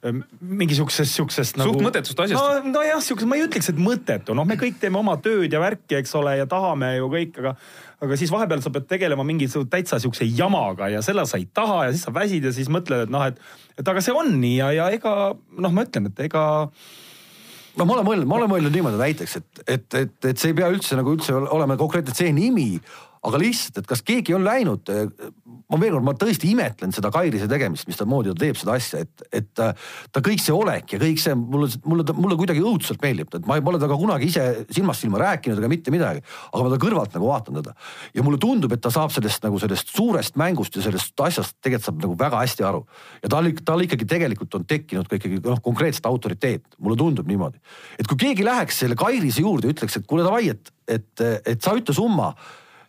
mingisugusest 0.00 1.12
siuksest 1.12 1.58
nagu. 1.60 1.74
suht 1.74 1.84
mõttetust 1.84 2.22
asjast. 2.24 2.40
no, 2.40 2.72
nojah, 2.72 3.02
siukest, 3.04 3.28
ma 3.28 3.36
ei 3.36 3.44
ütleks, 3.44 3.68
et 3.72 3.80
mõttetu, 3.80 4.32
noh, 4.36 4.46
me 4.48 4.56
kõik 4.60 4.78
teeme 4.80 4.96
oma 5.00 5.18
tööd 5.20 5.52
ja 5.52 5.60
värki, 5.60 5.98
eks 5.98 6.14
ole, 6.16 6.38
ja 6.40 6.48
tahame 6.48 6.94
ju 6.96 7.10
kõik, 7.12 7.36
aga 7.42 7.54
aga 8.00 8.16
siis 8.16 8.32
vahepeal 8.32 8.62
sa 8.64 8.72
pead 8.72 8.86
tegelema 8.88 9.26
mingi 9.28 9.44
täitsa 9.68 9.98
siukse 10.00 10.24
jamaga 10.24 10.88
ja 10.88 11.02
selle 11.04 11.26
sa 11.28 11.36
ei 11.36 11.44
taha 11.52 11.82
ja 11.84 11.92
siis 11.92 12.06
sa 12.06 12.14
väsid 12.16 12.46
ja 12.48 12.52
siis 12.56 12.70
mõtled, 12.72 13.04
et 13.04 13.12
noh, 13.12 13.26
et, 13.28 13.36
et 13.76 13.92
aga 13.92 14.00
see 14.04 14.14
on 14.16 14.32
nii 14.40 14.56
ja, 14.56 14.70
ja 14.78 14.88
ega 14.96 15.14
noh, 15.36 15.74
ma 15.74 15.84
ütlen, 15.84 16.08
et 16.08 16.24
ega 16.30 16.46
no 17.76 17.84
ma 17.84 17.98
olen 17.98 18.08
mõelnud, 18.08 18.30
ma 18.30 18.38
olen 18.40 18.52
mõelnud 18.54 18.74
niimoodi 18.74 19.02
näiteks, 19.02 19.36
et, 19.42 19.62
et, 19.66 19.98
et, 20.00 20.16
et 20.32 20.40
see 20.40 20.54
ei 20.54 20.58
pea 20.62 20.70
üldse 20.72 20.96
nagu 20.96 21.12
üldse 21.12 21.36
olema 21.36 21.76
konkreetselt 21.80 22.22
see 22.22 22.32
nimi, 22.36 22.70
aga 23.20 23.40
lihtsalt, 23.40 23.82
et 23.82 23.88
kas 23.88 24.00
keegi 24.06 24.32
on 24.32 24.44
läinud, 24.46 24.88
ma 25.70 25.78
veel 25.78 25.92
kord, 25.92 26.04
ma 26.06 26.14
tõesti 26.16 26.48
imetlen 26.54 26.92
seda 26.94 27.10
Kairise 27.12 27.46
tegemist, 27.50 27.86
mis 27.88 27.98
ta 27.98 28.06
teeb 28.40 28.56
seda 28.56 28.76
asja, 28.78 29.02
et, 29.04 29.24
et 29.36 29.50
ta 29.60 30.22
kõik 30.24 30.40
see 30.40 30.54
olek 30.56 30.94
ja 30.94 31.00
kõik 31.02 31.20
see 31.20 31.34
mulle, 31.36 31.68
mulle, 31.84 32.06
mulle 32.16 32.38
kuidagi 32.40 32.62
õudselt 32.64 33.02
meeldib, 33.04 33.28
et 33.36 33.48
ma 33.48 33.58
pole 33.64 33.80
temaga 33.80 33.98
kunagi 34.00 34.30
ise 34.30 34.44
silmast 34.72 35.04
silma 35.04 35.20
rääkinud 35.20 35.60
ega 35.60 35.70
mitte 35.70 35.92
midagi, 35.92 36.24
aga 36.48 36.64
ma 36.64 36.72
ta 36.72 36.78
kõrvalt 36.80 37.18
nagu 37.18 37.28
vaatan 37.28 37.60
teda. 37.60 37.74
ja 38.16 38.24
mulle 38.24 38.40
tundub, 38.40 38.72
et 38.72 38.80
ta 38.80 38.92
saab 38.94 39.12
sellest 39.12 39.44
nagu 39.44 39.60
sellest 39.60 39.92
suurest 39.92 40.40
mängust 40.40 40.80
ja 40.80 40.86
sellest 40.86 41.24
asjast 41.26 41.58
tegelikult 41.60 41.90
saab 41.90 42.00
nagu 42.06 42.16
väga 42.24 42.40
hästi 42.40 42.66
aru. 42.70 42.86
ja 43.20 43.32
tal, 43.36 43.50
tal 43.64 43.84
ikkagi 43.84 44.08
tegelikult 44.08 44.56
on 44.56 44.64
tekkinud 44.64 45.10
ka 45.10 45.20
ikkagi 45.20 45.42
noh, 45.44 45.60
konkreetselt 45.60 46.08
autoriteet, 46.08 46.64
mulle 46.78 46.96
tundub 46.96 47.28
niimoodi. 47.28 47.60
et 47.98 48.08
kui 48.08 48.16
keegi 48.24 48.48
läheks 48.48 48.80
selle 48.80 48.96
Kairise 48.96 49.44
juurde 49.44 49.68
ja 49.68 49.76
ütleks, 49.76 50.00
et 50.00 50.08
kuule 50.08 50.24
davai, 50.24 50.48
et, 50.56 50.72
et, 50.88 51.28
et 51.44 51.60
sa 51.60 51.76
ütle 51.76 51.94
summa 51.94 52.32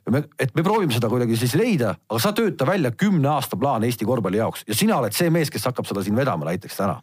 me, 0.09 0.23
et 0.39 0.53
me 0.57 0.63
proovime 0.65 0.93
seda 0.95 1.09
kuidagi 1.11 1.37
siis 1.37 1.53
leida, 1.59 1.93
aga 2.09 2.19
sa 2.21 2.31
tööta 2.35 2.65
välja 2.67 2.91
kümne 2.95 3.29
aasta 3.35 3.57
plaan 3.59 3.85
Eesti 3.85 4.07
korvpalli 4.07 4.39
jaoks 4.39 4.63
ja 4.67 4.77
sina 4.77 4.97
oled 4.97 5.13
see 5.15 5.29
mees, 5.33 5.51
kes 5.53 5.67
hakkab 5.69 5.85
seda 5.89 6.03
siin 6.05 6.17
vedama 6.17 6.47
näiteks 6.49 6.79
täna. 6.79 6.97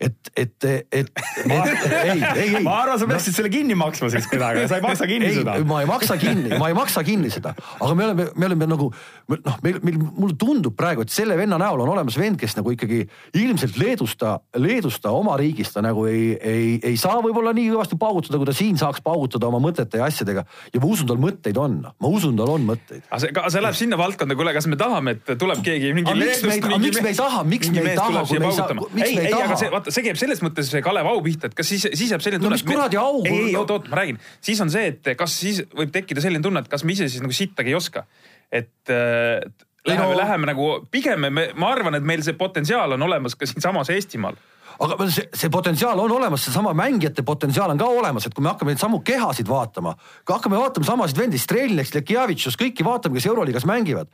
et, 0.00 0.16
et, 0.36 0.54
et, 0.64 0.88
et, 0.92 1.10
ei, 1.44 2.14
ei, 2.14 2.22
ei. 2.46 2.62
ma 2.66 2.78
arvan, 2.84 2.98
sa 3.00 3.08
peaksid 3.10 3.34
no, 3.34 3.36
selle 3.40 3.52
kinni 3.52 3.76
maksma 3.78 4.10
siis 4.14 4.28
kuidagi, 4.30 4.64
sa 4.70 4.78
ei 4.80 4.86
maksa 4.86 5.08
kinni 5.10 5.28
ei, 5.28 5.36
seda. 5.42 5.58
ma 5.68 5.82
ei 5.84 5.90
maksa 5.90 6.16
kinni, 6.20 6.54
ma 6.56 6.70
ei 6.72 6.78
maksa 6.78 7.04
kinni 7.06 7.32
seda, 7.34 7.52
aga 7.78 7.92
me 7.98 8.08
oleme, 8.08 8.28
me 8.34 8.48
oleme 8.48 8.70
nagu 8.72 8.88
noh, 9.34 9.60
meil, 9.66 9.80
meil, 9.84 10.00
mulle 10.16 10.38
tundub 10.40 10.76
praegu, 10.78 11.04
et 11.04 11.12
selle 11.12 11.36
venna 11.38 11.60
näol 11.60 11.84
on 11.84 11.92
olemas 11.92 12.16
vend, 12.20 12.40
kes 12.40 12.56
nagu 12.56 12.72
ikkagi 12.72 13.02
ilmselt 13.38 13.76
Leedus 13.80 14.16
ta, 14.20 14.38
Leedus 14.56 15.00
ta 15.04 15.12
oma 15.16 15.36
riigis 15.40 15.74
ta 15.74 15.84
nagu 15.84 16.06
ei, 16.08 16.32
ei, 16.40 16.72
ei 16.92 16.96
saa 17.00 17.20
võib-olla 17.24 17.52
nii 17.56 17.68
kõvasti 17.74 18.00
paugutada, 18.00 18.40
kui 18.40 18.48
ta 18.48 18.56
siin 18.56 18.80
saaks 18.80 19.04
paugutada 19.04 19.50
oma 19.50 19.60
mõtete 19.62 20.00
ja 20.00 20.08
asjadega. 20.08 20.46
ja 20.72 20.80
ma 20.80 20.90
usun, 20.90 21.10
tal 21.10 21.20
mõtteid 21.20 21.60
on, 21.60 21.80
ma 21.84 22.12
usun, 22.12 22.37
tal 22.38 22.52
on 22.54 22.64
mõtteid. 22.68 23.02
aga 23.10 23.20
see, 23.24 23.32
see 23.54 23.62
läheb 23.64 23.76
sinna 23.78 23.98
valdkonda, 24.00 24.36
kuule, 24.38 24.52
kas 24.56 24.68
me 24.70 24.78
tahame, 24.80 25.14
et 25.18 25.32
tuleb 25.40 25.62
keegi 25.66 25.92
mingi 25.96 26.14
ei, 26.14 26.32
aga 26.58 26.78
miks 26.78 27.02
me 27.02 27.12
ei 27.12 27.18
taha, 27.18 27.44
miks 27.44 27.70
me 27.74 27.84
ei 27.84 27.96
taha, 27.98 28.24
kui 28.30 28.40
me 28.42 28.50
ei 28.50 28.56
saa, 28.58 28.68
miks 28.74 29.08
ei, 29.08 29.14
me 29.18 29.26
ei 29.26 29.32
taha? 29.34 29.44
aga 29.48 29.60
see, 29.62 29.70
vaata, 29.74 29.94
see 29.94 30.06
käib 30.08 30.20
selles 30.20 30.42
mõttes 30.44 30.72
Kalev 30.84 31.10
Au 31.12 31.22
pihta, 31.24 31.50
et 31.50 31.56
kas 31.58 31.70
siis, 31.74 31.86
siis 31.92 32.12
jääb 32.14 32.24
selline 32.24 32.42
No 32.42 32.48
tunne. 32.48 32.58
mis 32.60 32.66
kuradi 32.68 33.00
au? 33.00 33.22
ei, 33.26 33.38
ei, 33.50 33.54
oot, 33.58 33.70
oot, 33.76 33.88
ma 33.92 34.00
räägin. 34.02 34.20
siis 34.40 34.60
on 34.64 34.70
see, 34.72 34.90
et 34.94 35.12
kas 35.18 35.38
siis 35.44 35.62
võib 35.76 35.92
tekkida 35.94 36.24
selline 36.24 36.42
tunne, 36.44 36.62
et 36.64 36.68
kas 36.70 36.84
me 36.84 36.94
ise 36.96 37.08
siis 37.08 37.24
nagu 37.24 37.34
sittagi 37.34 37.74
ei 37.74 37.78
oska. 37.78 38.04
et 38.52 38.92
äh, 38.92 39.40
läheme 39.86 40.04
no- 40.04 40.12
no..., 40.12 40.18
läheme 40.18 40.46
nagu 40.46 40.68
pigem 40.90 41.26
me, 41.28 41.50
ma 41.56 41.72
arvan, 41.72 41.94
et 41.98 42.06
meil 42.06 42.22
see 42.24 42.36
potentsiaal 42.38 42.96
on 42.96 43.02
olemas 43.08 43.36
ka 43.38 43.46
siinsamas 43.48 43.90
Eestimaal 43.94 44.38
aga 44.78 45.08
see, 45.10 45.26
see 45.34 45.50
potentsiaal 45.52 45.98
on 46.02 46.12
olemas, 46.14 46.44
seesama 46.46 46.72
mängijate 46.76 47.24
potentsiaal 47.26 47.72
on 47.72 47.80
ka 47.80 47.88
olemas, 47.90 48.26
et 48.28 48.34
kui 48.34 48.44
me 48.44 48.52
hakkame 48.52 48.72
neid 48.72 48.82
samu 48.82 49.00
kehasid 49.06 49.48
vaatama, 49.50 49.94
kui 50.24 50.34
hakkame 50.36 50.60
vaatama 50.60 50.86
samasid 50.86 51.18
vendi, 51.18 51.40
Strelneks, 51.40 51.94
Lekjavitšus, 51.96 52.58
kõiki 52.60 52.86
vaatame, 52.86 53.18
kes 53.18 53.28
Euroliigas 53.30 53.66
mängivad, 53.68 54.10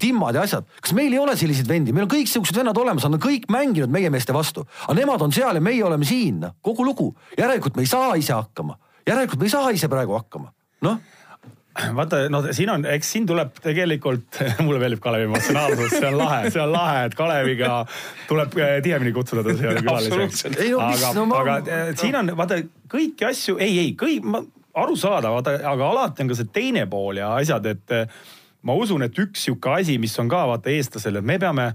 Timmad 0.00 0.38
ja 0.38 0.46
asjad. 0.46 0.68
kas 0.80 0.94
meil 0.96 1.12
ei 1.12 1.20
ole 1.20 1.36
selliseid 1.36 1.68
vendi, 1.68 1.92
meil 1.96 2.08
on 2.08 2.12
kõik 2.12 2.30
siuksed 2.32 2.56
vennad 2.56 2.78
olemas, 2.80 3.04
nad 3.04 3.18
on 3.18 3.22
kõik 3.22 3.48
mänginud 3.52 3.92
meie 3.92 4.10
meeste 4.12 4.34
vastu, 4.36 4.66
aga 4.86 4.96
nemad 5.00 5.22
on 5.26 5.36
seal 5.36 5.60
ja 5.60 5.64
meie 5.64 5.84
oleme 5.84 6.08
siin, 6.08 6.40
noh, 6.46 6.56
kogu 6.64 6.84
lugu. 6.86 7.12
järelikult 7.38 7.76
me 7.76 7.84
ei 7.84 7.92
saa 7.92 8.14
ise 8.16 8.32
hakkama, 8.32 8.78
järelikult 9.06 9.40
me 9.40 9.50
ei 9.50 9.56
saa 9.56 9.70
ise 9.76 9.88
praegu 9.92 10.16
hakkama, 10.16 10.52
noh 10.86 10.98
vaata, 11.96 12.22
no 12.32 12.40
siin 12.56 12.70
on, 12.72 12.84
eks 12.90 13.10
siin 13.14 13.26
tuleb 13.28 13.56
tegelikult, 13.64 14.38
mulle 14.66 14.80
meeldib 14.82 15.02
Kalevi 15.04 15.28
emotsionaalsus, 15.28 15.94
see 15.96 16.08
on 16.08 16.18
lahe, 16.18 16.50
see 16.50 16.62
on 16.62 16.72
lahe, 16.72 17.04
et 17.08 17.16
Kaleviga 17.18 17.72
tuleb 18.28 18.56
eh, 18.60 18.76
tihemini 18.84 19.12
kutsuda 19.16 19.44
ta 19.46 19.54
siia 19.56 19.74
külaliseks. 19.80 20.46
No 20.72 20.82
aga 20.86 21.12
no 21.16 21.26
ma- 21.30 21.42
aga 21.42 21.58
eh, 21.64 21.92
siin 22.00 22.16
on, 22.20 22.32
vaata 22.38 22.60
kõiki 22.92 23.28
asju, 23.28 23.58
ei, 23.62 23.78
ei, 23.84 23.92
kõik, 23.98 24.26
aru 24.76 24.96
saada, 25.00 25.32
vaata, 25.34 25.58
aga 25.68 25.92
alati 25.92 26.24
on 26.24 26.32
ka 26.32 26.40
see 26.40 26.50
teine 26.54 26.86
pool 26.90 27.20
ja 27.20 27.34
asjad, 27.40 27.68
et 27.72 27.96
eh, 27.96 28.18
ma 28.66 28.76
usun, 28.76 29.04
et 29.06 29.22
üks 29.26 29.46
sihuke 29.46 29.76
asi, 29.78 29.98
mis 30.02 30.16
on 30.22 30.32
ka 30.32 30.46
vaata 30.52 30.72
eestlasel, 30.72 31.20
et 31.20 31.26
me 31.26 31.38
peame, 31.42 31.70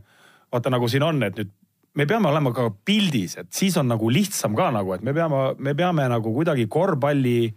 vaata 0.52 0.74
nagu 0.74 0.90
siin 0.92 1.06
on, 1.08 1.24
et 1.28 1.38
nüüd 1.42 1.58
me 1.96 2.06
peame 2.08 2.30
olema 2.30 2.54
ka 2.56 2.70
pildis, 2.88 3.36
et 3.42 3.50
siis 3.52 3.76
on 3.80 3.90
nagu 3.92 4.10
lihtsam 4.12 4.56
ka 4.56 4.70
nagu, 4.72 4.94
et 4.96 5.04
me 5.04 5.14
peame, 5.16 5.42
me 5.60 5.74
peame 5.76 6.08
nagu 6.12 6.34
kuidagi 6.34 6.68
korvpalli 6.72 7.52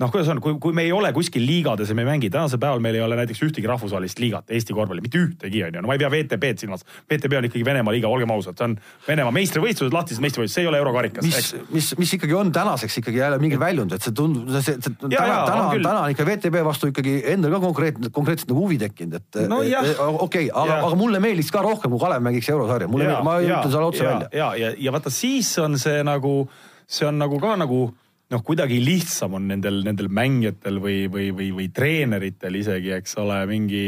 noh, 0.00 0.10
kuidas 0.12 0.30
on, 0.32 0.40
kui, 0.42 0.56
kui 0.62 0.74
me 0.76 0.84
ei 0.86 0.92
ole 0.96 1.12
kuskil 1.16 1.44
liigades 1.46 1.90
ja 1.90 1.96
me 1.96 2.04
ei 2.04 2.08
mängi, 2.08 2.30
tänasel 2.32 2.60
päeval 2.62 2.80
meil 2.82 2.96
ei 2.96 3.04
ole 3.04 3.18
näiteks 3.20 3.42
ühtegi 3.46 3.68
rahvusvahelist 3.68 4.20
liigat 4.22 4.50
Eesti 4.54 4.76
korvpalli, 4.76 5.04
mitte 5.04 5.20
ühtegi 5.20 5.62
on 5.66 5.76
ju, 5.76 5.82
no 5.82 5.90
ma 5.90 5.96
ei 5.96 6.02
pea 6.02 6.10
VTB-d 6.12 6.64
silmas. 6.64 6.86
VTB 7.10 7.38
on 7.38 7.48
ikkagi 7.50 7.64
Venemaa 7.66 7.94
liiga, 7.94 8.08
olgem 8.08 8.32
ausad, 8.32 8.56
see 8.58 8.68
on 8.70 8.76
Venemaa 9.06 9.34
meistrivõistlused, 9.36 9.94
lahtised 9.94 10.24
meistrivõistlused, 10.24 10.56
see 10.56 10.64
ei 10.64 10.70
ole 10.70 10.80
eurokarikas, 10.80 11.26
mis 11.26 11.50
mis, 11.74 11.90
mis 12.00 12.14
ikkagi 12.16 12.34
on 12.36 12.52
tänaseks 12.52 12.98
ikkagi 13.02 13.20
jälle 13.20 13.38
mingi 13.42 13.60
väljund, 13.60 13.92
et 13.96 14.06
see 14.06 14.16
tundub, 14.16 14.48
see, 14.56 14.76
see 14.80 15.12
Jaa, 15.12 15.20
täna, 15.20 15.38
täna 15.46 15.68
on 15.68 15.84
täna 15.84 16.04
on 16.06 16.14
ikka 16.14 16.26
VTB 16.28 16.64
vastu 16.66 16.90
ikkagi 16.90 17.20
endal 17.34 17.56
ka 17.56 17.62
konkreetne, 17.66 18.12
konkreetselt 18.14 18.52
nagu 18.52 18.64
huvi 18.64 18.80
tekkinud, 18.80 19.20
et 19.20 19.40
No 19.50 19.60
okei 19.60 19.86
okay,, 20.26 20.50
aga 20.54 20.80
aga 20.86 20.98
mulle 20.98 21.20
meeldiks 21.22 21.52
ka 21.52 21.62
rohkem, 21.64 21.92
kui 21.92 22.02
Kalev 22.02 22.24
mängiks 22.24 22.50
eurosarja, 22.52 22.88
mulle, 22.90 23.12
ma 23.26 23.38
ütlen 23.42 23.72
selle 23.72 23.86
otse 23.86 24.04
ja, 24.04 24.10
välja. 24.14 24.30
ja, 24.32 24.50
ja, 24.58 24.74
ja 24.78 24.94
vaata 24.94 25.12
siis 25.14 25.50
on 25.62 25.78
see 25.80 26.02
nagu, 26.06 26.34
see 26.88 27.08
on 27.08 27.20
nagu 27.20 27.40
ka 27.42 27.56
nagu 27.60 27.82
noh, 28.30 28.44
kuidagi 28.46 28.78
lihtsam 28.84 29.34
on 29.38 29.48
nendel, 29.50 29.82
nendel 29.86 30.08
mängijatel 30.12 30.78
või, 30.82 31.04
või, 31.10 31.30
või, 31.34 31.50
või 31.56 31.68
treeneritel 31.74 32.58
isegi, 32.60 32.92
eks 32.94 33.16
ole, 33.22 33.40
mingi 33.50 33.84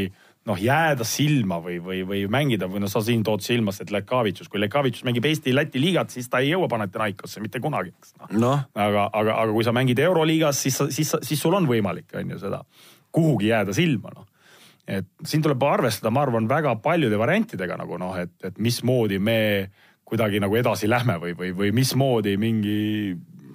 noh, 0.48 0.58
jääda 0.58 1.06
silma 1.06 1.60
või, 1.62 1.76
või, 1.82 2.00
või 2.06 2.24
mängida 2.30 2.66
või 2.70 2.82
noh, 2.82 2.90
sa 2.90 3.02
siin 3.04 3.22
tood 3.26 3.44
silmas, 3.44 3.78
et 3.82 3.92
Lekavitšus, 3.94 4.50
kui 4.50 4.60
Lekavitšus 4.62 5.06
mängib 5.06 5.26
Eesti-Läti 5.30 5.82
liigat, 5.82 6.10
siis 6.14 6.26
ta 6.30 6.42
ei 6.42 6.50
jõua 6.50 6.70
Panathinaikosse 6.70 7.42
mitte 7.44 7.62
kunagi, 7.62 7.94
eks 7.94 8.16
noh 8.18 8.34
noh, 8.46 8.66
aga, 8.74 9.06
aga, 9.12 9.38
aga 9.44 9.54
kui 9.54 9.66
sa 9.66 9.74
mängid 9.76 10.02
Euroliigas, 10.02 10.64
siis, 10.66 10.80
siis, 10.96 11.14
siis 11.22 11.42
sul 11.42 11.54
on 11.58 11.68
võimalik, 11.70 12.10
on 12.18 12.34
ju 12.34 12.42
seda 12.42 12.62
kuhugi 13.14 13.52
jääda 13.52 13.76
silma, 13.76 14.10
noh. 14.16 14.26
et 14.88 15.06
siin 15.28 15.44
tuleb 15.44 15.62
arvestada, 15.68 16.10
ma 16.10 16.26
arvan, 16.26 16.50
väga 16.50 16.74
paljude 16.82 17.20
variantidega 17.20 17.78
nagu 17.78 18.00
noh, 18.02 18.18
et, 18.18 18.34
et 18.42 18.58
mismoodi 18.58 19.22
me 19.22 19.38
kuidagi 20.12 20.42
nagu 20.42 20.56
edasi 20.58 20.90
lähme 20.90 21.20
või, 21.22 21.36
või, 21.38 21.54
või 21.56 21.70
mismoodi 21.76 22.34
mingi 22.40 22.80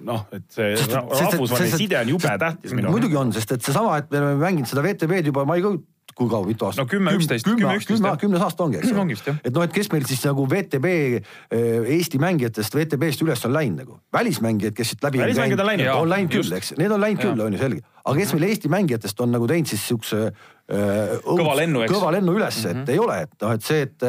noh, 0.08 0.24
et 0.36 0.46
see 0.54 0.72
Sest- 0.80 0.96
ra- 0.96 1.04
sest- 1.12 1.28
rahvusvaheline 1.36 1.74
sest- 1.76 1.84
side 1.84 2.00
on 2.00 2.16
jube 2.16 2.34
tähtis 2.46 2.74
minu 2.78 2.94
muidugi 2.96 3.20
on, 3.20 3.34
sest 3.36 3.52
et 3.58 3.62
seesama, 3.68 4.00
et 4.02 4.10
me 4.12 4.24
oleme 4.24 4.42
mänginud 4.48 4.70
seda 4.72 4.84
VTV-d 4.86 5.32
juba, 5.34 5.44
ma 5.46 5.60
ei 5.60 5.66
kujuta, 5.66 5.84
kui 6.18 6.30
kaua, 6.32 6.48
mitu 6.50 6.66
aastat? 6.66 6.82
No 6.82 6.90
kümme, 6.90 7.12
üksteist, 7.14 7.46
kümme, 7.46 7.76
üksteist, 7.78 8.06
kümnes 8.24 8.42
aasta 8.42 8.64
ongi, 8.66 8.80
eks 8.80 8.88
jah. 8.90 9.36
et 9.46 9.54
noh, 9.54 9.62
et 9.68 9.74
kes 9.76 9.92
meil 9.94 10.06
siis 10.10 10.24
nagu 10.26 10.48
VTB 10.50 10.94
eh, 11.20 11.92
Eesti 11.98 12.18
mängijatest 12.24 12.74
VTB-st 12.74 13.22
üles 13.28 13.44
on 13.46 13.54
läinud 13.54 13.84
nagu, 13.84 14.00
välismängijad, 14.16 14.74
kes 14.80 14.96
siit 14.96 15.04
läbi 15.06 15.22
Välismängijad 15.22 15.62
on 15.62 15.70
läinud. 15.70 15.92
On 15.94 16.10
läinud 16.10 16.34
küll, 16.34 16.58
eks, 16.58 16.74
need 16.80 16.92
on 16.96 17.04
läinud 17.06 17.22
küll, 17.22 17.44
on 17.46 17.54
ju 17.54 17.62
selge, 17.62 17.84
aga 18.04 18.18
kes 18.18 18.34
meil 18.34 18.48
Eesti 18.50 18.72
mängijatest 18.74 19.22
on 19.28 19.36
nagu 19.36 19.46
teinud 19.52 19.70
siis 19.70 19.86
siukse 19.92 20.32
Kõva 20.68 21.54
lennu, 21.56 21.84
eks. 21.86 21.94
kõva 21.94 22.12
lennu 22.12 22.34
üles, 22.36 22.58
et 22.66 22.74
mm 22.74 22.82
-hmm. 22.84 22.92
ei 22.92 23.00
ole, 23.00 23.20
et 23.24 23.44
noh, 23.46 23.54
et 23.56 23.64
see, 23.64 23.86
et, 23.88 24.08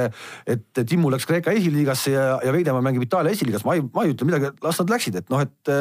et 0.54 0.80
Timmu 0.82 1.10
läks 1.14 1.26
Kreeka 1.28 1.54
esiliigasse 1.54 2.10
ja, 2.10 2.24
ja 2.42 2.52
Veidemaa 2.52 2.82
mängib 2.82 3.04
Itaalia 3.06 3.30
esiliigas, 3.36 3.64
ma 3.64 3.76
ei, 3.78 3.84
ma 3.94 4.04
ei 4.04 4.14
ütle 4.16 4.26
midagi, 4.26 4.50
las 4.62 4.80
nad 4.82 4.90
läksid, 4.90 5.20
et 5.22 5.30
noh, 5.30 5.44
et 5.44 5.72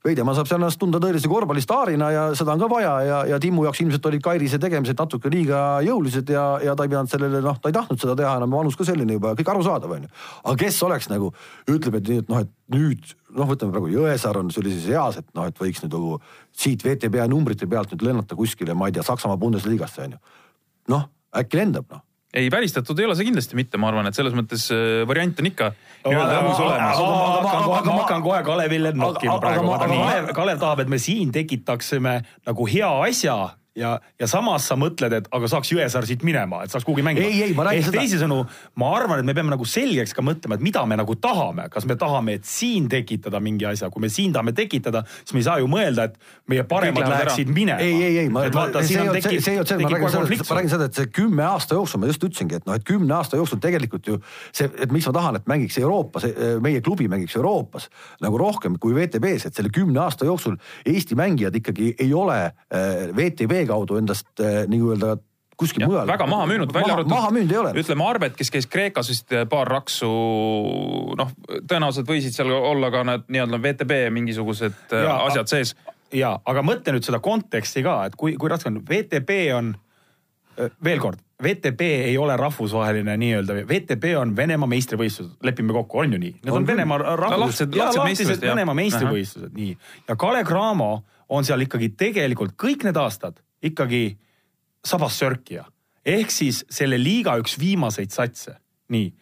Veidemaa 0.00 0.32
saab 0.32 0.48
seal 0.48 0.62
ennast 0.62 0.78
tunda 0.80 0.96
tõelise 0.96 1.28
korvpallistaarina 1.28 2.06
ja 2.14 2.22
seda 2.38 2.54
on 2.54 2.62
ka 2.62 2.68
vaja 2.72 2.92
ja, 3.04 3.18
ja 3.34 3.38
Timmu 3.42 3.66
jaoks 3.66 3.82
ilmselt 3.84 4.06
olid 4.08 4.22
Kairise 4.24 4.56
tegemised 4.62 4.96
natuke 4.96 5.28
liiga 5.32 5.58
jõulised 5.84 6.32
ja, 6.32 6.44
ja 6.64 6.72
ta 6.76 6.86
ei 6.86 6.92
pidanud 6.92 7.12
sellele, 7.12 7.42
noh, 7.44 7.58
ta 7.60 7.68
ei 7.68 7.76
tahtnud 7.76 8.00
seda 8.00 8.16
teha 8.16 8.32
enam, 8.40 8.56
vanus 8.56 8.78
ka 8.80 8.86
selline 8.88 9.18
juba, 9.18 9.34
kõik 9.36 9.52
arusaadav 9.52 9.92
on 9.98 10.08
ju. 10.08 10.10
aga 10.40 10.56
kes 10.64 10.80
oleks 10.88 11.10
nagu, 11.12 11.28
ütleb, 11.68 12.00
et 12.00 12.08
nii, 12.08 12.24
et 12.24 12.32
noh, 12.32 12.40
et 12.46 12.52
nüüd 12.72 13.12
noh, 13.36 13.52
võtame 13.52 13.76
praegu 13.76 13.92
Jõesaar 13.92 14.40
on 14.40 14.48
sellises 14.56 14.88
eas, 14.88 15.20
et 15.20 15.28
noh, 15.36 15.52
et 15.52 15.60
võiks 15.60 15.84
nüüd 15.84 15.92
nagu 15.98 16.16
siit 16.56 16.80
VTB 16.86 17.28
numbrite 17.28 17.68
pealt 17.68 17.92
nüüd 17.92 18.08
lennata 18.08 18.38
kuskile, 18.40 18.72
ma 18.72 18.88
ei 18.88 18.96
tea, 18.96 19.04
Saksamaa 19.04 19.36
Bundesligasse 19.36 20.08
on 20.08 20.16
ju. 20.16 20.22
noh, 20.96 21.10
äkki 21.36 21.60
lendab 21.60 21.92
noh 21.92 22.06
ei, 22.34 22.50
välistatud 22.50 22.98
ei 22.98 23.08
ole 23.08 23.16
see 23.18 23.28
kindlasti 23.28 23.58
mitte, 23.58 23.78
ma 23.80 23.90
arvan, 23.90 24.08
et 24.10 24.18
selles 24.18 24.34
mõttes 24.36 24.68
äh, 24.74 25.02
variant 25.08 25.40
on 25.42 25.50
ikka 25.50 25.70
nii-öelda 26.06 26.42
õhus 26.42 26.60
olemas. 26.64 27.00
ma 27.86 27.96
hakkan 28.00 28.22
kohe 28.24 28.42
Kalevile 28.46 28.92
nokkima 28.96 29.38
praegu, 29.42 30.34
Kalev 30.36 30.60
tahab, 30.62 30.84
et 30.84 30.92
me 30.92 31.00
siin 31.02 31.32
tekitaksime 31.34 32.20
nagu 32.46 32.68
hea 32.70 32.90
asja 33.08 33.38
ja, 33.80 33.94
ja 34.20 34.28
samas 34.30 34.66
sa 34.68 34.76
mõtled, 34.78 35.14
et 35.16 35.28
aga 35.34 35.48
saaks 35.50 35.72
Jõesaar 35.72 36.06
siit 36.08 36.24
minema, 36.26 36.62
et 36.64 36.72
saaks 36.72 36.84
kuhugi 36.86 37.04
mängima. 37.06 37.26
ei, 37.26 37.42
ei, 37.48 37.54
ma 37.56 37.66
räägin 37.68 37.86
seda. 37.88 38.00
teisisõnu, 38.00 38.38
ma 38.80 38.90
arvan, 38.96 39.22
et 39.22 39.28
me 39.28 39.34
peame 39.36 39.52
nagu 39.52 39.66
selgeks 39.68 40.14
ka 40.16 40.24
mõtlema, 40.24 40.58
et 40.58 40.64
mida 40.64 40.82
me 40.88 40.98
nagu 41.00 41.16
tahame, 41.20 41.68
kas 41.72 41.86
me 41.88 41.96
tahame, 42.00 42.36
et 42.40 42.48
siin 42.48 42.88
tekitada 42.92 43.40
mingi 43.42 43.66
asja, 43.70 43.90
kui 43.92 44.04
me 44.04 44.10
siin 44.12 44.34
tahame 44.36 44.54
tekitada, 44.56 45.02
siis 45.22 45.36
me 45.36 45.42
ei 45.42 45.48
saa 45.48 45.58
ju 45.62 45.70
mõelda, 45.70 46.10
et 46.10 46.50
meie 46.50 46.64
paremad 46.68 47.08
läheksid 47.08 47.52
minema. 47.54 47.80
ei, 47.84 47.96
ei, 47.96 48.18
ei, 48.24 48.32
ma, 48.32 48.44
ma, 48.54 48.66
see 48.80 48.98
ei 48.98 49.02
olnud 49.04 49.24
see, 49.24 49.40
see 49.40 49.56
ei 49.56 49.62
olnud 49.62 49.72
see, 49.72 49.80
ma 49.80 49.92
räägin 49.94 50.14
sellest, 50.16 50.50
ma 50.50 50.60
räägin 50.60 50.74
seda, 50.74 50.90
et 50.90 51.00
see 51.00 51.12
kümne 51.20 51.46
aasta 51.48 51.78
jooksul, 51.78 52.02
ma 52.02 52.10
just 52.10 52.28
ütlesingi, 52.28 52.60
et 52.60 52.68
noh, 52.68 52.76
et 52.76 52.86
kümne 52.86 53.16
aasta 53.16 53.40
jooksul 53.40 53.62
tegelikult 53.62 54.10
ju 54.12 54.18
see, 54.52 54.68
et 54.68 54.92
miks 54.92 55.08
ma 55.10 55.16
tahan, 55.16 55.40
et 55.40 55.50
mängiks 55.50 55.80
Euroopas, 55.80 56.26
meie 56.62 56.82
klubi 56.84 57.08
mängiks 57.10 57.38
Euroopas 57.38 57.88
nagu 58.20 58.38
rohkem 58.40 58.76
kui 58.80 58.94
VTB-s, 58.96 59.48
et 59.48 59.56
selle 59.56 59.72
kümne 59.74 60.02
aasta 60.04 60.28
jooksul 60.28 60.58
Eesti 60.88 61.16
mängijad 61.18 61.56
ikkagi 61.56 61.94
ei 62.00 62.12
ole 62.16 62.38
äh, 62.44 63.10
VTB 63.70 63.74
kaudu 63.74 63.98
endast 64.00 64.40
äh, 64.42 64.64
nii-öelda 64.70 65.16
kuskil 65.60 65.84
mujal. 65.86 66.08
väga 66.08 66.26
maha 66.26 66.46
müünud, 66.48 66.72
välja 66.72 66.94
arvatud. 66.94 67.12
maha 67.12 67.30
müünud 67.36 67.52
ei 67.52 67.60
ole. 67.60 67.72
ütleme 67.82 68.06
Arbet, 68.08 68.36
kes 68.38 68.50
käis 68.50 68.66
Kreekas 68.70 69.10
vist 69.12 69.32
äh, 69.32 69.46
paar 69.48 69.68
raksu, 69.68 70.10
noh, 71.20 71.32
tõenäoliselt 71.68 72.08
võisid 72.08 72.36
seal 72.36 72.52
olla 72.54 72.90
ka 72.90 73.04
need 73.06 73.28
nii-öelda 73.28 73.60
VTB 73.62 74.02
mingisugused 74.16 74.94
äh, 74.96 75.04
ja, 75.06 75.18
asjad 75.28 75.52
sees. 75.52 75.74
ja, 76.16 76.38
aga 76.44 76.64
mõtle 76.66 76.96
nüüd 76.96 77.06
seda 77.06 77.20
konteksti 77.22 77.84
ka, 77.86 78.02
et 78.08 78.16
kui, 78.18 78.36
kui 78.40 78.52
raske 78.52 78.72
on, 78.72 78.80
VTB 78.88 79.42
on, 79.56 79.74
veel 80.84 81.02
kord, 81.02 81.20
VTB 81.40 81.86
ei 82.08 82.16
ole 82.20 82.34
rahvusvaheline 82.36 83.14
nii-öelda, 83.20 83.60
VTB 83.68 84.16
on 84.20 84.34
Venemaa 84.36 84.68
meistrivõistlused, 84.68 85.38
lepime 85.46 85.76
kokku, 85.76 86.02
on 86.02 86.16
ju 86.16 86.20
nii? 86.24 86.34
Need 86.40 86.52
on, 86.52 86.64
on 86.64 86.66
Venemaa 86.68 86.98
rahvus, 87.20 87.62
lahtised 87.76 88.44
Venemaa 88.44 88.76
meistrivõistlused, 88.76 89.54
nii. 89.56 89.76
ja 90.08 90.18
Kalev 90.20 90.48
Cramo 90.48 90.90
on 91.30 91.46
seal 91.46 91.62
ikkagi 91.64 91.92
tegelikult 92.00 92.56
kõik 92.58 92.84
need 92.88 92.98
aastad 92.98 93.38
ikkagi 93.62 94.18
sabas 94.84 95.18
sörkija. 95.18 95.64
ehk 96.04 96.30
siis 96.32 96.64
selle 96.70 96.96
liiga 96.98 97.36
üks 97.38 97.58
viimaseid 97.60 98.10
satse, 98.10 98.56
nii. 98.88 99.12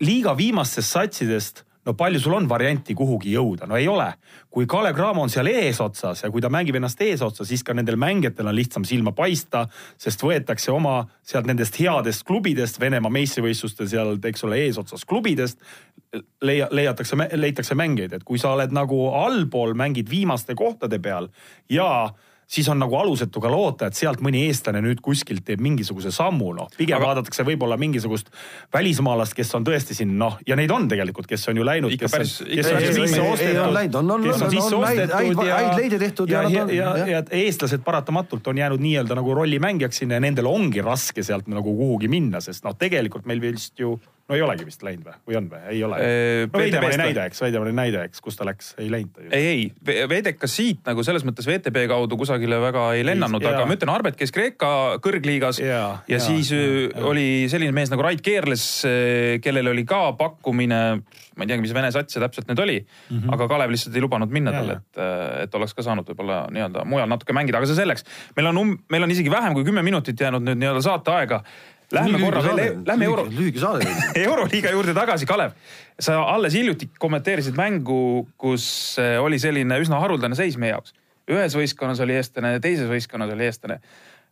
liiga 0.00 0.36
viimastest 0.36 0.92
satsidest, 0.94 1.64
no 1.84 1.94
palju 1.98 2.20
sul 2.20 2.36
on 2.36 2.46
varianti 2.48 2.94
kuhugi 2.94 3.32
jõuda, 3.34 3.66
no 3.66 3.76
ei 3.76 3.88
ole. 3.88 4.12
kui 4.50 4.66
Kalev 4.66 4.94
Cramo 4.94 5.22
on 5.22 5.30
seal 5.30 5.46
eesotsas 5.50 6.22
ja 6.22 6.30
kui 6.30 6.40
ta 6.40 6.48
mängib 6.48 6.76
ennast 6.78 7.00
eesotsas, 7.02 7.48
siis 7.48 7.62
ka 7.66 7.74
nendel 7.74 7.96
mängijatel 8.00 8.46
on 8.46 8.56
lihtsam 8.56 8.84
silma 8.84 9.12
paista, 9.12 9.66
sest 9.98 10.22
võetakse 10.22 10.70
oma 10.72 11.04
sealt 11.22 11.46
nendest 11.50 11.78
headest 11.80 12.24
klubidest, 12.26 12.80
Venemaa 12.80 13.10
meistrivõistlustel 13.10 13.88
seal, 13.90 14.16
eks 14.24 14.44
ole, 14.46 14.62
eesotsas 14.66 15.04
klubidest, 15.04 15.60
leia, 16.42 16.68
leiatakse, 16.70 17.18
leitakse 17.34 17.74
mängijaid, 17.74 18.18
et 18.18 18.24
kui 18.24 18.38
sa 18.38 18.54
oled 18.54 18.72
nagu 18.74 19.08
allpool, 19.24 19.74
mängid 19.74 20.10
viimaste 20.10 20.54
kohtade 20.58 20.98
peal 21.02 21.30
ja 21.70 21.90
siis 22.50 22.68
on 22.68 22.80
nagu 22.82 22.96
alusetu 22.98 23.40
ka 23.40 23.50
loota, 23.50 23.86
et 23.86 23.98
sealt 23.98 24.22
mõni 24.24 24.42
eestlane 24.48 24.82
nüüd 24.82 25.00
kuskilt 25.04 25.44
teeb 25.46 25.62
mingisuguse 25.62 26.10
sammu, 26.14 26.50
noh. 26.56 26.70
pigem 26.76 26.98
Aga... 26.98 27.12
vaadatakse 27.12 27.46
võib-olla 27.46 27.78
mingisugust 27.80 28.32
välismaalast, 28.74 29.36
kes 29.38 29.54
on 29.58 29.66
tõesti 29.66 29.96
siin 29.96 30.16
noh, 30.18 30.38
ja 30.48 30.58
neid 30.58 30.72
on 30.74 30.88
tegelikult, 30.90 31.28
kes 31.30 31.46
on 31.52 31.60
ju 31.60 31.66
läinud, 31.66 31.94
kes 32.00 32.16
on, 32.18 32.26
kes 32.50 32.72
on 32.72 32.86
sisse 32.86 33.22
ostetud, 33.22 34.22
kes 34.26 34.44
on 34.46 34.54
sisse 34.56 34.80
ostetud 34.80 35.44
ja, 35.46 35.60
häid 35.78 35.98
tehtud 36.02 36.34
ja, 36.34 36.44
ja, 36.48 36.66
ja, 36.74 36.92
ja, 36.98 37.18
ja 37.18 37.24
eestlased 37.42 37.84
paratamatult 37.86 38.50
on 38.50 38.58
jäänud 38.58 38.82
nii-öelda 38.82 39.18
nagu 39.18 39.34
rollimängijaks 39.38 40.02
sinna 40.02 40.18
ja 40.18 40.26
nendel 40.26 40.50
ongi 40.50 40.82
raske 40.82 41.22
sealt 41.26 41.50
nagu 41.50 41.76
kuhugi 41.76 42.10
minna, 42.10 42.42
sest 42.42 42.66
noh, 42.66 42.74
tegelikult 42.78 43.30
meil 43.30 43.42
vist 43.44 43.78
ju 43.78 43.94
no 44.30 44.36
ei 44.38 44.42
olegi 44.44 44.66
vist 44.66 44.84
läinud 44.86 45.06
või, 45.06 45.16
või 45.28 45.38
on 45.40 45.48
või, 45.50 45.60
ei 45.72 45.82
ole? 45.86 45.98
no 46.46 46.60
Veidemaa 46.60 46.90
oli 46.90 47.00
näide, 47.00 47.24
eks, 47.30 47.42
Veidemaa 47.42 47.66
oli 47.66 47.74
näide, 47.76 48.02
eks, 48.08 48.22
kus 48.24 48.38
ta 48.38 48.46
läks, 48.46 48.72
ei 48.80 48.90
läinud 48.92 49.12
ta 49.16 49.24
ju. 49.24 49.30
ei, 49.36 49.48
ei, 49.50 50.06
Vedekas 50.10 50.54
siit 50.56 50.82
nagu 50.86 51.04
selles 51.06 51.24
mõttes 51.26 51.48
VTB 51.48 51.86
kaudu 51.90 52.18
kusagile 52.20 52.60
väga 52.62 52.86
ei 52.98 53.04
lennanud, 53.06 53.44
aga 53.50 53.64
ma 53.66 53.76
ütlen, 53.76 53.92
Arbet 53.92 54.18
käis 54.20 54.34
Kreeka 54.34 54.72
kõrgliigas 55.02 55.60
ja, 55.62 55.70
ja, 55.74 55.88
ja 56.14 56.20
siis 56.22 56.52
ja, 56.54 56.60
ja. 56.60 57.06
oli 57.10 57.26
selline 57.52 57.74
mees 57.76 57.90
nagu 57.92 58.04
Rait 58.06 58.22
Keerles, 58.24 58.66
kellel 59.44 59.72
oli 59.72 59.84
ka 59.88 60.02
pakkumine, 60.20 60.80
ma 61.00 61.46
ei 61.46 61.50
teagi, 61.50 61.64
mis 61.66 61.74
Vene 61.74 61.90
sats 61.94 62.14
see 62.14 62.22
täpselt 62.22 62.48
nüüd 62.50 62.62
oli 62.62 62.78
mm, 62.82 63.16
-hmm. 63.16 63.34
aga 63.34 63.50
Kalev 63.50 63.74
lihtsalt 63.74 63.98
ei 63.98 64.04
lubanud 64.04 64.30
minna 64.32 64.54
talle, 64.54 64.78
et, 64.80 65.02
et 65.46 65.58
oleks 65.58 65.74
ka 65.74 65.86
saanud 65.86 66.06
võib-olla 66.12 66.44
nii-öelda 66.54 66.86
mujal 66.88 67.10
natuke 67.10 67.36
mängida, 67.36 67.58
aga 67.58 67.70
see 67.70 67.78
selleks. 67.78 68.06
meil 68.36 68.52
on 68.52 68.62
um,, 68.62 68.78
meil 68.92 69.06
on 69.06 69.10
isegi 69.10 69.32
vähem 69.32 69.56
kui 69.56 69.66
kümme 69.66 69.82
minutit 69.86 70.20
jäänud 70.20 70.46
nüüd 70.46 70.62
nii-öelda 70.62 70.86
saateaega 70.86 71.42
Lähme 71.90 72.20
korra 72.22 72.42
veel, 72.44 72.76
lähme 72.86 73.06
euro, 73.08 73.24
lühike 73.26 73.58
saade 73.62 73.88
euroliiga 74.24 74.70
juurde 74.70 74.94
tagasi, 74.94 75.26
Kalev. 75.26 75.56
sa 76.00 76.20
alles 76.22 76.54
hiljuti 76.54 76.86
kommenteerisid 77.02 77.56
mängu, 77.58 78.28
kus 78.38 78.64
eh, 79.02 79.18
oli 79.22 79.40
selline 79.42 79.80
üsna 79.82 79.98
haruldane 80.02 80.38
seis 80.38 80.58
meie 80.60 80.76
jaoks. 80.76 80.94
ühes 81.30 81.54
võistkonnas 81.58 82.02
oli 82.02 82.14
eestlane, 82.18 82.58
teises 82.62 82.88
võistkonnas 82.90 83.34
oli 83.34 83.48
eestlane. 83.48 83.80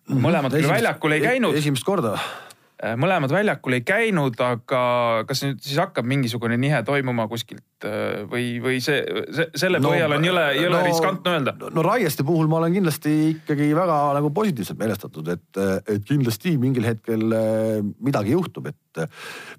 Mhm. 0.08 0.22
mõlemad 0.24 0.54
küll 0.54 0.70
väljakul 0.70 1.18
ei 1.18 1.24
käinud. 1.24 1.58
esimest 1.58 1.84
korda 1.84 2.14
Äh, 2.16 2.47
mõlemad 2.78 3.32
väljakul 3.32 3.74
ei 3.74 3.82
käinud, 3.86 4.38
aga 4.38 4.80
kas 5.26 5.42
nüüd 5.42 5.58
siis 5.64 5.78
hakkab 5.80 6.06
mingisugune 6.06 6.54
nihe 6.60 6.78
toimuma 6.86 7.26
kuskilt 7.30 7.86
äh, 7.86 8.22
või, 8.30 8.58
või 8.62 8.78
see, 8.84 9.00
see, 9.34 9.48
selle 9.58 9.80
no, 9.82 9.90
põhjal 9.90 10.14
on 10.14 10.26
jõle, 10.28 10.44
jõle 10.58 10.76
no, 10.76 10.82
riskantne 10.86 11.34
öelda? 11.34 11.54
no 11.74 11.84
Raieste 11.86 12.26
puhul 12.28 12.50
ma 12.50 12.60
olen 12.60 12.76
kindlasti 12.78 13.14
ikkagi 13.32 13.70
väga 13.74 13.98
nagu 14.18 14.30
positiivselt 14.34 14.78
meelestatud, 14.78 15.32
et, 15.34 15.62
et 15.90 16.06
kindlasti 16.06 16.54
mingil 16.60 16.86
hetkel 16.86 17.26
äh, 17.34 17.80
midagi 18.04 18.36
juhtub, 18.36 18.70
et 18.70 19.02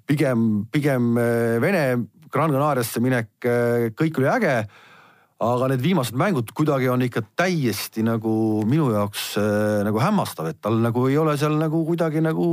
pigem, 0.08 0.64
pigem 0.72 1.12
Vene 1.60 1.84
Gran 2.30 2.52
Canariasse 2.54 3.00
minek, 3.02 3.32
kõik 3.98 4.20
oli 4.20 4.28
äge 4.30 4.54
aga 5.40 5.70
need 5.72 5.82
viimased 5.84 6.16
mängud 6.20 6.50
kuidagi 6.56 6.90
on 6.92 7.04
ikka 7.06 7.22
täiesti 7.38 8.04
nagu 8.04 8.32
minu 8.68 8.90
jaoks 8.92 9.26
äh, 9.40 9.80
nagu 9.86 10.02
hämmastav, 10.02 10.50
et 10.52 10.60
tal 10.60 10.80
nagu 10.82 11.06
ei 11.08 11.16
ole 11.20 11.36
seal 11.40 11.56
nagu 11.60 11.84
kuidagi 11.88 12.22
nagu, 12.24 12.48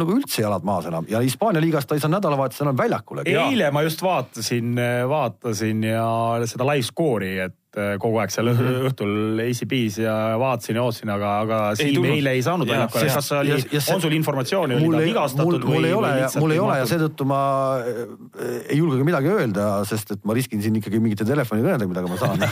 nagu 0.00 0.16
üldse 0.18 0.44
jalad 0.44 0.66
maas 0.68 0.90
enam 0.90 1.08
ja 1.08 1.22
Hispaania 1.24 1.62
liigast 1.64 1.88
ta 1.88 1.96
ei 1.96 2.04
saanud 2.04 2.18
nädalavahetusel 2.18 2.68
enam 2.68 2.80
väljakule. 2.80 3.24
eile 3.28 3.70
ma 3.72 3.84
just 3.86 4.04
vaatasin, 4.04 4.74
vaatasin 5.08 5.88
ja 5.88 6.10
seda 6.48 6.68
live 6.68 6.86
skoori, 6.90 7.38
et 7.48 7.56
Äh, 7.67 7.67
kogu 8.00 8.18
aeg 8.22 8.32
seal 8.32 8.48
-hmm. 8.48 8.86
õhtul 8.88 9.40
ACB-s 9.44 9.98
ja 10.00 10.14
vaatasin 10.40 10.78
ja 10.78 10.84
ootasin, 10.86 11.10
aga, 11.12 11.32
aga 11.44 11.58
Siim 11.76 12.06
eile 12.08 12.32
ei 12.36 12.42
saanud 12.42 12.68
väljakule. 12.68 13.10
kas 13.12 13.30
oli, 13.36 13.54
on 13.94 14.00
sul 14.00 14.16
informatsiooni, 14.16 14.78
oli 14.78 14.96
ta 14.96 15.02
vigastatud 15.04 15.64
mul, 15.64 15.74
mul 15.74 15.84
või? 15.84 15.90
ei 15.90 15.94
ole 15.98 16.12
mul 16.40 16.56
ei 16.56 16.62
ole 16.64 16.78
ja 16.80 16.88
seetõttu 16.88 17.28
ma 17.28 17.40
äh, 17.84 18.72
ei 18.72 18.80
julge 18.80 18.98
ka 19.02 19.08
midagi 19.10 19.32
öelda, 19.34 19.68
sest 19.88 20.16
et 20.16 20.24
ma 20.24 20.36
riskin 20.38 20.64
siin 20.64 20.80
ikkagi 20.80 21.00
mingite 21.02 21.28
telefonikõnedega, 21.28 21.88
millega 21.92 22.08
ma 22.08 22.16
saan 22.16 22.44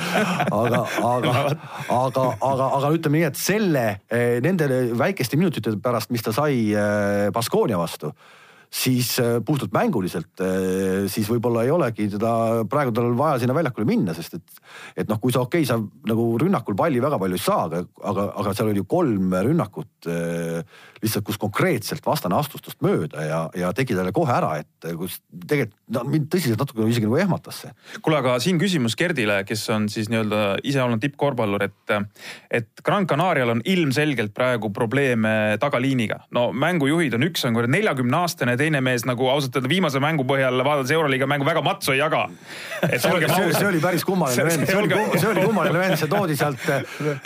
aga, 0.62 0.84
aga, 1.12 1.34
aga, 2.00 2.28
aga, 2.40 2.68
aga 2.80 2.92
ütleme 2.96 3.20
nii, 3.20 3.28
et 3.28 3.40
selle, 3.40 3.86
äh, 4.08 4.38
nende 4.44 4.68
väikeste 4.98 5.36
minutite 5.40 5.76
pärast, 5.82 6.10
mis 6.14 6.24
ta 6.24 6.32
sai 6.32 6.72
Baskonia 7.32 7.78
vastu 7.80 8.12
siis 8.72 9.18
äh, 9.20 9.40
puhtalt 9.44 9.72
mänguliselt, 9.74 10.40
äh, 10.40 11.04
siis 11.12 11.28
võib-olla 11.28 11.66
ei 11.66 11.72
olegi 11.74 12.08
teda 12.14 12.64
praegu 12.70 12.94
tal 12.96 13.10
vaja 13.18 13.42
sinna 13.42 13.56
väljakule 13.56 13.84
minna, 13.88 14.14
sest 14.16 14.38
et, 14.38 14.62
et 15.04 15.10
noh, 15.10 15.20
kui 15.20 15.34
sa 15.34 15.42
okei 15.44 15.66
okay,, 15.66 15.68
sa 15.68 15.76
nagu 16.08 16.24
rünnakul 16.40 16.76
palli 16.78 17.02
väga 17.02 17.18
palju 17.20 17.36
ei 17.36 17.44
saa, 17.44 17.66
aga, 17.68 17.82
aga, 18.00 18.26
aga 18.40 18.54
seal 18.56 18.70
oli 18.72 18.80
ju 18.80 18.88
kolm 18.88 19.36
rünnakut 19.44 20.08
äh, 20.08 20.64
lihtsalt, 21.02 21.26
kus 21.26 21.40
konkreetselt 21.42 22.06
vastane 22.06 22.38
astus 22.38 22.64
tast 22.64 22.80
mööda 22.84 23.26
ja, 23.26 23.42
ja 23.58 23.74
tegi 23.76 23.96
talle 23.98 24.14
kohe 24.16 24.32
ära, 24.32 24.54
et 24.62 24.88
kus 24.96 25.18
tegelikult 25.36 25.76
no, 25.92 26.06
mind 26.08 26.30
tõsiselt 26.32 26.62
natuke 26.62 26.88
isegi 26.88 27.08
nagu 27.08 27.20
ehmatas 27.20 27.60
see. 27.64 27.74
kuule, 28.00 28.22
aga 28.22 28.38
siin 28.42 28.60
küsimus 28.60 28.96
Gerdile, 28.98 29.42
kes 29.48 29.66
on 29.74 29.88
siis 29.92 30.08
nii-öelda 30.12 30.62
ise 30.68 30.80
olnud 30.80 31.02
tippkorvpallur, 31.02 31.66
et, 31.68 31.94
et 32.48 32.84
Gran 32.86 33.06
Canarial 33.10 33.52
on 33.52 33.62
ilmselgelt 33.68 34.32
praegu 34.32 34.72
probleeme 34.72 35.58
tagaliiniga. 35.60 36.22
no 36.32 36.48
mängujuhid 36.56 37.18
on, 37.18 37.28
üks 37.28 37.44
on 37.48 37.60
neljakümne 37.68 38.22
aastane 38.22 38.56
teine 38.62 38.80
mees 38.84 39.06
nagu 39.08 39.28
ausalt 39.32 39.58
öelda 39.58 39.70
viimase 39.70 40.02
mängu 40.02 40.26
põhjal 40.28 40.62
vaadates 40.64 40.94
Euroliiga 40.94 41.28
mängu 41.30 41.46
väga 41.48 41.62
matsu 41.66 41.94
ei 41.94 42.00
jaga. 42.00 42.24
see, 42.86 43.52
see 43.58 43.68
oli 43.68 43.82
päris 43.82 44.06
kummaline 44.08 44.48
vend, 44.48 44.66
see 44.70 44.80
oli, 44.80 44.90
see 45.18 45.30
oli 45.34 45.46
kummaline 45.46 45.84
vend, 45.84 45.98
see 46.00 46.10
toodi 46.10 46.38
sealt 46.38 46.66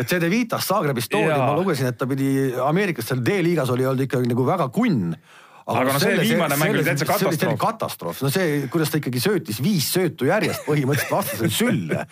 CD 0.04 0.30
Vitas 0.32 0.68
Zagrebist 0.68 1.12
toodi, 1.12 1.32
ma 1.32 1.54
lugesin, 1.56 1.92
et 1.92 1.98
ta 2.00 2.08
pidi 2.10 2.30
Ameerikas 2.66 3.10
seal 3.10 3.24
D-liigas 3.24 3.72
oli 3.74 3.88
olnud 3.88 4.06
ikkagi 4.08 4.32
nagu 4.32 4.46
väga 4.48 4.70
kunn 4.74 5.16
Aga 5.66 5.96
no 5.96 5.98
see 5.98 6.14
viimane 6.20 6.54
mäng 6.60 6.76
oli 6.76 6.84
täitsa 6.86 7.06
see 7.18 7.26
oli 7.26 7.34
katastroof. 7.34 7.56
katastroof, 7.58 8.20
no 8.22 8.28
see, 8.30 8.58
kuidas 8.70 8.92
ta 8.92 9.00
ikkagi 9.00 9.18
söötis 9.22 9.56
viis 9.58 9.88
söötu 9.90 10.28
järjest 10.28 10.62
põhimõtteliselt 10.62 11.10
vastasele 11.10 11.50
sülle 11.50 12.04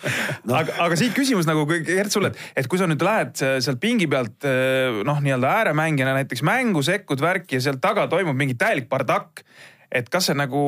no,. 0.43 0.57
aga, 0.59 0.75
aga 0.83 0.97
siit 0.99 1.15
küsimus 1.15 1.47
nagu 1.47 1.63
Gert 1.71 2.11
sulle, 2.11 2.33
et, 2.33 2.41
et 2.59 2.67
kui 2.67 2.81
sa 2.81 2.89
nüüd 2.91 3.05
lähed 3.07 3.39
äh, 3.47 3.55
sealt 3.63 3.79
pingi 3.79 4.09
pealt 4.11 4.43
äh, 4.49 4.99
noh, 5.07 5.23
nii-öelda 5.23 5.53
ääremängijana 5.61 6.17
näiteks 6.19 6.43
mängu 6.43 6.83
sekkud 6.83 7.23
värki 7.23 7.55
ja 7.55 7.63
sealt 7.69 7.79
taga 7.83 8.09
toimub 8.11 8.35
mingi 8.35 8.57
täielik 8.59 8.91
bardakk, 8.91 9.45
et 9.87 10.11
kas 10.11 10.27
see 10.27 10.35
nagu 10.35 10.65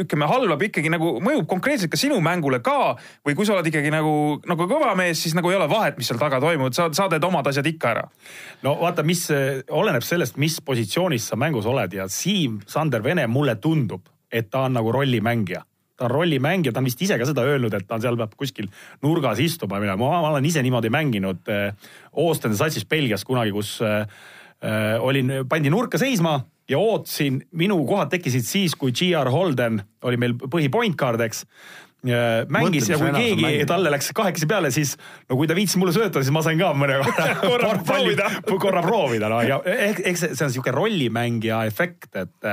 ütleme, 0.00 0.26
halvab 0.30 0.62
ikkagi 0.66 0.90
nagu 0.92 1.16
mõjub 1.24 1.46
konkreetselt 1.50 1.92
ka 1.92 1.98
sinu 2.00 2.18
mängule 2.24 2.60
ka 2.64 2.94
või 3.26 3.36
kui 3.36 3.46
sa 3.46 3.56
oled 3.56 3.68
ikkagi 3.70 3.92
nagu, 3.94 4.14
nagu 4.48 4.68
kõva 4.70 4.94
mees, 4.98 5.20
siis 5.22 5.36
nagu 5.36 5.50
ei 5.50 5.58
ole 5.58 5.68
vahet, 5.70 5.98
mis 5.98 6.10
seal 6.10 6.20
taga 6.20 6.40
toimub, 6.42 6.74
sa, 6.76 6.88
sa 6.96 7.08
teed 7.12 7.24
omad 7.26 7.46
asjad 7.50 7.68
ikka 7.70 7.92
ära. 7.92 8.06
no 8.66 8.76
vaata, 8.80 9.04
mis 9.06 9.26
eh, 9.34 9.62
oleneb 9.70 10.06
sellest, 10.06 10.38
mis 10.40 10.58
positsioonis 10.64 11.30
sa 11.30 11.38
mängus 11.40 11.68
oled 11.70 11.94
ja 11.94 12.08
Siim-Sander 12.10 13.04
Vene 13.04 13.26
mulle 13.30 13.56
tundub, 13.62 14.08
et 14.32 14.50
ta 14.50 14.66
on 14.68 14.76
nagu 14.80 14.92
rollimängija 14.94 15.64
ta 15.94 16.08
on 16.08 16.10
rollimängija, 16.10 16.72
ta 16.74 16.80
on 16.82 16.88
vist 16.88 17.02
ise 17.06 17.14
ka 17.20 17.26
seda 17.28 17.44
öelnud, 17.46 17.74
et 17.76 17.86
ta 17.86 18.00
seal 18.02 18.16
peab 18.18 18.32
kuskil 18.38 18.66
nurgas 19.04 19.38
istuma 19.38 19.78
ja 19.78 19.84
minema, 19.84 20.08
ma 20.10 20.32
olen 20.32 20.48
ise 20.48 20.62
niimoodi 20.66 20.90
mänginud 20.90 21.52
Oostende 22.18 22.58
satsis 22.58 22.86
Belgias 22.90 23.22
kunagi, 23.26 23.52
kus 23.54 23.76
äh, 23.86 24.02
olin, 24.98 25.44
pandi 25.46 25.70
nurka 25.70 26.00
seisma 26.02 26.40
ja 26.68 26.78
ootasin, 26.78 27.42
minu 27.52 27.78
kohad 27.86 28.12
tekkisid 28.12 28.46
siis, 28.46 28.74
kui 28.78 28.92
GR 28.92 29.30
Holden 29.30 29.82
oli 30.04 30.20
meil 30.20 30.36
põhi 30.40 30.70
point 30.72 30.96
guard, 30.96 31.20
eks. 31.24 31.44
Mängis 32.04 32.88
Mõtle, 32.88 32.94
ja 32.94 32.98
kui 33.00 33.38
keegi 33.38 33.66
talle 33.68 33.92
läks 33.94 34.10
kahekesi 34.16 34.48
peale, 34.50 34.70
siis 34.74 34.94
no 35.28 35.38
kui 35.38 35.48
ta 35.50 35.56
viitsis 35.56 35.78
mulle 35.80 35.94
sööta, 35.96 36.22
siis 36.22 36.34
ma 36.34 36.42
sain 36.44 36.60
ka 36.60 36.72
mõne 36.76 37.00
korra 37.00 37.28
Korra 37.54 37.72
proovida. 37.84 38.30
korra 38.60 38.82
proovida, 38.84 39.30
no 39.32 39.40
ja 39.46 39.60
ehk, 39.64 40.02
eks 40.12 40.26
see, 40.26 40.44
on 40.46 40.52
sihuke 40.54 40.74
rollimängija 40.74 41.62
efekt, 41.68 42.10
et 42.20 42.48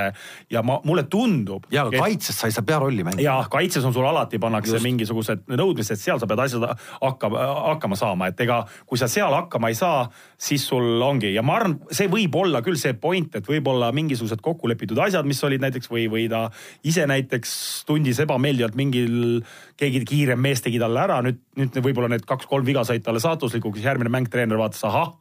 ja 0.52 0.62
ma, 0.66 0.78
mulle 0.88 1.04
tundub. 1.10 1.66
ja 1.72 1.86
kaitses 1.92 2.38
sa 2.38 2.48
ei 2.50 2.56
saa 2.56 2.66
pearolli 2.66 3.04
mängida. 3.06 3.24
ja 3.26 3.36
kaitses 3.50 3.84
on 3.88 3.94
sul 3.94 4.06
alati 4.08 4.40
pannakse 4.42 4.76
Just. 4.76 4.86
Mingisugused 4.86 5.44
nõudmised, 5.52 6.00
seal 6.00 6.20
sa 6.20 6.28
pead 6.30 6.40
asjad 6.44 6.64
hakkama, 7.02 7.44
hakkama 7.72 7.98
saama, 7.98 8.30
et 8.32 8.40
ega 8.44 8.62
kui 8.88 9.00
sa 9.00 9.08
seal 9.10 9.34
hakkama 9.34 9.72
ei 9.72 9.78
saa, 9.78 10.06
siis 10.40 10.64
sul 10.68 11.02
ongi 11.02 11.32
ja 11.34 11.44
ma 11.46 11.58
arvan, 11.60 11.78
see 11.94 12.08
võib 12.12 12.36
olla 12.40 12.62
küll 12.64 12.78
see 12.80 12.94
point, 12.98 13.34
et 13.38 13.48
võib-olla 13.48 13.92
mingisugused 13.94 14.42
kokkulepitud 14.44 14.98
asjad, 15.04 15.28
mis 15.28 15.42
olid 15.46 15.62
näiteks 15.62 15.90
või, 15.92 16.08
või 16.12 16.26
ta 16.32 16.46
ise 16.86 17.06
näiteks 17.08 17.54
tundis 17.88 18.20
ebameeldivalt 18.22 18.78
mingil, 18.78 19.41
keegi 19.76 20.04
kiirem 20.08 20.40
mees 20.40 20.62
tegi 20.64 20.80
talle 20.82 21.02
ära, 21.04 21.20
nüüd, 21.24 21.42
nüüd 21.58 21.82
võib-olla 21.82 22.12
need 22.12 22.24
kaks-kolm 22.28 22.66
viga 22.66 22.84
said 22.88 23.04
talle 23.04 23.22
saatuslikuks, 23.22 23.82
järgmine 23.84 24.12
mäng 24.12 24.30
treener 24.32 24.60
vaatas, 24.60 24.84
ahah 24.88 25.12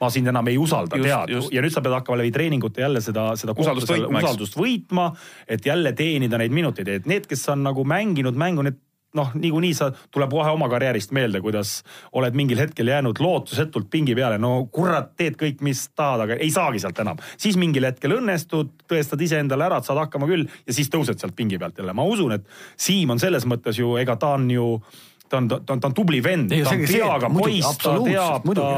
ma 0.00 0.08
sind 0.08 0.30
enam 0.32 0.48
ei 0.48 0.56
usalda, 0.56 0.96
tead. 0.96 1.32
ja 1.52 1.62
nüüd 1.62 1.74
sa 1.74 1.82
pead 1.84 1.92
hakkama 1.98 2.22
läbi 2.22 2.32
treeningute 2.32 2.80
jälle 2.80 3.02
seda, 3.04 3.30
seda 3.36 3.52
Usaldust 3.52 3.90
võitma, 3.92 4.22
usaldust 4.22 4.56
võitma, 4.56 5.10
et 5.44 5.66
jälle 5.66 5.92
teenida 5.96 6.40
neid 6.40 6.54
minuteid, 6.56 6.88
et 6.88 7.08
need, 7.10 7.28
kes 7.28 7.44
on 7.52 7.66
nagu 7.66 7.84
mänginud 7.84 8.38
mängu, 8.40 8.64
need 8.64 8.80
noh, 9.18 9.32
niikuinii 9.34 9.74
sa, 9.74 9.90
tuleb 10.14 10.30
kohe 10.30 10.52
oma 10.54 10.68
karjäärist 10.70 11.14
meelde, 11.16 11.40
kuidas 11.42 11.80
oled 12.16 12.36
mingil 12.38 12.60
hetkel 12.62 12.90
jäänud 12.92 13.18
lootusetult 13.20 13.90
pingi 13.90 14.14
peale, 14.18 14.38
no 14.38 14.52
kurat, 14.72 15.12
teed 15.18 15.38
kõik, 15.40 15.62
mis 15.66 15.88
tahad, 15.98 16.26
aga 16.26 16.38
ei 16.38 16.50
saagi 16.54 16.82
sealt 16.82 16.98
enam. 17.02 17.20
siis 17.40 17.58
mingil 17.60 17.88
hetkel 17.88 18.18
õnnestud, 18.20 18.72
tõestad 18.90 19.22
iseendale 19.26 19.66
ära, 19.66 19.80
et 19.80 19.88
saad 19.88 19.98
hakkama 20.04 20.30
küll 20.30 20.46
ja 20.46 20.76
siis 20.76 20.90
tõused 20.92 21.18
sealt 21.18 21.36
pingi 21.36 21.58
pealt 21.58 21.78
jälle. 21.78 21.94
ma 21.96 22.06
usun, 22.06 22.38
et 22.38 22.46
Siim 22.80 23.10
on 23.10 23.18
selles 23.18 23.46
mõttes 23.46 23.78
ju, 23.78 23.96
ega 24.00 24.16
ta 24.16 24.34
on 24.38 24.50
ju 24.50 24.66
ta 25.30 25.36
on, 25.38 25.48
ta 25.48 25.72
on, 25.72 25.80
ta 25.80 25.86
on 25.86 25.94
tubli 25.94 26.22
vend, 26.22 26.50
ta 26.50 26.74
on 26.74 26.82
peaga 26.86 27.30
poiss, 27.30 27.78
ta 27.78 27.94
teab, 28.02 28.48
ta 28.54 28.70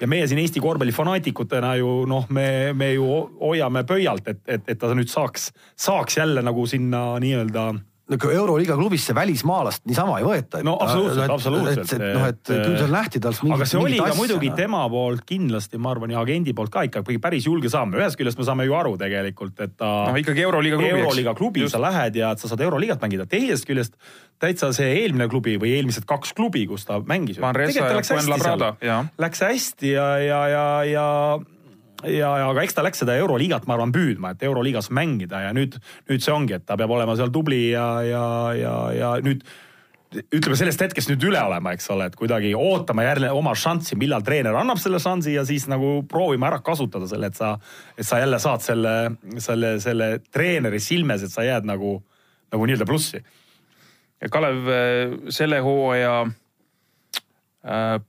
ja 0.00 0.08
meie 0.10 0.28
siin 0.30 0.38
Eesti 0.42 0.62
korvpallifanaatikutena 0.62 1.74
ju 1.80 2.04
noh, 2.10 2.28
me, 2.30 2.72
me 2.78 2.92
ju 2.94 3.08
hoiame 3.40 3.82
pöialt, 3.88 4.28
et, 4.30 4.42
et, 4.46 4.70
et 4.70 4.78
ta 4.78 4.94
nüüd 4.94 5.10
saaks, 5.10 5.50
saaks 5.78 6.18
jälle 6.20 6.44
nagu 6.46 6.66
sinna 6.70 7.08
nii-öelda 7.22 7.72
no 8.06 8.18
kui 8.22 8.34
Euroliiga 8.34 8.76
klubisse 8.78 9.14
välismaalast 9.14 9.82
niisama 9.88 10.20
ei 10.20 10.26
võeta. 10.26 10.60
no 10.66 10.76
absoluutselt, 10.82 11.32
absoluutselt. 11.34 11.92
et 11.96 12.04
noh, 12.14 12.26
et 12.30 12.42
küll 12.52 12.76
seal 12.78 12.92
nähti 12.94 13.20
talt 13.22 13.40
mingit 13.42 13.56
aga 13.58 13.68
see 13.70 13.80
oli 13.80 13.98
ka 13.98 14.12
muidugi 14.18 14.50
noh. 14.52 14.58
tema 14.60 14.82
poolt 14.92 15.24
kindlasti, 15.26 15.80
ma 15.82 15.90
arvan, 15.94 16.14
ja 16.14 16.22
agendi 16.22 16.54
poolt 16.56 16.70
ka 16.74 16.84
ikkagi 16.86 17.18
päris 17.22 17.48
julge 17.48 17.72
samm. 17.72 17.96
ühest 17.98 18.18
küljest 18.20 18.38
me 18.38 18.46
saame 18.46 18.68
ju 18.68 18.76
aru 18.78 18.94
tegelikult, 19.00 19.58
et 19.66 19.74
ta 19.74 19.90
noh, 20.12 20.20
ikkagi 20.22 20.46
Euroliiga 20.46 20.78
klubi. 20.78 20.92
Euroliiga 21.00 21.34
klubi 21.38 21.66
sa 21.72 21.82
lähed 21.82 22.20
ja 22.20 22.30
et 22.36 22.42
sa 22.42 22.52
saad 22.52 22.62
Euroliigat 22.68 23.02
mängida, 23.02 23.26
teisest 23.30 23.66
küljest 23.66 23.98
täitsa 24.42 24.70
see 24.76 25.00
eelmine 25.02 25.26
klubi 25.32 25.56
või 25.58 25.74
eelmised 25.80 26.06
kaks 26.06 26.36
klubi, 26.36 26.66
kus 26.70 26.86
ta 26.86 27.00
mängis. 27.02 27.40
Ja 27.40 27.52
Fuenlabrada, 28.06 28.74
jaa. 28.84 29.02
Läks 29.18 29.42
hästi 29.42 29.92
ja, 29.96 30.08
ja, 30.22 30.40
ja, 30.52 30.66
ja 30.92 31.06
ja, 32.04 32.32
ja 32.40 32.48
aga 32.50 32.64
eks 32.64 32.76
ta 32.76 32.84
läks 32.84 33.00
seda 33.02 33.16
Euroliigat, 33.20 33.68
ma 33.68 33.76
arvan, 33.76 33.92
püüdma, 33.94 34.34
et 34.34 34.42
Euroliigas 34.46 34.90
mängida 34.94 35.46
ja 35.46 35.52
nüüd, 35.56 35.78
nüüd 36.10 36.24
see 36.24 36.34
ongi, 36.34 36.58
et 36.58 36.66
ta 36.68 36.76
peab 36.78 36.92
olema 36.96 37.16
seal 37.18 37.32
tubli 37.34 37.70
ja, 37.70 37.86
ja, 38.06 38.26
ja, 38.58 38.74
ja 38.96 39.14
nüüd 39.24 39.46
ütleme 40.14 40.56
sellest 40.58 40.80
hetkest 40.80 41.10
nüüd 41.10 41.24
üle 41.28 41.40
olema, 41.42 41.72
eks 41.74 41.88
ole, 41.92 42.06
et 42.08 42.16
kuidagi 42.18 42.52
ootama 42.56 43.04
jälle 43.04 43.30
oma 43.34 43.54
šanssi, 43.58 43.98
millal 43.98 44.24
treener 44.26 44.54
annab 44.56 44.80
selle 44.80 45.00
šansi 45.02 45.34
ja 45.34 45.44
siis 45.48 45.66
nagu 45.70 45.98
proovima 46.08 46.50
ära 46.50 46.60
kasutada 46.64 47.08
selle, 47.10 47.30
et 47.32 47.38
sa, 47.38 47.56
et 47.98 48.06
sa 48.06 48.20
jälle 48.22 48.38
saad 48.42 48.64
selle, 48.64 48.94
selle, 49.42 49.76
selle 49.82 50.10
treeneri 50.32 50.80
silmes, 50.82 51.26
et 51.26 51.34
sa 51.34 51.44
jääd 51.46 51.66
nagu, 51.68 51.98
nagu 52.54 52.68
nii-öelda 52.68 52.88
plussi. 52.88 53.22
Kalev, 54.32 54.70
selle 55.34 55.58
hooaja 55.60 56.22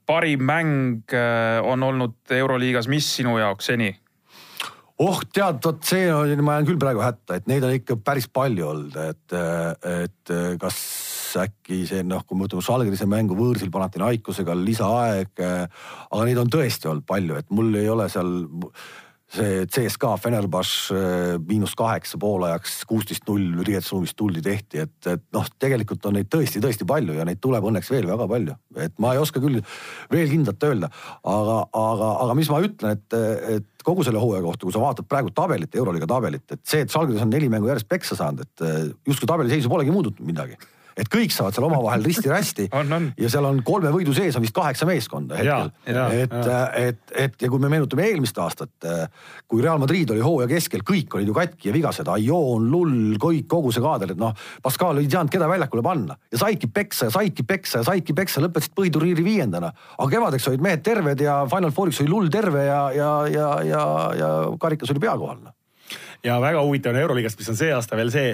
parim 0.06 0.44
mäng 0.46 1.14
äh, 1.14 1.58
on 1.66 1.84
olnud 1.84 2.36
Euroliigas, 2.38 2.90
mis 2.92 3.08
sinu 3.20 3.38
jaoks 3.42 3.72
seni? 3.72 3.96
oh 4.98 5.20
tead, 5.34 5.60
vot 5.62 5.84
see 5.86 6.08
ma 6.42 6.58
jään 6.58 6.68
küll 6.72 6.80
praegu 6.82 7.04
hätta, 7.06 7.38
et 7.38 7.50
neid 7.50 7.66
on 7.66 7.76
ikka 7.76 8.00
päris 8.02 8.26
palju 8.34 8.66
olnud, 8.66 8.96
et, 8.98 9.36
et 9.86 10.32
kas 10.58 10.80
äkki 11.38 11.84
see 11.86 12.02
noh, 12.02 12.24
kui 12.26 12.38
me 12.38 12.48
võtame 12.48 12.66
Žalgirise 12.66 13.06
mängu 13.06 13.38
võõrsil 13.38 13.70
Panathinaikosega 13.70 14.56
lisaaeg, 14.58 15.44
aga 15.44 16.24
neid 16.26 16.42
on 16.42 16.50
tõesti 16.50 16.90
olnud 16.90 17.06
palju, 17.06 17.38
et 17.38 17.54
mul 17.54 17.78
ei 17.78 17.92
ole 17.94 18.10
seal 18.10 18.32
see 19.28 19.66
CSKA 19.68 20.14
Fenerbahce 20.22 20.96
eh, 20.96 21.34
miinus 21.44 21.74
kaheksa 21.78 22.20
poolajaks 22.22 22.80
kuusteist 22.88 23.26
null 23.28 23.60
riietusruumist 23.68 24.16
tuldi 24.18 24.44
tehti, 24.44 24.86
et, 24.86 24.96
et 25.12 25.24
noh, 25.36 25.50
tegelikult 25.60 26.06
on 26.08 26.16
neid 26.16 26.30
tõesti, 26.32 26.62
tõesti 26.64 26.88
palju 26.88 27.18
ja 27.18 27.26
neid 27.28 27.42
tuleb 27.44 27.68
õnneks 27.68 27.92
veel 27.92 28.08
väga 28.08 28.28
palju, 28.32 28.56
et 28.86 28.96
ma 29.04 29.12
ei 29.14 29.22
oska 29.22 29.44
küll 29.44 29.60
veel 30.14 30.32
kindlalt 30.32 30.64
öelda, 30.70 30.92
aga, 31.28 31.58
aga, 31.82 32.14
aga 32.24 32.38
mis 32.40 32.52
ma 32.54 32.62
ütlen, 32.64 32.96
et, 32.96 33.20
et 33.58 33.86
kogu 33.88 34.08
selle 34.08 34.24
hooaja 34.24 34.46
kohta, 34.46 34.64
kui 34.64 34.76
sa 34.76 34.84
vaatad 34.84 35.10
praegu 35.12 35.36
tabelit, 35.36 35.76
Euroliiga 35.76 36.08
tabelit, 36.08 36.48
et 36.56 36.64
see, 36.64 36.86
et 36.86 36.94
Žalgiris 36.94 37.28
on 37.28 37.32
neli 37.36 37.52
mängu 37.52 37.68
järjest 37.72 37.92
peksa 37.92 38.16
saanud, 38.20 38.48
et 38.48 38.68
eh, 38.68 38.82
justkui 39.12 39.28
tabeliseisu 39.28 39.72
polegi 39.72 39.92
muutunud 39.92 40.24
midagi 40.28 40.56
et 40.98 41.10
kõik 41.12 41.34
saavad 41.34 41.56
seal 41.56 41.68
omavahel 41.70 42.06
risti-rästi. 42.08 42.70
Ja 43.18 43.30
seal 43.32 43.46
on 43.48 43.60
kolme 43.66 43.90
võidu 43.94 44.14
sees 44.16 44.36
on 44.38 44.44
vist 44.44 44.56
kaheksa 44.56 44.86
meeskonda 44.88 45.38
hetkel. 45.38 45.70
Jaa, 45.70 45.94
jaa, 45.94 46.06
et, 46.24 46.36
et, 46.78 47.14
et 47.26 47.44
ja 47.44 47.50
kui 47.52 47.62
me 47.62 47.70
meenutame 47.72 48.06
eelmist 48.08 48.38
aastat, 48.42 48.88
kui 49.50 49.62
Real 49.64 49.80
Madrid 49.82 50.12
oli 50.14 50.24
hooaja 50.24 50.48
keskel, 50.52 50.84
kõik 50.88 51.18
olid 51.18 51.30
ju 51.30 51.36
katki 51.36 51.70
ja 51.70 51.76
vigased, 51.76 52.10
Ajoon, 52.12 52.70
Lull, 52.72 53.18
kõik, 53.22 53.48
kogu 53.52 53.74
see 53.76 53.84
kaader, 53.84 54.14
et 54.14 54.22
noh, 54.22 54.34
Pascal 54.64 55.02
ei 55.02 55.10
teadnud, 55.10 55.34
keda 55.34 55.50
väljakule 55.50 55.84
panna. 55.86 56.18
Ja 56.34 56.42
saidki 56.44 56.70
peksa 56.74 57.10
ja 57.10 57.16
saidki 57.18 57.46
peksa 57.48 57.82
ja 57.82 57.90
saidki 57.90 58.16
peksa, 58.18 58.44
lõpetasid 58.44 58.76
põhiturniiri 58.78 59.26
viiendana. 59.26 59.74
aga 59.98 60.10
kevadeks 60.14 60.48
olid 60.52 60.64
mehed 60.64 60.86
terved 60.86 61.22
ja 61.24 61.40
Final 61.52 61.74
Fouriks 61.76 62.02
oli 62.04 62.14
Lull 62.14 62.32
terve 62.34 62.66
ja, 62.66 62.82
ja, 62.96 63.12
ja, 63.32 63.50
ja, 63.66 63.84
ja 64.18 64.32
karikas 64.60 64.94
oli 64.94 65.04
pea 65.04 65.18
kohal. 65.18 65.44
ja 66.24 66.40
väga 66.42 66.64
huvitav 66.64 66.96
on 66.96 67.02
Euroliigast, 67.02 67.40
mis 67.40 67.50
on 67.50 67.60
see 67.60 67.74
aasta 67.74 68.00
veel 68.00 68.12
see, 68.14 68.34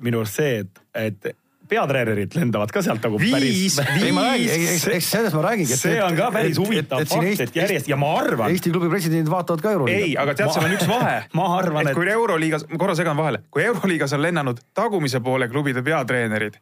minu 0.00 0.22
arust 0.22 0.40
see, 0.40 0.64
et, 0.64 0.82
et 0.94 1.36
peatreenerid 1.70 2.34
lendavad 2.38 2.72
ka 2.74 2.82
sealt 2.84 3.04
nagu 3.06 3.20
päris. 3.22 3.78
ei 4.02 4.12
ma 4.14 4.26
räägin, 4.28 4.66
eks, 4.74 5.10
sellest 5.10 5.36
ma 5.38 5.44
räägingi. 5.48 5.78
see 5.78 6.00
on 6.04 6.18
ka 6.18 6.30
päris 6.34 6.58
huvitav 6.60 7.04
fakt, 7.10 7.44
et 7.46 7.56
järjest 7.60 7.90
ja 7.90 7.98
ma 8.00 8.12
arvan, 8.18 8.50
Eesti 8.50 8.72
klubi 8.74 8.90
presidendid 8.92 9.30
vaatavad 9.30 9.64
ka 9.64 9.74
Euroliigat. 9.76 10.08
ei, 10.08 10.16
aga 10.20 10.34
tead, 10.34 10.52
seal 10.54 10.66
on 10.68 10.76
üks 10.76 10.90
vahe. 10.90 11.14
ma 11.38 11.48
arvan, 11.58 11.86
et 11.86 11.94
et- 11.94 12.00
kui 12.00 12.10
Euroliigas, 12.10 12.66
ma 12.70 12.82
korra 12.82 12.98
segan 12.98 13.18
vahele, 13.18 13.42
kui 13.50 13.64
Euroliigas 13.64 14.16
on 14.18 14.22
lennanud 14.26 14.60
tagumise 14.74 15.22
poole 15.24 15.48
klubide 15.48 15.82
peatreenerid, 15.86 16.58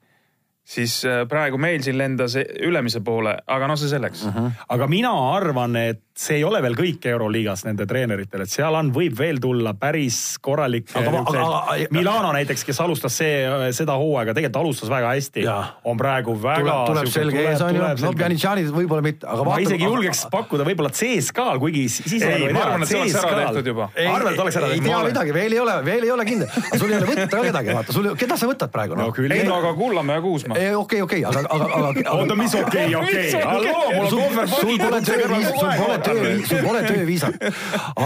siis 0.69 1.01
äh, 1.09 1.23
praegu 1.29 1.59
meil 1.61 1.81
siin 1.85 1.97
lendas 1.99 2.37
ülemise 2.37 3.01
poole, 3.05 3.39
aga 3.49 3.71
noh, 3.71 3.79
see 3.81 3.89
selleks 3.89 4.27
uh. 4.29 4.35
-huh. 4.35 4.51
aga 4.77 4.89
mina 4.91 5.13
arvan, 5.33 5.77
et 5.81 6.03
see 6.19 6.41
ei 6.41 6.45
ole 6.45 6.59
veel 6.63 6.75
kõik 6.77 7.05
Euroliigas 7.07 7.63
nende 7.69 7.87
treeneritel, 7.87 8.43
et 8.43 8.51
seal 8.51 8.75
on, 8.75 8.91
võib 8.95 9.15
veel 9.19 9.39
tulla 9.41 9.73
päris 9.79 10.19
ma- 10.43 11.23
aga- 11.63 11.87
Milano 11.95 12.33
näiteks, 12.35 12.65
kes 12.67 12.81
alustas 12.83 13.17
see, 13.21 13.47
seda 13.77 13.95
hooaega, 14.01 14.35
tegelikult 14.35 14.65
alustas 14.65 14.91
väga 14.91 15.13
hästi 15.15 15.45
on 15.85 16.01
praegu 16.01 16.35
väga 16.43 16.65
tuleb, 16.65 16.91
tuleb 16.91 17.13
selge 17.13 17.45
ees 17.45 17.63
on 17.63 17.79
ju, 17.79 17.85
no. 18.03 18.13
Pjanitšanid 18.19 18.73
võib-olla 18.75 19.05
mitte, 19.07 19.29
aga 19.31 19.45
ma 19.47 19.53
vaata- 19.53 19.67
isegi 19.69 19.87
julgeks 19.87 20.25
pakkuda 20.33 20.67
võib-olla 20.69 20.91
CSKA-l, 20.91 21.63
kuigi 21.63 21.87
siis 21.89 22.27
Ei, 22.29 22.51
ma 22.53 22.67
arvan, 22.67 22.83
et 22.83 22.93
see 22.93 23.01
oleks 23.01 23.17
ära 23.23 23.47
tehtud 23.47 23.73
juba. 23.73 23.89
ei, 23.95 24.11
arvan, 24.11 24.35
et 24.35 24.45
oleks 24.45 24.59
ära 24.59 24.73
ei 24.73 24.81
tehtud 24.83 24.91
tea. 24.91 25.13
midagi, 25.13 25.37
veel 25.39 25.57
ei 25.57 25.63
ole, 25.63 25.79
veel 25.87 26.09
ei 26.09 26.11
ole 26.11 26.27
kindel, 26.29 26.51
sul 26.75 26.91
ei 26.91 26.99
ole 26.99 27.11
võtta 27.15 27.31
ka 27.31 27.45
kedagi, 27.47 27.75
vaata, 27.79 27.95
sul, 27.95 28.11
keda 28.19 28.37
sa 28.37 28.51
võtad 28.51 28.75
praegu 28.75 28.99
no 28.99 29.07
noh? 29.07 29.15
küll. 29.15 29.33
ei 29.33 29.47
no 29.47 29.61
aga 29.63 29.73
Kullamäe 29.79 30.19
ja 30.19 30.25
Kuusma. 30.25 30.58
okei, 30.77 31.03
okei, 31.03 31.25
aga, 31.29 31.43
aga, 31.49 31.69
aga. 31.79 32.03
oota, 32.13 32.37
mis 32.39 32.55
okei, 32.59 32.95
okei, 32.97 33.31
halloo, 33.43 33.85
mul 33.95 34.07
on 34.07 34.11
kohver 34.15 34.49
sul 34.53 34.75
pole 34.83 35.01
tööviisat, 35.07 35.61
sul 35.61 35.73
pole 35.83 35.99
töö 36.07 36.33
sul 36.49 36.65
pole 36.65 36.83
tööviisat. 36.87 37.39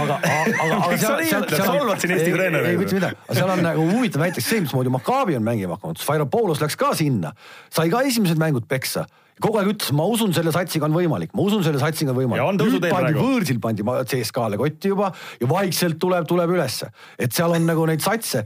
aga, 0.00 0.18
aga, 0.18 0.76
aga 0.76 1.00
sa 1.00 1.14
nii 1.20 1.32
ütled? 1.38 1.56
Solvad 1.62 2.04
siin 2.04 2.16
Eesti 2.16 2.34
treenereid? 2.36 2.70
ei, 2.72 2.80
mitte 2.82 2.98
midagi, 2.98 3.18
aga 3.28 3.38
seal 3.40 3.54
on 3.56 3.64
nagu 3.68 3.88
huvitav 3.94 4.24
näiteks 4.26 4.52
see, 4.52 4.62
mismoodi 4.66 4.92
Maccabi 4.92 5.38
on 5.38 5.46
mängima 5.46 5.78
hakanud, 5.78 6.02
Sfairopoulos 6.02 6.62
läks 6.64 6.78
ka 6.80 6.92
sinna, 6.98 7.34
sai 7.72 7.90
ka 7.92 8.04
esimesed 8.08 8.40
mängud 8.40 8.68
peksa 8.70 9.06
kogu 9.42 9.60
aeg 9.60 9.70
ütles, 9.72 9.92
ma 9.96 10.04
usun 10.10 10.34
selle 10.36 10.52
satsiga 10.54 10.88
on 10.88 10.96
võimalik, 10.96 11.32
ma 11.36 11.46
usun 11.46 11.62
selle 11.64 11.80
satsiga 11.80 12.12
on 12.12 12.18
võimalik. 12.18 12.42
Ja 12.42 12.48
on 12.50 12.58
nüüd 12.60 12.84
pandi 12.84 13.14
võõrsil 13.16 13.60
pandi 13.62 13.86
ma- 13.86 14.02
CSKA-le 14.08 14.58
kotti 14.60 14.92
juba 14.92 15.12
ja 15.40 15.48
vaikselt 15.50 15.98
tuleb, 16.02 16.26
tuleb 16.28 16.52
ülesse. 16.56 16.90
et 17.18 17.32
seal 17.32 17.54
on 17.56 17.66
nagu 17.66 17.86
neid 17.88 18.04
satse, 18.04 18.44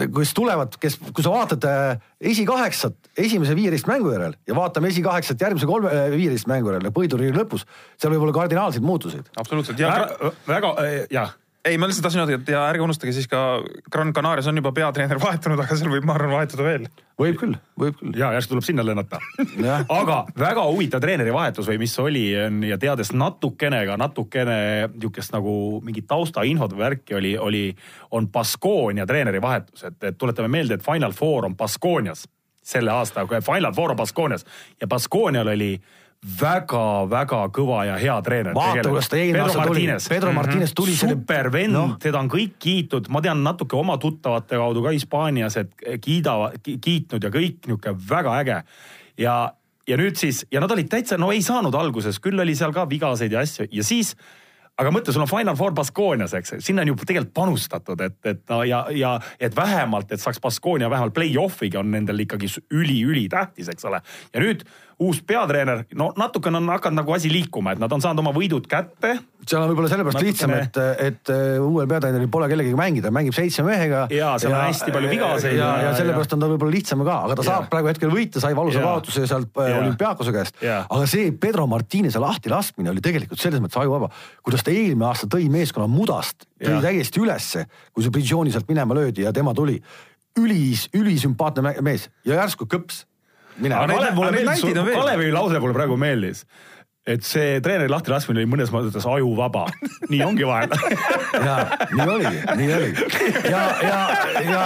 kes 0.00 0.34
tulevad, 0.36 0.78
kes, 0.80 0.98
kui 1.12 1.24
sa 1.24 1.34
vaatad 1.34 1.68
äh, 1.68 2.02
esikaheksat 2.34 3.12
esimese 3.26 3.54
viieteist 3.56 3.88
mängu 3.90 4.12
järel 4.14 4.34
ja 4.48 4.56
vaatame 4.58 4.90
esikaheksat 4.92 5.40
järgmise 5.40 5.68
kolme 5.70 5.92
äh, 5.92 6.10
viieteist 6.14 6.50
mängu 6.50 6.72
järel 6.72 6.90
põhiturniiri 6.94 7.36
lõpus, 7.36 7.68
seal 8.00 8.14
võib 8.14 8.26
olla 8.26 8.36
kardinaalseid 8.40 8.84
muutuseid. 8.84 9.30
absoluutselt 9.36 9.80
ja 9.80 9.94
väga, 9.94 10.34
väga, 10.48 10.76
jah 11.14 11.38
ei, 11.64 11.78
ma 11.78 11.88
lihtsalt 11.88 12.04
tahtsin 12.04 12.22
öelda, 12.22 12.36
et 12.38 12.50
ja 12.52 12.62
ärge 12.68 12.84
unustage 12.84 13.12
siis 13.16 13.26
ka 13.30 13.40
Gran 13.92 14.12
Canarias 14.12 14.46
on 14.50 14.58
juba 14.60 14.72
peatreener 14.76 15.20
vahetunud, 15.26 15.60
aga 15.60 15.78
seal 15.78 15.92
võib, 15.92 16.06
ma 16.06 16.16
arvan, 16.18 16.34
vahetuda 16.36 16.66
veel. 16.66 16.86
võib 17.20 17.38
küll, 17.40 17.56
võib 17.80 17.96
küll. 18.00 18.12
ja 18.18 18.32
järsku 18.36 18.54
tuleb 18.54 18.66
sinna 18.66 18.84
lennata 18.86 19.20
aga 20.00 20.18
väga 20.38 20.66
huvitav 20.68 21.02
treenerivahetus 21.04 21.68
või 21.70 21.80
mis 21.84 21.96
oli 22.02 22.26
on 22.44 22.62
ja 22.68 22.78
teades 22.80 23.14
natukene 23.16 23.84
ka 23.88 23.98
natukene 24.00 24.58
niisugust 24.92 25.34
nagu 25.36 25.56
mingit 25.84 26.08
taustainfot 26.10 26.76
või 26.76 26.84
värki 26.84 27.18
oli, 27.18 27.34
oli, 27.38 27.64
on 28.12 28.28
Baskonia 28.32 29.06
treenerivahetus, 29.08 29.88
et, 29.90 30.00
et 30.10 30.18
tuletame 30.20 30.52
meelde, 30.52 30.78
et 30.78 30.86
Final 30.86 31.16
Four 31.16 31.48
on 31.48 31.56
Baskonias 31.56 32.28
selle 32.64 32.92
aasta, 32.92 33.26
Final 33.44 33.72
Four 33.76 33.92
on 33.92 34.00
Baskonias 34.00 34.46
ja 34.80 34.88
Baskonial 34.88 35.52
oli 35.52 35.74
väga-väga 36.40 37.40
kõva 37.54 37.82
ja 37.88 37.96
hea 38.00 38.14
treener. 38.24 38.54
Vaata, 38.56 38.86
kuidas 38.88 39.10
ta 39.12 39.18
eelmine 39.20 39.42
aasta 39.44 39.66
tuli. 39.68 39.86
Pedro 40.08 40.32
Martinez 40.32 40.72
tuli 40.76 40.94
selle- 40.96 41.18
super 41.18 41.50
vend 41.52 41.76
no., 41.76 41.84
teda 42.00 42.20
on 42.22 42.30
kõik 42.32 42.54
kiitnud, 42.58 43.10
ma 43.12 43.20
tean 43.24 43.42
natuke 43.44 43.76
oma 43.76 43.98
tuttavate 44.00 44.56
kaudu 44.56 44.82
ka 44.82 44.94
Hispaanias, 44.94 45.56
et 45.60 45.74
kiidavad, 46.00 46.56
kiitnud 46.62 47.22
ja 47.22 47.30
kõik 47.30 47.66
niisugune 47.66 48.08
väga 48.08 48.38
äge. 48.40 48.62
ja, 49.18 49.52
ja 49.86 49.96
nüüd 49.96 50.16
siis 50.16 50.46
ja 50.50 50.60
nad 50.60 50.70
olid 50.70 50.88
täitsa, 50.88 51.18
no 51.18 51.30
ei 51.32 51.42
saanud 51.42 51.74
alguses, 51.74 52.18
küll 52.20 52.40
oli 52.40 52.54
seal 52.56 52.72
ka 52.72 52.88
vigaseid 52.88 53.32
ja 53.32 53.44
asju 53.44 53.68
ja 53.70 53.84
siis 53.84 54.16
aga 54.80 54.90
mõtle, 54.90 55.12
sul 55.14 55.22
on 55.22 55.30
Final 55.30 55.56
Four 55.58 55.74
Baskoonias, 55.76 56.34
eks, 56.34 56.56
sinna 56.64 56.82
on 56.82 56.90
ju 56.90 56.96
tegelikult 57.04 57.34
panustatud, 57.36 58.00
et, 58.02 58.16
et 58.26 58.42
no 58.50 58.62
ja, 58.66 58.84
ja 58.94 59.14
et 59.38 59.54
vähemalt, 59.56 60.10
et 60.12 60.22
saaks 60.22 60.40
Baskoonia 60.42 60.90
vähemalt 60.90 61.14
play-off'iga 61.14 61.82
on 61.82 61.92
nendel 61.94 62.24
ikkagi 62.24 62.50
üli-ülitähtis, 62.74 63.70
eks 63.70 63.86
ole. 63.90 64.02
ja 64.34 64.42
nüüd 64.42 64.64
uus 65.02 65.22
peatreener, 65.26 65.84
no 65.94 66.12
natukene 66.16 66.56
on 66.60 66.68
hakanud 66.68 67.00
nagu 67.02 67.12
asi 67.16 67.30
liikuma, 67.32 67.72
et 67.74 67.78
nad 67.82 67.92
on 67.92 68.00
saanud 68.04 68.22
oma 68.22 68.32
võidud 68.36 68.66
kätte 68.70 69.18
seal 69.44 69.60
on 69.60 69.68
võib-olla 69.68 69.90
sellepärast 69.92 70.16
Natukene- 70.16 70.30
lihtsam, 70.30 70.52
et, 70.56 70.76
et 71.04 71.30
äh, 71.34 71.60
uuel 71.60 71.88
peatreeneril 71.90 72.30
pole 72.32 72.46
kellegagi 72.48 72.76
mängida, 72.78 73.10
mängib 73.12 73.34
seitsme 73.36 73.66
mehega. 73.66 74.06
Jaa, 74.14 74.38
seal 74.40 74.54
on 74.56 74.62
hästi 74.64 74.94
palju 74.94 75.10
vigaseid 75.10 75.56
ja, 75.58 75.66
ja- 75.66 75.82
ja 75.84 75.90
sellepärast 75.98 76.32
on 76.32 76.40
tal 76.40 76.54
võib-olla 76.54 76.72
lihtsam 76.72 77.02
ka, 77.04 77.16
aga 77.26 77.36
ta 77.36 77.42
Jaa. 77.44 77.50
saab 77.50 77.66
praegu 77.74 77.90
hetkel 77.90 78.08
võita, 78.14 78.40
sai 78.40 78.54
valusa 78.56 78.80
kaotuse 78.80 79.26
sealt 79.28 79.50
äh, 79.60 79.68
Jaa. 79.68 79.82
olümpiaakose 79.82 80.32
käest. 80.32 80.62
Aga 80.64 81.10
see 81.10 81.28
Pedro 81.36 81.66
Martinese 81.68 82.22
lahti 82.24 82.48
laskmine 82.52 82.94
oli 82.94 83.04
tegelikult 83.04 83.42
selles 83.44 83.60
mõttes 83.60 83.76
ajuvaba, 83.82 84.08
kuidas 84.46 84.64
ta 84.64 84.72
eelmine 84.72 85.10
aasta 85.10 85.28
tõi 85.28 85.50
meeskonna 85.52 85.90
mudast, 85.92 86.48
tõi 86.64 86.80
täiesti 86.86 87.20
ülesse, 87.20 87.66
kui 87.92 88.06
see 88.06 88.14
Bridžoni 88.16 88.54
sealt 88.54 88.68
minema 88.72 88.96
löödi 88.96 89.26
ja 89.28 89.32
tema 89.36 89.52
tuli. 89.54 89.76
ülis, 90.40 90.88
ülisümpaatne 90.96 91.76
mees 91.84 92.08
ja 92.24 92.40
järsku 92.40 92.64
kõps. 92.66 93.04
Kalevi 94.94 95.32
lause 95.34 95.60
mulle 95.62 95.76
praegu 95.76 95.96
meeldis, 96.00 96.44
et 97.04 97.24
see 97.26 97.58
treeneri 97.60 97.92
lahtilaskmine 97.92 98.40
oli 98.40 98.48
mõnes 98.48 98.70
mõttes 98.72 99.04
ajuvaba. 99.08 99.66
nii 100.12 100.22
ongi 100.24 100.46
vahel 100.48 100.72
ja 101.44 101.56
nii 101.92 102.06
oligi, 102.14 102.40
nii 102.60 102.70
oligi 102.78 103.04
ja, 103.50 103.60
ja, 103.84 103.98
ja. 104.44 104.62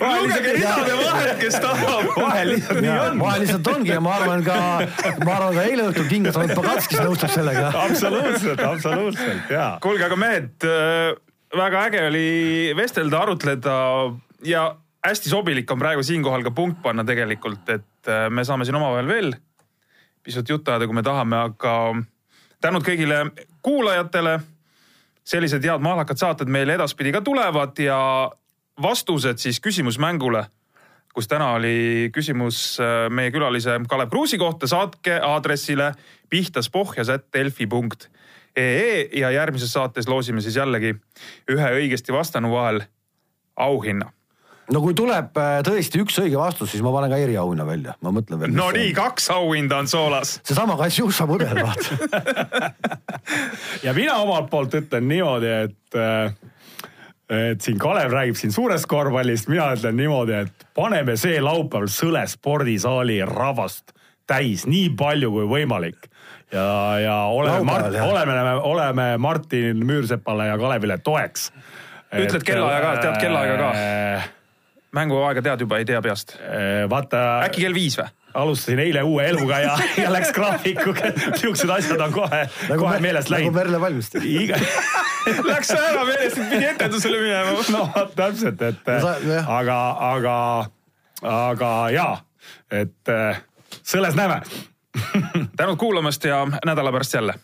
lugege 0.00 0.56
ridade 0.58 0.98
vahelt, 0.98 1.32
kes 1.40 1.58
tahab. 1.62 2.10
vahel 2.16 2.52
lihtsalt 2.54 2.82
nii 2.82 2.92
on. 2.96 3.22
vahel 3.22 3.44
lihtsalt 3.44 3.72
ongi 3.74 3.94
ja 3.94 4.02
ma 4.04 4.16
arvan 4.18 4.44
ka, 4.46 4.58
ma 5.24 5.38
arvan 5.38 5.56
ka 5.58 5.66
eile 5.70 5.88
õhtul 5.92 6.10
kingas 6.10 6.38
olnud 6.40 6.58
Pagatskis 6.58 7.02
nõustub 7.02 7.34
sellega. 7.34 7.72
absoluutselt, 7.86 8.62
absoluutselt 8.66 9.54
ja. 9.54 9.72
kuulge, 9.82 10.06
aga 10.10 10.20
mehed, 10.20 10.68
väga 11.62 11.86
äge 11.88 12.04
oli 12.10 12.28
vestelda, 12.78 13.24
arutleda 13.24 13.80
ja 14.46 14.70
hästi 15.06 15.28
sobilik 15.28 15.70
on 15.70 15.78
praegu 15.78 16.02
siinkohal 16.02 16.42
ka 16.42 16.50
punkt 16.50 16.82
panna 16.82 17.04
tegelikult, 17.04 17.68
et 17.68 18.08
äh, 18.08 18.30
me 18.30 18.44
saame 18.44 18.64
siin 18.64 18.80
omavahel 18.80 19.08
veel 19.08 19.34
pisut 20.22 20.48
juttu 20.48 20.70
ajada, 20.70 20.86
kui 20.86 20.94
me 20.94 21.02
tahame, 21.02 21.36
aga 21.36 21.94
tänud 22.60 22.84
kõigile 22.84 23.30
kuulajatele. 23.62 24.40
sellised 25.24 25.64
head 25.64 25.80
mahlakad 25.80 26.18
saated 26.18 26.48
meile 26.48 26.74
edaspidi 26.74 27.12
ka 27.12 27.20
tulevad 27.20 27.78
ja 27.78 28.30
vastused 28.82 29.38
siis 29.38 29.60
küsimusmängule 29.60 30.44
kus 31.14 31.28
täna 31.28 31.52
oli 31.52 32.10
küsimus 32.14 32.80
äh, 32.80 33.10
meie 33.10 33.30
külalise 33.30 33.80
Kalev 33.88 34.10
Kruusi 34.10 34.38
kohta, 34.38 34.66
saatke 34.66 35.20
aadressile 35.22 35.94
pihtaspohjas.delfi.ee 36.30 39.08
ja 39.20 39.30
järgmises 39.30 39.72
saates 39.72 40.08
loosime 40.08 40.40
siis 40.40 40.56
jällegi 40.56 40.94
ühe 41.50 41.70
õigesti 41.80 42.12
vastanu 42.12 42.52
vahel 42.54 42.80
auhinna. 43.56 44.12
No 44.74 44.82
kui 44.84 44.94
tuleb 44.96 45.36
äh, 45.40 45.56
tõesti 45.66 46.02
üks 46.04 46.18
õige 46.22 46.38
vastus, 46.40 46.72
siis 46.72 46.84
ma 46.84 46.92
panen 46.94 47.12
ka 47.12 47.18
eriauhinna 47.20 47.66
välja, 47.66 47.96
ma 48.04 48.12
mõtlen 48.14 48.40
veel. 48.42 48.54
no 48.54 48.70
nii, 48.74 48.92
kaks 48.96 49.30
auhinda 49.34 49.80
on 49.82 49.90
soolas. 49.90 50.38
seesama 50.46 50.78
Katjuša 50.80 51.26
mudel, 51.30 51.62
vaata. 51.64 52.70
ja 53.86 53.94
mina 53.96 54.20
omalt 54.22 54.50
poolt 54.52 54.76
ütlen 54.78 55.08
niimoodi, 55.10 55.54
et 55.66 55.98
äh, 55.98 56.34
et 57.30 57.62
siin 57.62 57.78
Kalev 57.78 58.10
räägib 58.10 58.38
siin 58.38 58.52
suurest 58.52 58.88
korvpallist, 58.90 59.48
mina 59.50 59.70
ütlen 59.76 59.98
niimoodi, 59.98 60.40
et 60.46 60.66
paneme 60.74 61.16
see 61.20 61.38
laupäeval 61.42 61.90
Sõle 61.90 62.24
spordisaali 62.30 63.20
rahvast 63.26 63.94
täis 64.30 64.66
nii 64.70 64.90
palju 64.98 65.30
kui 65.34 65.46
võimalik. 65.50 66.08
ja, 66.52 66.98
ja 66.98 67.16
oleme 67.30 67.62
Mart, 67.66 67.94
oleme, 67.94 68.54
oleme 68.66 69.06
Martin 69.18 69.86
Müürsepale 69.86 70.50
ja 70.50 70.58
Kalevile 70.58 70.98
toeks. 70.98 71.50
Ütled 72.10 72.42
kellaaja 72.42 72.80
ka, 72.82 72.94
tead 73.04 73.20
kellaaega 73.22 73.56
ka? 73.62 74.30
Mänguaega 74.96 75.42
tead 75.42 75.60
juba, 75.60 75.78
ei 75.78 75.84
tea 75.84 76.00
peast. 76.02 76.34
äh, 76.40 76.88
vaata. 76.90 77.20
äkki 77.46 77.60
kell 77.66 77.74
viis 77.74 77.98
või? 78.00 78.08
alustasin 78.34 78.78
eile 78.78 79.02
uue 79.02 79.24
eluga 79.26 79.58
ja, 79.58 79.72
ja 80.04 80.10
läks 80.12 80.30
graafikuga, 80.36 81.10
niisugused 81.16 81.70
asjad 81.74 82.00
on 82.04 82.12
kohe, 82.14 82.44
kohe 82.78 83.00
meelest 83.02 83.30
nagu 83.30 83.40
läinud. 83.40 83.54
Merle 83.58 83.80
Palmiste. 83.82 84.22
iga 84.24 84.58
Läks 85.50 85.70
ära 85.74 86.04
meelest, 86.06 86.38
et 86.38 86.50
pidi 86.50 86.68
etendusele 86.70 87.18
minema. 87.20 87.56
no 87.76 87.84
vot, 87.96 88.14
täpselt, 88.18 88.62
et 88.62 88.86
No 88.86 89.00
sa- 89.02 89.44
aga, 89.58 89.78
aga, 90.12 90.36
aga 91.34 91.72
jaa, 91.94 92.16
et 92.70 93.08
äh, 93.14 93.42
selles 93.82 94.14
näeme. 94.18 94.40
tänud 95.56 95.76
kuulamast 95.78 96.24
ja 96.24 96.44
nädala 96.66 96.90
pärast 96.92 97.14
jälle 97.14 97.34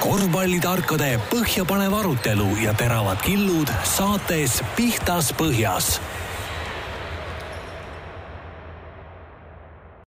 korvpallitarkade 0.00 1.10
põhjapanev 1.28 1.94
arutelu 1.98 2.48
ja 2.62 2.72
teravad 2.76 3.20
killud 3.24 3.68
saates 3.84 4.60
Pihtas 4.76 5.28
Põhjas 5.36 5.98